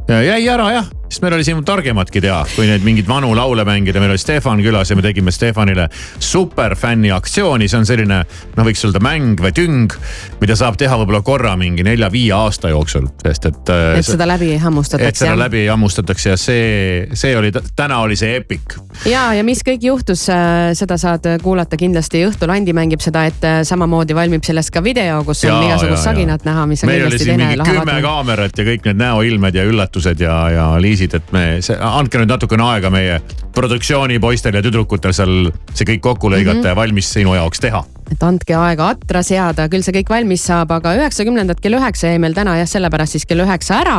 jäi 0.07 0.47
ära 0.49 0.69
jah, 0.77 0.91
sest 1.09 1.23
meil 1.23 1.37
oli 1.37 1.45
siin 1.47 1.63
targematki 1.65 2.21
teha, 2.25 2.41
kui 2.57 2.67
neid 2.69 2.85
mingeid 2.87 3.09
vanu 3.09 3.31
laule 3.37 3.65
mängida, 3.67 4.01
meil 4.03 4.15
oli 4.15 4.21
Stefan 4.21 4.63
külas 4.65 4.91
ja 4.91 4.97
me 4.99 5.05
tegime 5.05 5.33
Stefanile 5.35 5.89
superfänni 6.19 7.13
aktsiooni, 7.15 7.69
see 7.71 7.81
on 7.81 7.87
selline 7.89 8.21
noh, 8.27 8.67
võiks 8.67 8.83
öelda 8.87 9.03
mäng 9.05 9.41
või 9.43 9.55
tüng, 9.57 9.95
mida 10.41 10.57
saab 10.59 10.79
teha 10.81 10.99
võib-olla 11.01 11.23
korra 11.27 11.55
mingi 11.59 11.87
nelja-viie 11.87 12.35
aasta 12.37 12.73
jooksul, 12.73 13.09
sest 13.23 13.51
et. 13.51 13.73
et 14.01 14.07
seda 14.07 14.27
läbi 14.29 14.51
ei 14.57 14.61
hammustataks. 14.63 15.09
et 15.09 15.23
seda 15.23 15.37
läbi 15.39 15.67
hammustatakse 15.71 16.35
ja 16.35 16.41
see, 16.41 17.07
see 17.15 17.37
oli, 17.39 17.53
täna 17.77 18.01
oli 18.05 18.19
see 18.19 18.37
epic. 18.41 18.79
ja, 19.07 19.29
ja 19.37 19.47
mis 19.47 19.63
kõik 19.67 19.87
juhtus, 19.87 20.27
seda 20.27 20.99
saad 21.01 21.29
kuulata 21.43 21.79
kindlasti 21.81 22.25
õhtul. 22.27 22.51
Andi 22.57 22.73
mängib 22.77 23.03
seda 23.05 23.27
ette, 23.29 23.53
samamoodi 23.69 24.15
valmib 24.17 24.45
sellest 24.47 24.73
ka 24.75 24.83
video, 24.85 25.23
kus 25.27 25.45
on 25.47 25.67
igasugust 25.69 26.07
saginat 26.07 26.47
näha, 26.47 26.67
mis 26.71 26.83
on 26.83 26.91
meil 26.91 27.05
oli 27.05 27.15
kindlasti 27.15 27.29
siin 27.29 27.35
teine 27.37 27.51
mingi 27.51 27.61
lahe 27.61 27.75
kümme 27.75 27.85
vaatama. 27.85 28.07
kaamerat 28.09 28.59
ja 28.59 28.67
kõik 28.71 28.89
need 28.89 29.01
näoilmed 29.01 29.59
ja 29.59 29.67
üllatused 29.69 30.23
ja, 30.23 30.37
ja 30.55 30.67
liisid, 30.97 31.17
et 31.19 31.35
me, 31.35 31.45
andke 31.77 32.21
nüüd 32.21 32.33
natukene 32.33 32.65
aega 32.73 32.91
meie 32.93 33.19
produktsioonipoistel 33.57 34.57
ja 34.57 34.63
tüdrukutel 34.65 35.15
seal 35.17 35.51
see 35.73 35.87
kõik 35.93 36.03
kokku 36.05 36.31
lõigata 36.33 36.57
mm. 36.57 36.63
-hmm. 36.63 36.73
ja 36.73 36.77
valmis 36.77 37.13
sinu 37.13 37.35
jaoks 37.37 37.61
teha. 37.61 37.85
et 38.11 38.23
andke 38.23 38.55
aega 38.55 38.89
atra 38.95 39.23
seada, 39.27 39.69
küll 39.69 39.83
see 39.83 39.95
kõik 39.99 40.11
valmis 40.11 40.45
saab, 40.47 40.71
aga 40.73 40.95
üheksakümnendad 40.97 41.61
kell 41.61 41.79
üheksa 41.79 42.13
jäi 42.13 42.19
meil 42.23 42.35
täna 42.35 42.57
jah, 42.59 42.69
sellepärast 42.69 43.17
siis 43.17 43.27
kell 43.27 43.45
üheksa 43.45 43.81
ära. 43.83 43.99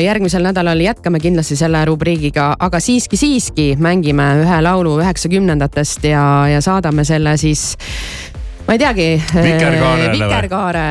järgmisel 0.00 0.42
nädalal 0.42 0.80
jätkame 0.80 1.20
kindlasti 1.20 1.56
selle 1.56 1.84
rubriigiga, 1.84 2.54
aga 2.58 2.80
siiski, 2.80 3.16
siiski 3.16 3.76
mängime 3.78 4.32
ühe 4.44 4.60
laulu 4.62 4.98
üheksakümnendatest 5.00 6.04
ja, 6.04 6.48
ja 6.48 6.60
saadame 6.60 7.04
selle 7.04 7.36
siis 7.36 7.76
ma 8.70 8.76
ei 8.76 8.78
teagi. 8.78 9.06
Vikerkaarele 9.34 10.10
või? 10.12 10.18
vikerkaare 10.20 10.82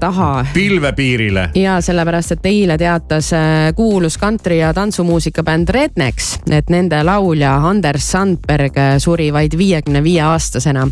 taha 0.00 0.28
pilvepiirile. 0.54 1.50
ja 1.60 1.74
sellepärast, 1.84 2.32
et 2.32 2.46
eile 2.48 2.78
teatas 2.80 3.28
äh, 3.36 3.74
kuulus 3.76 4.16
kantri- 4.16 4.62
ja 4.62 4.72
tantsumuusika 4.74 5.42
bänd 5.44 5.68
Rednex, 5.68 6.30
et 6.48 6.70
nende 6.72 7.02
laulja 7.04 7.58
Anders 7.68 8.06
Sandberg 8.08 8.78
äh, 8.80 8.94
suri 9.04 9.28
vaid 9.36 9.52
viiekümne 9.58 10.00
viie 10.00 10.22
aastasena. 10.24 10.86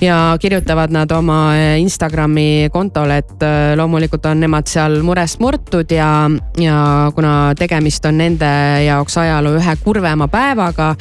ja 0.00 0.36
kirjutavad 0.40 0.90
nad 0.90 1.12
oma 1.14 1.54
Instagrami 1.78 2.68
kontol, 2.72 3.10
et 3.14 3.46
loomulikult 3.76 4.26
on 4.26 4.40
nemad 4.40 4.66
seal 4.66 4.98
murest 5.02 5.38
murtud 5.38 5.94
ja, 5.94 6.26
ja 6.58 6.80
kuna 7.14 7.54
tegemist 7.58 8.04
on 8.06 8.18
nende 8.18 8.50
jaoks 8.86 9.18
ajaloo 9.18 9.54
ühe 9.60 9.76
kurvema 9.84 10.26
päevaga, 10.28 10.96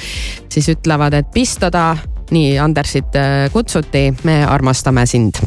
siis 0.54 0.70
ütlevad, 0.70 1.18
et 1.18 1.34
pistoda 1.34 1.96
nii 2.32 2.58
Andersit 2.60 3.16
äh, 3.16 3.48
kutsuti, 3.54 4.10
me 4.28 4.40
armastame 4.46 5.06
sind. 5.06 5.40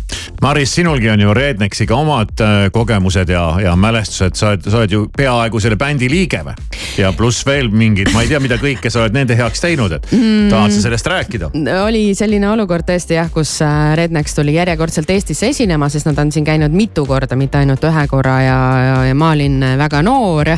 Maris, 0.43 0.75
sinulgi 0.75 1.11
on 1.13 1.21
ju 1.21 1.35
Rednexiga 1.37 1.97
omad 1.97 2.41
äh, 2.41 2.71
kogemused 2.73 3.29
ja, 3.29 3.45
ja 3.61 3.77
mälestused, 3.77 4.35
sa 4.39 4.53
oled, 4.53 4.65
sa 4.71 4.81
oled 4.83 4.95
ju 4.95 5.05
peaaegu 5.17 5.61
selle 5.61 5.77
bändi 5.81 6.09
liige 6.11 6.43
või? 6.47 6.57
ja 6.99 7.13
pluss 7.17 7.45
veel 7.47 7.69
mingid, 7.73 8.11
ma 8.15 8.25
ei 8.25 8.29
tea, 8.33 8.41
mida 8.43 8.57
kõike 8.61 8.91
sa 8.91 9.05
oled 9.05 9.15
nende 9.15 9.37
heaks 9.39 9.63
teinud, 9.63 9.93
et 9.97 10.09
Mm. 10.11 10.49
tahad 10.51 10.73
sa 10.75 10.81
sellest 10.83 11.07
rääkida? 11.07 11.51
oli 11.85 12.15
selline 12.19 12.49
olukord 12.51 12.85
tõesti 12.89 13.15
jah, 13.15 13.31
kus 13.33 13.61
äh, 13.63 13.95
Rednex 13.97 14.35
tuli 14.35 14.55
järjekordselt 14.57 15.11
Eestisse 15.11 15.53
esinema, 15.55 15.89
sest 15.89 16.09
nad 16.09 16.19
on 16.19 16.33
siin 16.33 16.45
käinud 16.45 16.75
mitu 16.75 17.07
korda, 17.07 17.37
mitte 17.37 17.61
ainult 17.61 17.85
ühe 17.85 18.07
korra 18.11 18.41
ja, 18.43 18.61
ja, 18.85 18.97
ja 19.11 19.15
ma 19.15 19.33
olin 19.37 19.61
väga 19.79 20.03
noor. 20.03 20.57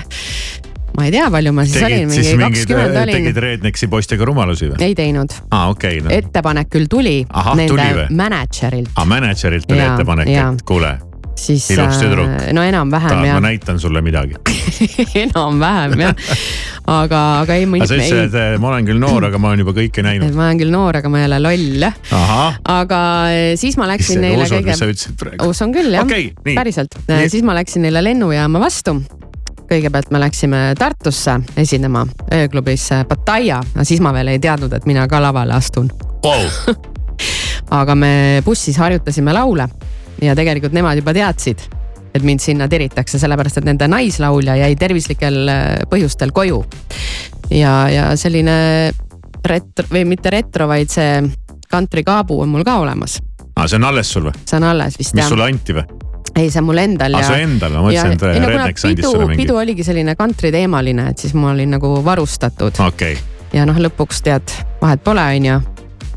Ma 0.97 1.07
ei 1.07 1.15
tea, 1.15 1.29
palju 1.33 1.53
ma 1.57 1.65
siis 1.69 1.85
olin, 1.87 2.11
mingi 2.11 2.35
kakskümmend 2.43 2.99
olin 3.05 3.19
tegid. 3.19 3.41
Rednexi 3.47 3.89
poistega 3.93 4.29
rumalusi 4.29 4.73
või? 4.73 4.81
ei 4.85 4.97
teinud, 4.99 5.33
aa, 5.51 5.71
okei 5.73 6.01
okay, 6.01 6.09
no.. 6.09 6.13
ettepanek 6.19 6.73
küll 6.73 6.91
tuli 6.91 7.23
nende 7.29 8.09
mänedžerilt, 8.13 8.93
aa, 8.97 9.09
mänedžerilt 9.09 9.69
tuli 9.71 9.81
Jaa, 9.81 9.95
ettepanek, 9.97 10.33
et 10.33 10.67
kuule, 10.69 10.93
siis 11.39 11.71
ilus 11.73 11.97
tüdruk. 12.03 12.29
äh, 12.29 12.51
no 12.57 12.65
enam-vähem 12.67 13.25
jah 13.25 13.39
ma, 13.39 13.47
näitan 13.49 13.81
sulle 13.81 14.03
midagi. 14.05 14.37
enam-vähem 15.25 16.05
jah. 16.05 16.37
aga, 17.01 17.23
aga 17.41 17.57
ei, 17.57 17.65
aga 17.65 17.89
sa 17.89 17.97
ütlesid, 17.97 18.23
et 18.27 18.39
eh, 18.43 18.59
ma 18.61 18.73
olen 18.75 18.91
küll 18.91 19.01
noor, 19.01 19.29
aga 19.31 19.41
ma 19.41 19.53
olen 19.53 19.65
juba 19.65 19.77
kõike 19.81 20.05
näinud. 20.05 20.37
ma 20.37 20.51
olen 20.51 20.61
küll 20.61 20.75
noor, 20.75 21.01
aga 21.01 21.13
ma 21.13 21.23
ei 21.23 21.29
ole 21.31 21.41
loll 21.47 21.89
aga 22.77 23.03
siis 23.61 23.81
ma 23.81 23.89
läksin 23.95 24.19
Issand, 24.19 24.29
neile 24.29 24.45
usud, 24.45 24.59
kõige 24.61 24.79
sa 24.79 24.93
ütlesid 24.93 25.19
praegu? 25.21 25.51
usun 25.55 25.75
küll 25.75 25.97
jah 25.97 26.05
Okei, 26.05 26.31
nii. 26.45 26.57
päriselt 26.59 27.01
siis 27.33 27.47
ma 27.47 27.57
läksin 27.57 27.87
neile 27.87 28.05
lennujaama 28.05 28.61
vastu 28.63 28.99
kõigepealt 29.73 30.11
me 30.13 30.21
läksime 30.21 30.61
Tartusse 30.79 31.39
esinema 31.57 32.05
ööklubis 32.35 32.89
Pattaya, 33.09 33.61
aga 33.75 33.85
siis 33.89 34.03
ma 34.05 34.13
veel 34.15 34.35
ei 34.35 34.41
teadnud, 34.43 34.73
et 34.77 34.89
mina 34.89 35.07
ka 35.09 35.21
lavale 35.23 35.55
astun. 35.57 35.89
wow.. 36.25 36.75
aga 37.81 37.95
me 37.97 38.13
bussis 38.45 38.77
harjutasime 38.77 39.33
laule 39.33 39.69
ja 40.23 40.37
tegelikult 40.37 40.75
nemad 40.77 41.01
juba 41.01 41.15
teadsid, 41.17 41.65
et 42.13 42.25
mind 42.27 42.45
sinna 42.45 42.69
tiritakse, 42.69 43.21
sellepärast 43.23 43.63
et 43.63 43.69
nende 43.69 43.89
naislaulja 43.89 44.59
jäi 44.61 44.77
tervislikel 44.77 45.41
äh, 45.49 45.65
põhjustel 45.91 46.35
koju. 46.37 46.63
ja, 47.51 47.73
ja 47.89 48.11
selline 48.17 48.93
retro 49.45 49.89
või 49.91 50.05
mitte 50.07 50.31
retro, 50.31 50.69
vaid 50.69 50.93
see 50.93 51.23
kantrikaabu 51.73 52.43
on 52.45 52.53
mul 52.53 52.65
ka 52.69 52.77
olemas, 52.85 53.19
aa, 53.57 53.67
see 53.67 53.81
on 53.81 53.89
alles 53.89 54.13
sul 54.13 54.29
või? 54.29 54.37
see 54.45 54.61
on 54.61 54.69
alles 54.75 55.01
vist 55.01 55.17
mis 55.17 55.25
jah 55.25 55.33
sulle 55.33 55.49
anti 55.49 55.81
või? 55.81 56.12
ei, 56.37 56.51
see 56.51 56.61
on 56.63 56.65
mul 56.71 56.79
endal 56.83 57.15
Aa, 57.19 57.23
su 57.27 57.33
endal, 57.37 57.73
ma 57.77 57.83
mõtlesin, 57.89 58.15
et 58.17 58.41
no 58.43 58.49
Rednex 58.49 58.85
andis 58.89 59.05
sulle 59.09 59.27
mingi- 59.29 59.43
pidu 59.43 59.57
oligi 59.61 59.85
selline 59.85 60.15
kantriteemaline, 60.17 61.09
et 61.13 61.19
siis 61.19 61.35
ma 61.35 61.51
olin 61.53 61.71
nagu 61.77 61.91
varustatud 62.05 62.79
okei 62.81 63.13
okay., 63.19 63.53
ja 63.53 63.67
noh, 63.69 63.77
lõpuks 63.77 64.23
tead, 64.25 64.55
vahet 64.81 65.03
pole, 65.05 65.21
onju. 65.37 65.59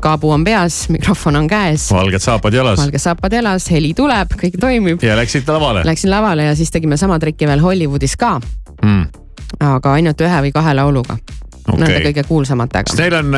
kaabu 0.00 0.30
on 0.30 0.44
peas, 0.44 0.86
mikrofon 0.92 1.36
on 1.36 1.48
käes, 1.50 1.88
valged 1.92 2.22
saapad 2.22 2.54
jalas 2.54 2.78
valge 2.80 2.98
saapad 3.02 3.32
jalas, 3.32 3.68
heli 3.72 3.92
tuleb, 3.96 4.32
kõik 4.40 4.56
toimib. 4.60 5.02
ja 5.02 5.16
läksid 5.18 5.48
lavale. 5.48 5.82
Läksin 5.88 6.10
lavale 6.12 6.44
ja 6.50 6.54
siis 6.56 6.70
tegime 6.70 6.96
sama 7.00 7.18
trikki 7.18 7.46
veel 7.48 7.60
Hollywoodis 7.64 8.16
ka, 8.16 8.38
Mm. 8.84 9.06
aga 9.60 9.92
ainult 9.96 10.20
ühe 10.20 10.40
või 10.46 10.52
kahe 10.52 10.74
lauluga. 10.76 11.16
Nende 11.66 11.86
Okei. 11.96 12.02
kõige 12.12 12.22
kuulsamatega 12.28 12.90
sest. 12.92 12.98
neil 13.00 13.14
on, 13.18 13.30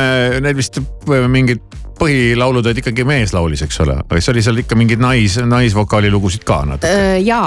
neil 0.43 0.55
vist 0.55 0.77
äh, 0.77 1.27
mingid 1.27 1.61
põhilaulud 1.99 2.65
olid 2.69 2.79
ikkagi 2.81 3.03
mees 3.07 3.33
laulis, 3.35 3.61
eks 3.65 3.79
ole, 3.83 3.97
aga 4.01 4.19
siis 4.19 4.29
oli 4.33 4.43
seal 4.45 4.61
ikka 4.63 4.77
mingeid 4.79 5.01
nais, 5.03 5.35
naisvokaali 5.43 6.11
lugusid 6.13 6.45
ka 6.47 6.61
natuke. 6.69 6.93
ja, 7.25 7.41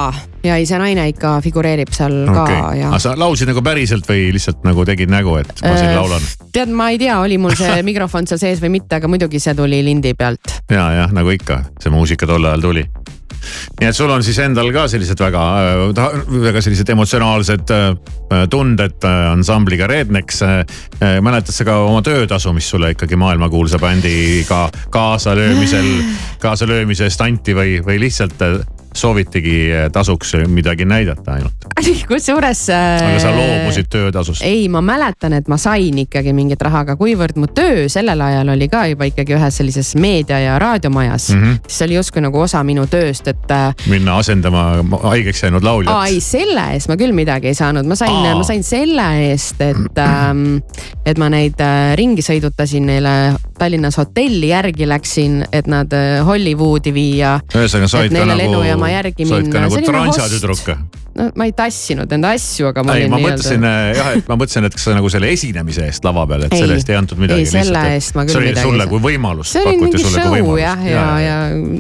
ja 0.45 0.57
ei, 0.61 0.67
see 0.69 0.79
naine 0.81 1.09
ikka 1.13 1.35
figureerib 1.45 1.93
seal 1.97 2.15
ka 2.33 2.47
ja 2.79 2.91
aga 2.93 3.01
sa 3.03 3.15
laulsid 3.19 3.49
nagu 3.53 3.63
päriselt 3.65 4.09
või 4.09 4.29
lihtsalt 4.37 4.65
nagu 4.67 4.85
tegid 4.89 5.13
nägu, 5.13 5.37
et 5.43 5.53
ma 5.65 5.75
siin 5.77 5.91
Äh, 5.93 5.97
laulan? 5.99 6.29
tead, 6.53 6.71
ma 6.77 6.91
ei 6.93 6.99
tea, 7.01 7.19
oli 7.21 7.39
mul 7.43 7.57
see 7.59 7.81
mikrofon 7.91 8.29
seal 8.31 8.41
sees 8.43 8.61
või 8.63 8.77
mitte, 8.79 9.01
aga 9.01 9.09
muidugi 9.11 9.41
see 9.43 9.55
tuli 9.59 9.83
lindi 9.85 10.15
pealt. 10.19 10.61
ja, 10.71 10.89
jah, 11.03 11.13
nagu 11.17 11.33
ikka, 11.35 11.63
see 11.83 11.93
muusika 11.93 12.29
tol 12.29 12.45
ajal 12.45 12.69
tuli. 12.69 12.87
Nii 13.81 13.89
et 13.89 13.97
sul 13.97 14.11
on 14.13 14.25
siis 14.25 14.39
endal 14.45 14.71
ka 14.75 14.87
sellised 14.91 15.21
väga, 15.21 15.43
väga 16.47 16.63
sellised 16.65 16.93
emotsionaalsed 16.95 17.73
äh, 17.75 18.45
tunded 18.51 19.05
äh, 19.05 19.19
ansambliga 19.33 19.87
Rednex. 19.91 20.43
mäletad 21.21 21.55
sa 21.55 21.65
ka 21.67 21.77
oma 21.87 22.03
töötasu, 22.03 22.53
mis 22.57 22.69
sulle 22.71 22.93
ikkagi 22.95 23.17
maailmakuulsa 23.17 23.79
bändiga 23.83 24.69
kaasalöömisel, 24.91 25.89
kaasalöömise 26.45 27.09
eest 27.09 27.21
anti 27.25 27.57
või, 27.57 27.79
või 27.85 27.99
lihtsalt 28.07 28.43
äh, 28.43 28.61
soovitigi 28.95 29.59
äh, 29.73 29.91
tasuks 29.93 30.35
midagi 30.47 30.85
näidata 30.85 31.39
ainult? 31.39 31.69
kusjuures. 32.13 32.67
aga 32.71 33.19
sa 33.23 33.33
loobusid 33.35 33.89
töötasust? 33.91 34.43
ei, 34.47 34.69
ma 34.73 34.83
mäletan, 34.85 35.33
et 35.39 35.49
ma 35.49 35.59
sain 35.61 35.99
ikkagi 36.05 36.33
mingit 36.37 36.63
raha, 36.63 36.85
aga 36.87 36.97
kuivõrd 37.01 37.39
mu 37.41 37.49
töö 37.55 37.89
sellel 37.93 38.21
ajal 38.21 38.55
oli 38.55 38.69
ka 38.73 38.85
juba 38.93 39.09
ikkagi 39.11 39.37
ühes 39.37 39.61
sellises 39.61 39.95
meedia 39.97 40.39
ja 40.43 40.59
raadiomajas 40.63 41.31
mm. 41.33 41.43
-hmm. 41.43 41.61
siis 41.67 41.79
see 41.79 41.89
oli 41.89 41.99
justkui 42.01 42.23
nagu 42.23 42.41
osa 42.41 42.63
minu 42.65 42.87
tööst, 42.87 43.29
et 43.29 43.51
äh, 43.51 43.75
minna 43.91 44.19
asendama 44.19 44.65
haigeks 45.03 45.43
jäänud 45.43 45.63
aa 45.65 45.71
lauljat. 45.71 46.07
ei, 46.09 46.21
selle 46.21 46.67
eest 46.75 46.89
ma 46.89 46.97
küll 46.97 47.13
midagi 47.17 47.53
ei 47.53 47.55
saanud, 47.55 47.87
ma 47.87 47.97
sain, 47.99 48.13
Aa. 48.27 48.37
ma 48.37 48.45
sain 48.47 48.63
selle 48.67 49.07
eest, 49.31 49.61
et 49.61 49.99
ähm,, 49.99 50.61
et 51.07 51.19
ma 51.19 51.29
neid 51.33 51.61
äh, 51.61 51.95
ringi 51.99 52.23
sõidutasin 52.23 52.87
neile 52.87 53.15
Tallinnas 53.59 53.97
hotelli 54.01 54.49
järgi 54.49 54.89
läksin, 54.89 55.45
et 55.53 55.69
nad 55.71 55.93
äh, 55.95 56.27
Hollywoodi 56.27 56.95
viia. 56.95 57.37
ühesõnaga, 57.55 57.89
sa 57.89 58.03
olid 58.03 58.13
et 58.13 58.19
ka 58.19 58.27
nagu 58.27 58.63
lennujaama 58.83 58.91
järgi, 58.91 59.27
sa 59.27 59.35
olid 59.35 59.53
ka 59.53 59.59
minna. 59.59 59.69
nagu 59.69 59.75
Selline 59.75 60.07
host. 60.07 61.02
No 61.19 61.29
ma 61.37 61.47
ei 61.49 61.53
tassinud 61.57 62.13
enda 62.17 62.33
asju, 62.37 62.69
aga 62.71 62.85
ma 62.87 62.97
ei, 62.97 63.05
olin 63.05 63.13
ma 63.13 63.21
nii-öelda- 63.21 63.39
mõtlesin 63.39 63.67
äh, 63.69 63.81
jah, 63.99 64.11
et 64.19 64.29
ma 64.31 64.37
mõtlesin, 64.41 64.67
et 64.69 64.77
kas 64.77 64.87
sa 64.89 64.95
nagu 64.97 65.11
selle 65.13 65.31
esinemise 65.33 65.85
eest 65.89 66.07
lava 66.07 66.25
peal, 66.31 66.47
et 66.47 66.55
Ei. 66.55 66.63
selle 66.63 66.77
eest 66.79 66.93
ei 66.93 66.99
antud 66.99 67.21
midagi. 67.21 67.45
Ei, 67.45 67.51
selle 67.51 67.83
eest 67.97 68.17
ma 68.17 68.25
küll 68.27 68.35
see 68.35 68.41
oli 68.41 68.49
midagi 68.51 68.63
ei 68.63 68.71
sulle 68.71 68.87
saa. 68.87 68.93
kui 68.93 69.03
võimalus. 69.07 69.53
see 69.53 69.65
oli 69.67 69.81
mingi 69.81 70.01
sulle 70.03 70.23
show 70.23 70.35
võimalust. 70.37 70.63
jah, 70.63 70.85
ja, 70.87 70.95
ja, 70.97 71.19
ja 71.27 71.37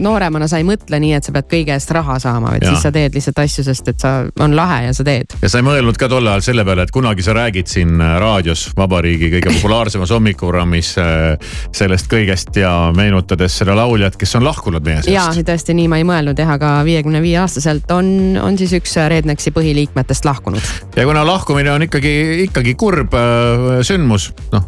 nooremana 0.06 0.48
sa 0.50 0.60
ei 0.60 0.66
mõtle 0.68 1.00
nii, 1.02 1.14
et 1.18 1.28
sa 1.28 1.34
pead 1.36 1.48
kõige 1.54 1.76
eest 1.76 1.94
raha 1.96 2.18
saama, 2.22 2.54
vaid 2.54 2.66
Jaa. 2.66 2.74
siis 2.74 2.86
sa 2.88 2.92
teed 2.94 3.16
lihtsalt 3.16 3.42
asju, 3.44 3.66
sest 3.68 3.92
et 3.94 4.04
sa, 4.04 4.12
on 4.44 4.56
lahe 4.58 4.82
ja 4.88 4.96
sa 4.96 5.06
teed. 5.06 5.36
ja 5.42 5.52
sa 5.52 5.62
ei 5.62 5.66
mõelnud 5.66 6.00
ka 6.00 6.10
tol 6.12 6.28
ajal 6.32 6.44
selle 6.48 6.66
peale, 6.68 6.86
et 6.88 6.94
kunagi 6.94 7.24
sa 7.24 7.36
räägid 7.36 7.72
siin 7.72 7.96
äh, 8.00 8.16
raadios 8.22 8.68
Vabariigi 8.76 9.30
kõige 9.36 9.54
populaarsemas 9.58 10.12
hommikuprogrammis 10.14 10.94
äh, 11.00 11.52
sellest 11.72 12.10
kõigest 12.12 12.56
ja 12.60 12.74
meenutades 12.96 13.56
seda 13.62 13.76
lauljat, 13.78 14.16
kes 14.20 14.36
on 14.38 14.46
lahkunud 14.46 14.84
meie 14.84 15.02
ja 15.06 15.26
seast. 15.30 15.44
tõesti 15.48 15.76
nii 15.76 15.88
ma 15.90 16.00
ei 16.00 16.06
mõelnud 16.08 16.38
jah, 16.38 16.54
aga 16.56 16.74
viiekümne 16.86 17.22
viie 17.24 17.38
aastaselt 17.42 17.90
on, 17.94 18.12
on 18.42 18.58
siis 18.60 18.74
üks 18.78 18.96
Rednexi 19.22 19.52
põhiliikmetest 19.54 20.24
lahkunud. 20.26 20.62
ja 20.96 21.04
kuna 21.06 21.22
lahkumine 21.26 21.70
on 21.70 21.86
ikkagi, 21.86 22.42
ikkagi 22.48 22.74
kurb 22.74 23.14
äh, 23.14 23.78
sündmus, 23.86 24.32
noh 24.52 24.66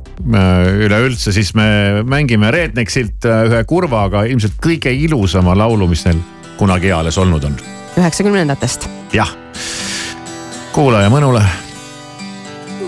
üleüldse, 0.87 1.33
siis 1.35 1.51
me 1.59 2.05
mängime 2.07 2.53
Rednexilt 2.55 3.27
äh, 3.27 3.49
ühe 3.51 3.65
kurva, 3.67 4.05
aga 4.09 4.23
ilmselt 4.31 4.55
kõige 4.63 4.93
ilusama 4.95 5.57
laulu, 5.59 5.89
mis 5.91 6.05
neil 6.07 6.23
kunagi 6.59 6.93
eales 6.95 7.19
olnud 7.19 7.45
on. 7.51 7.59
üheksakümnendatest. 7.99 8.87
jah, 9.13 9.35
kuula 10.73 11.03
ja 11.03 11.11
mõnule 11.11 11.43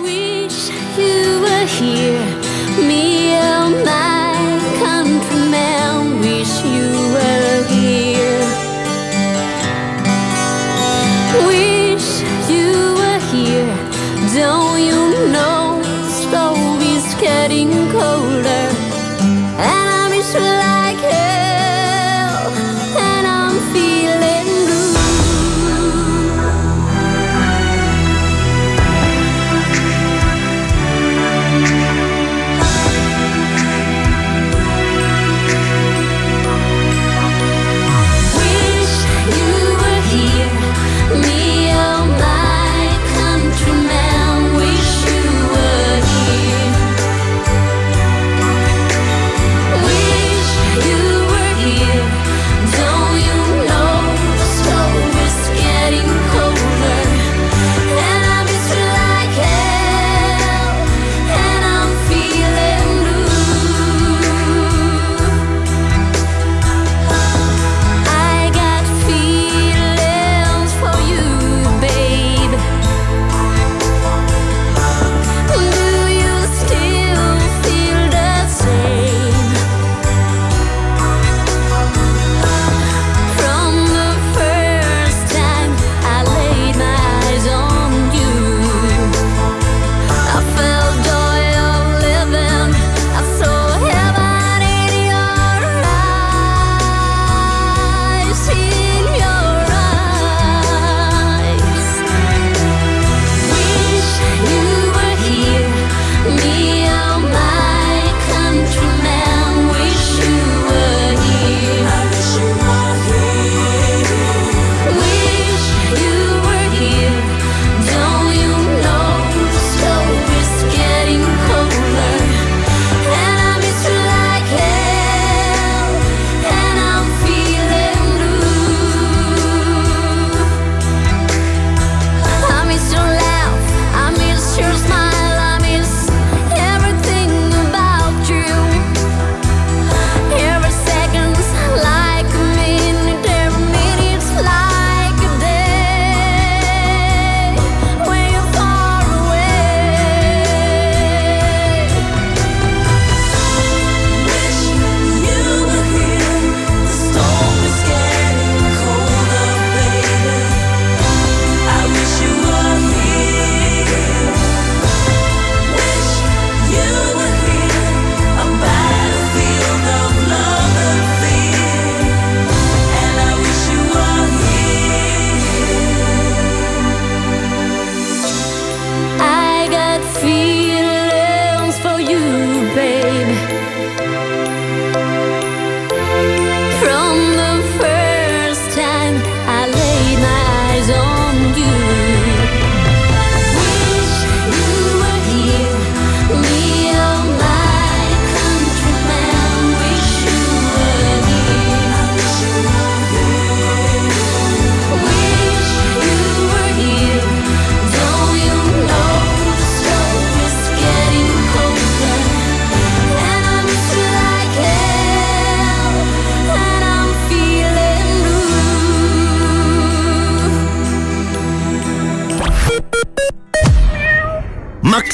Wish 0.06 0.70
you 0.98 1.42
were 1.42 1.66
here, 1.66 2.30
me 2.86 3.05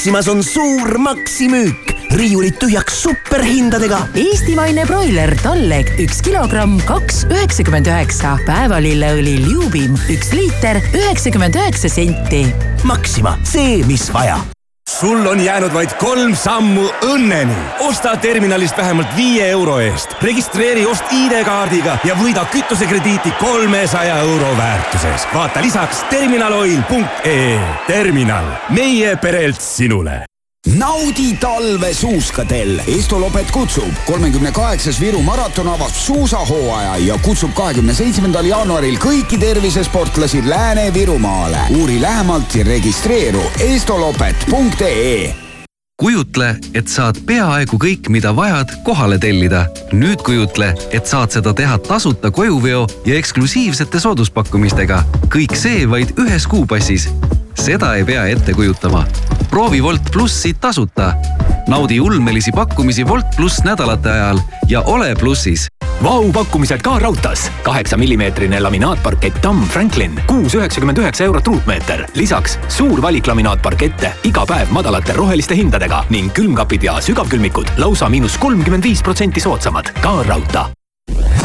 Maximas 0.03 0.27
on 0.27 0.41
suur 0.43 0.97
maksimüük, 0.99 1.93
riiulid 2.19 2.57
tühjaks 2.59 2.97
superhindadega. 3.05 4.01
eestimaine 4.19 4.83
broiler 4.89 5.31
Talleg 5.45 5.93
üks 6.03 6.19
kilogramm, 6.27 6.81
kaks 6.89 7.21
üheksakümmend 7.31 7.87
üheksa. 7.87 8.33
päevalilleõli 8.47 9.37
Ljubim 9.45 9.95
üks 10.11 10.33
liiter, 10.35 10.81
üheksakümmend 10.91 11.55
üheksa 11.55 11.87
senti. 11.89 12.43
Maxima, 12.83 13.37
see, 13.47 13.85
mis 13.87 14.09
vaja. 14.11 14.41
Sul 15.03 15.27
on 15.27 15.41
jäänud 15.41 15.75
vaid 15.75 15.91
kolm 15.99 16.37
sammu 16.37 16.87
õnneni. 17.03 17.57
osta 17.81 18.17
terminalist 18.17 18.77
vähemalt 18.77 19.17
viie 19.17 19.51
euro 19.51 19.81
eest, 19.83 20.15
registreeri 20.23 20.87
ost 20.87 21.11
ID-kaardiga 21.11 21.99
ja 22.07 22.15
võida 22.15 22.47
kütusekrediiti 22.55 23.35
kolmesaja 23.43 24.21
euro 24.23 24.57
väärtuses. 24.57 25.27
vaata 25.35 25.63
lisaks 25.63 26.05
terminaloil.ee. 26.11 27.61
terminal, 27.87 28.53
meie 28.71 29.17
perelt 29.17 29.61
sinule 29.61 30.23
naudi 30.83 31.37
talve 31.41 31.95
suuskadel. 31.95 32.81
Estolopet 32.87 33.51
kutsub. 33.51 33.95
kolmekümne 34.07 34.53
kaheksas 34.53 35.01
Viru 35.01 35.23
maraton 35.23 35.69
avab 35.69 35.91
suusahooaja 35.95 36.97
ja 36.97 37.19
kutsub 37.23 37.55
kahekümne 37.55 37.95
seitsmendal 37.95 38.45
jaanuaril 38.45 38.99
kõiki 38.99 39.39
tervisesportlasi 39.39 40.43
Lääne-Virumaale. 40.49 41.59
uuri 41.79 42.01
lähemalt 42.01 42.55
ja 42.55 42.65
registreeru 42.65 43.43
estolopet.ee 43.61 45.35
kujutle, 45.97 46.57
et 46.75 46.89
saad 46.89 47.21
peaaegu 47.27 47.79
kõik, 47.79 48.09
mida 48.09 48.37
vajad, 48.37 48.73
kohale 48.85 49.19
tellida. 49.19 49.67
nüüd 49.93 50.23
kujutle, 50.27 50.75
et 50.91 51.07
saad 51.07 51.31
seda 51.31 51.55
teha 51.55 51.79
tasuta 51.79 52.31
kojuveo 52.31 52.87
ja 53.07 53.15
eksklusiivsete 53.15 54.01
sooduspakkumistega. 54.01 55.05
kõik 55.29 55.55
see 55.55 55.91
vaid 55.91 56.11
ühes 56.19 56.47
kuupassis 56.47 57.09
seda 57.55 57.95
ei 57.95 58.05
pea 58.05 58.27
ette 58.27 58.55
kujutama. 58.55 59.05
proovi 59.51 59.83
Wolt 59.83 60.11
plussi 60.13 60.55
tasuta. 60.55 61.15
naudi 61.69 62.01
ulmelisi 62.01 62.53
pakkumisi 62.53 63.05
Wolt 63.05 63.37
pluss 63.37 63.65
nädalate 63.65 64.11
ajal 64.11 64.39
ja 64.69 64.81
ole 64.81 65.15
plussis 65.15 65.69
Vau 66.03 66.33
pakkumised 66.33 66.83
ka 66.83 66.99
raudtees. 66.99 67.51
kaheksa 67.63 67.97
millimeetrine 67.97 68.61
laminaatparkett 68.61 69.41
Tamm 69.43 69.63
Franklin, 69.69 70.21
kuus 70.27 70.55
üheksakümmend 70.55 70.99
üheksa 70.99 71.25
eurot 71.25 71.47
ruutmeeter. 71.47 72.07
lisaks 72.15 72.59
suur 72.69 73.03
valik 73.03 73.27
laminaatparkette 73.27 74.13
iga 74.25 74.47
päev 74.47 74.71
madalate 74.71 75.13
roheliste 75.13 75.57
hindadega 75.57 76.05
ning 76.11 76.33
külmkapid 76.33 76.83
ja 76.83 77.01
sügavkülmikud 77.01 77.67
lausa 77.77 78.09
miinus 78.09 78.39
kolmkümmend 78.39 78.85
viis 78.85 79.03
protsenti 79.03 79.41
soodsamad. 79.41 79.93
ka 80.03 80.23
raudtee 80.23 81.42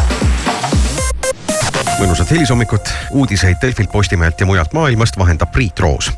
mõnusat 2.00 2.32
helisommikut, 2.32 2.90
uudiseid 3.12 3.58
Delfilt, 3.62 3.92
Postimehelt 3.92 4.40
ja 4.40 4.46
mujalt 4.46 4.74
maailmast 4.74 5.18
vahendab 5.18 5.52
Priit 5.52 5.80
Roos 5.80 6.12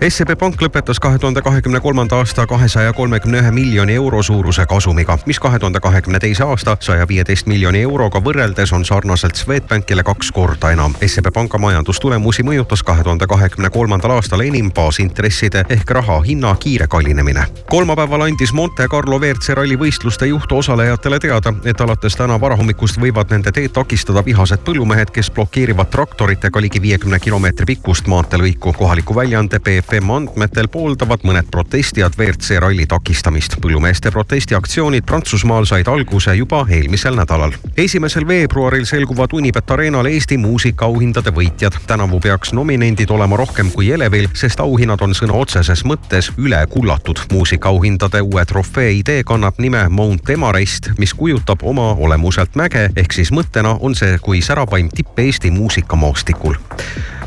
SEB 0.00 0.30
Pank 0.40 0.62
lõpetas 0.64 0.96
kahe 0.96 1.18
tuhande 1.20 1.42
kahekümne 1.44 1.76
kolmanda 1.84 2.16
aasta 2.16 2.46
kahesaja 2.48 2.92
kolmekümne 2.96 3.42
ühe 3.42 3.50
miljoni 3.52 3.94
euro 4.00 4.22
suuruse 4.24 4.64
kasumiga, 4.66 5.18
mis 5.28 5.36
kahe 5.38 5.58
tuhande 5.60 5.80
kahekümne 5.80 6.18
teise 6.18 6.44
aasta 6.44 6.76
saja 6.80 7.04
viieteist 7.08 7.44
miljoni 7.46 7.82
euroga 7.84 8.22
võrreldes 8.24 8.72
on 8.72 8.84
sarnaselt 8.88 9.36
Swedbankile 9.36 10.00
kaks 10.02 10.32
korda 10.32 10.70
enam. 10.72 10.94
SEB 11.04 11.28
Panga 11.34 11.60
majandustulemusi 11.60 12.44
mõjutas 12.48 12.80
kahe 12.80 13.04
tuhande 13.04 13.28
kahekümne 13.28 13.68
kolmandal 13.74 14.14
aastal 14.14 14.40
enim 14.40 14.70
baasintresside 14.72 15.66
ehk 15.68 15.92
raha 15.98 16.16
hinna 16.24 16.54
kiire 16.56 16.86
kallinemine. 16.86 17.44
kolmapäeval 17.68 18.24
andis 18.24 18.54
Monte 18.56 18.88
Carlo 18.88 19.20
WRC 19.20 19.52
ralli 19.60 19.76
võistluste 19.76 20.30
juht 20.32 20.52
osalejatele 20.52 21.18
teada, 21.18 21.52
et 21.64 21.80
alates 21.80 22.16
täna 22.16 22.40
varahommikust 22.40 22.96
võivad 22.96 23.36
nende 23.36 23.52
teed 23.52 23.76
takistada 23.76 24.24
vihased 24.24 24.64
põllumehed, 24.64 25.12
kes 25.12 25.30
blokeerivad 25.30 25.92
traktoritega 25.92 26.60
ligi 26.60 26.82
viiekümne 26.82 27.20
kilomeetri 27.20 27.66
pikkust 27.74 28.08
maanteelõiku. 28.08 28.72
kohaliku 28.72 29.14
väljaande 29.14 29.60
BF 29.60 29.89
FM 29.90 30.10
andmetel 30.14 30.68
pooldavad 30.70 31.24
mõned 31.26 31.48
protestijad 31.50 32.14
WRC 32.14 32.60
ralli 32.62 32.84
takistamist. 32.86 33.56
põllumeeste 33.62 34.10
protestiaktsioonid 34.14 35.04
Prantsusmaal 35.06 35.66
said 35.66 35.88
alguse 35.90 36.34
juba 36.34 36.60
eelmisel 36.70 37.16
nädalal. 37.18 37.52
esimesel 37.76 38.26
veebruaril 38.28 38.84
selguvad 38.86 39.32
Unibet 39.32 39.70
Arenal 39.70 40.06
Eesti 40.06 40.38
muusikaauhindade 40.38 41.30
võitjad. 41.30 41.74
tänavu 41.86 42.20
peaks 42.20 42.52
nominendid 42.52 43.10
olema 43.10 43.36
rohkem 43.36 43.70
kui 43.70 43.90
elevil, 43.90 44.28
sest 44.34 44.60
auhinnad 44.60 45.00
on 45.00 45.14
sõna 45.14 45.34
otseses 45.34 45.84
mõttes 45.84 46.30
üle 46.38 46.66
kullatud. 46.70 47.18
muusikaauhindade 47.32 48.20
uue 48.20 48.44
trofee 48.44 48.92
idee 48.98 49.24
kannab 49.24 49.58
nime 49.58 49.88
Mount 49.88 50.30
Everest, 50.30 50.90
mis 50.98 51.14
kujutab 51.14 51.62
oma 51.62 51.94
olemuselt 51.94 52.54
mäge, 52.54 52.90
ehk 52.96 53.12
siis 53.12 53.32
mõttena 53.32 53.76
on 53.80 53.94
see 53.94 54.18
kui 54.18 54.42
särapaim 54.42 54.88
tipp 54.88 55.18
Eesti 55.18 55.50
muusikamaastikul 55.50 56.54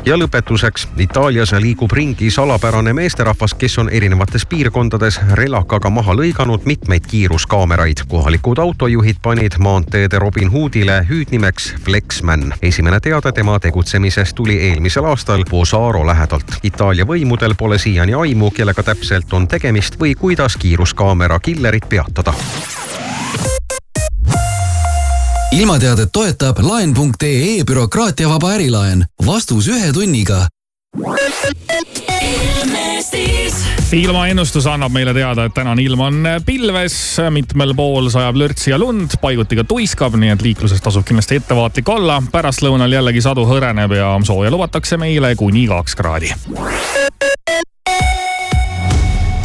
ja 0.06 0.16
lõpetuseks, 0.18 0.88
Itaalias 0.98 1.52
liigub 1.52 1.92
ringi 1.92 2.30
salapärane 2.30 2.92
meesterahvas, 2.92 3.54
kes 3.54 3.78
on 3.78 3.88
erinevates 3.88 4.46
piirkondades 4.46 5.20
relakaga 5.32 5.90
maha 5.90 6.14
lõiganud 6.14 6.64
mitmeid 6.64 7.06
kiiruskaameraid. 7.08 8.04
kohalikud 8.08 8.58
autojuhid 8.58 9.16
panid 9.22 9.58
maanteede 9.58 10.18
Robin 10.18 10.50
Hoodile 10.50 11.06
hüüdnimeks 11.08 11.74
Flexman. 11.84 12.54
esimene 12.62 13.00
teade 13.00 13.32
tema 13.32 13.58
tegutsemisest 13.58 14.34
tuli 14.34 14.58
eelmisel 14.58 15.04
aastal 15.04 15.44
Posaro 15.50 16.06
lähedalt. 16.06 16.58
Itaalia 16.62 17.04
võimudel 17.04 17.54
pole 17.58 17.78
siiani 17.78 18.14
aimu, 18.14 18.50
kellega 18.50 18.82
täpselt 18.82 19.32
on 19.32 19.48
tegemist 19.48 20.00
või 20.00 20.14
kuidas 20.14 20.56
kiiruskaamera 20.56 21.40
killerit 21.40 21.88
peatada 21.88 22.34
ilmateadet 25.54 26.08
toetab 26.12 26.58
laen.ee 26.58 27.64
bürokraatiavaba 27.66 28.50
ärilaen. 28.52 29.04
vastus 29.26 29.68
ühe 29.68 29.92
tunniga. 29.92 30.46
ilmaennustus 33.92 34.66
annab 34.66 34.92
meile 34.92 35.14
teada, 35.14 35.44
et 35.44 35.54
tänane 35.54 35.82
ilm 35.82 36.00
on 36.00 36.26
pilves, 36.46 36.96
mitmel 37.30 37.74
pool 37.74 38.08
sajab 38.10 38.36
lörtsi 38.36 38.70
ja 38.70 38.78
lund, 38.78 39.14
paiguti 39.20 39.56
ka 39.56 39.64
tuiskab, 39.64 40.18
nii 40.18 40.34
et 40.34 40.42
liikluses 40.42 40.82
tasub 40.82 41.06
kindlasti 41.06 41.38
ettevaatlik 41.38 41.88
olla. 41.88 42.22
pärastlõunal 42.32 42.98
jällegi 42.98 43.22
sadu 43.22 43.46
hõreneb 43.46 43.94
ja 43.94 44.10
sooja 44.26 44.50
lubatakse 44.50 44.98
meile 44.98 45.36
kuni 45.38 45.68
kaks 45.70 45.94
kraadi 45.94 46.34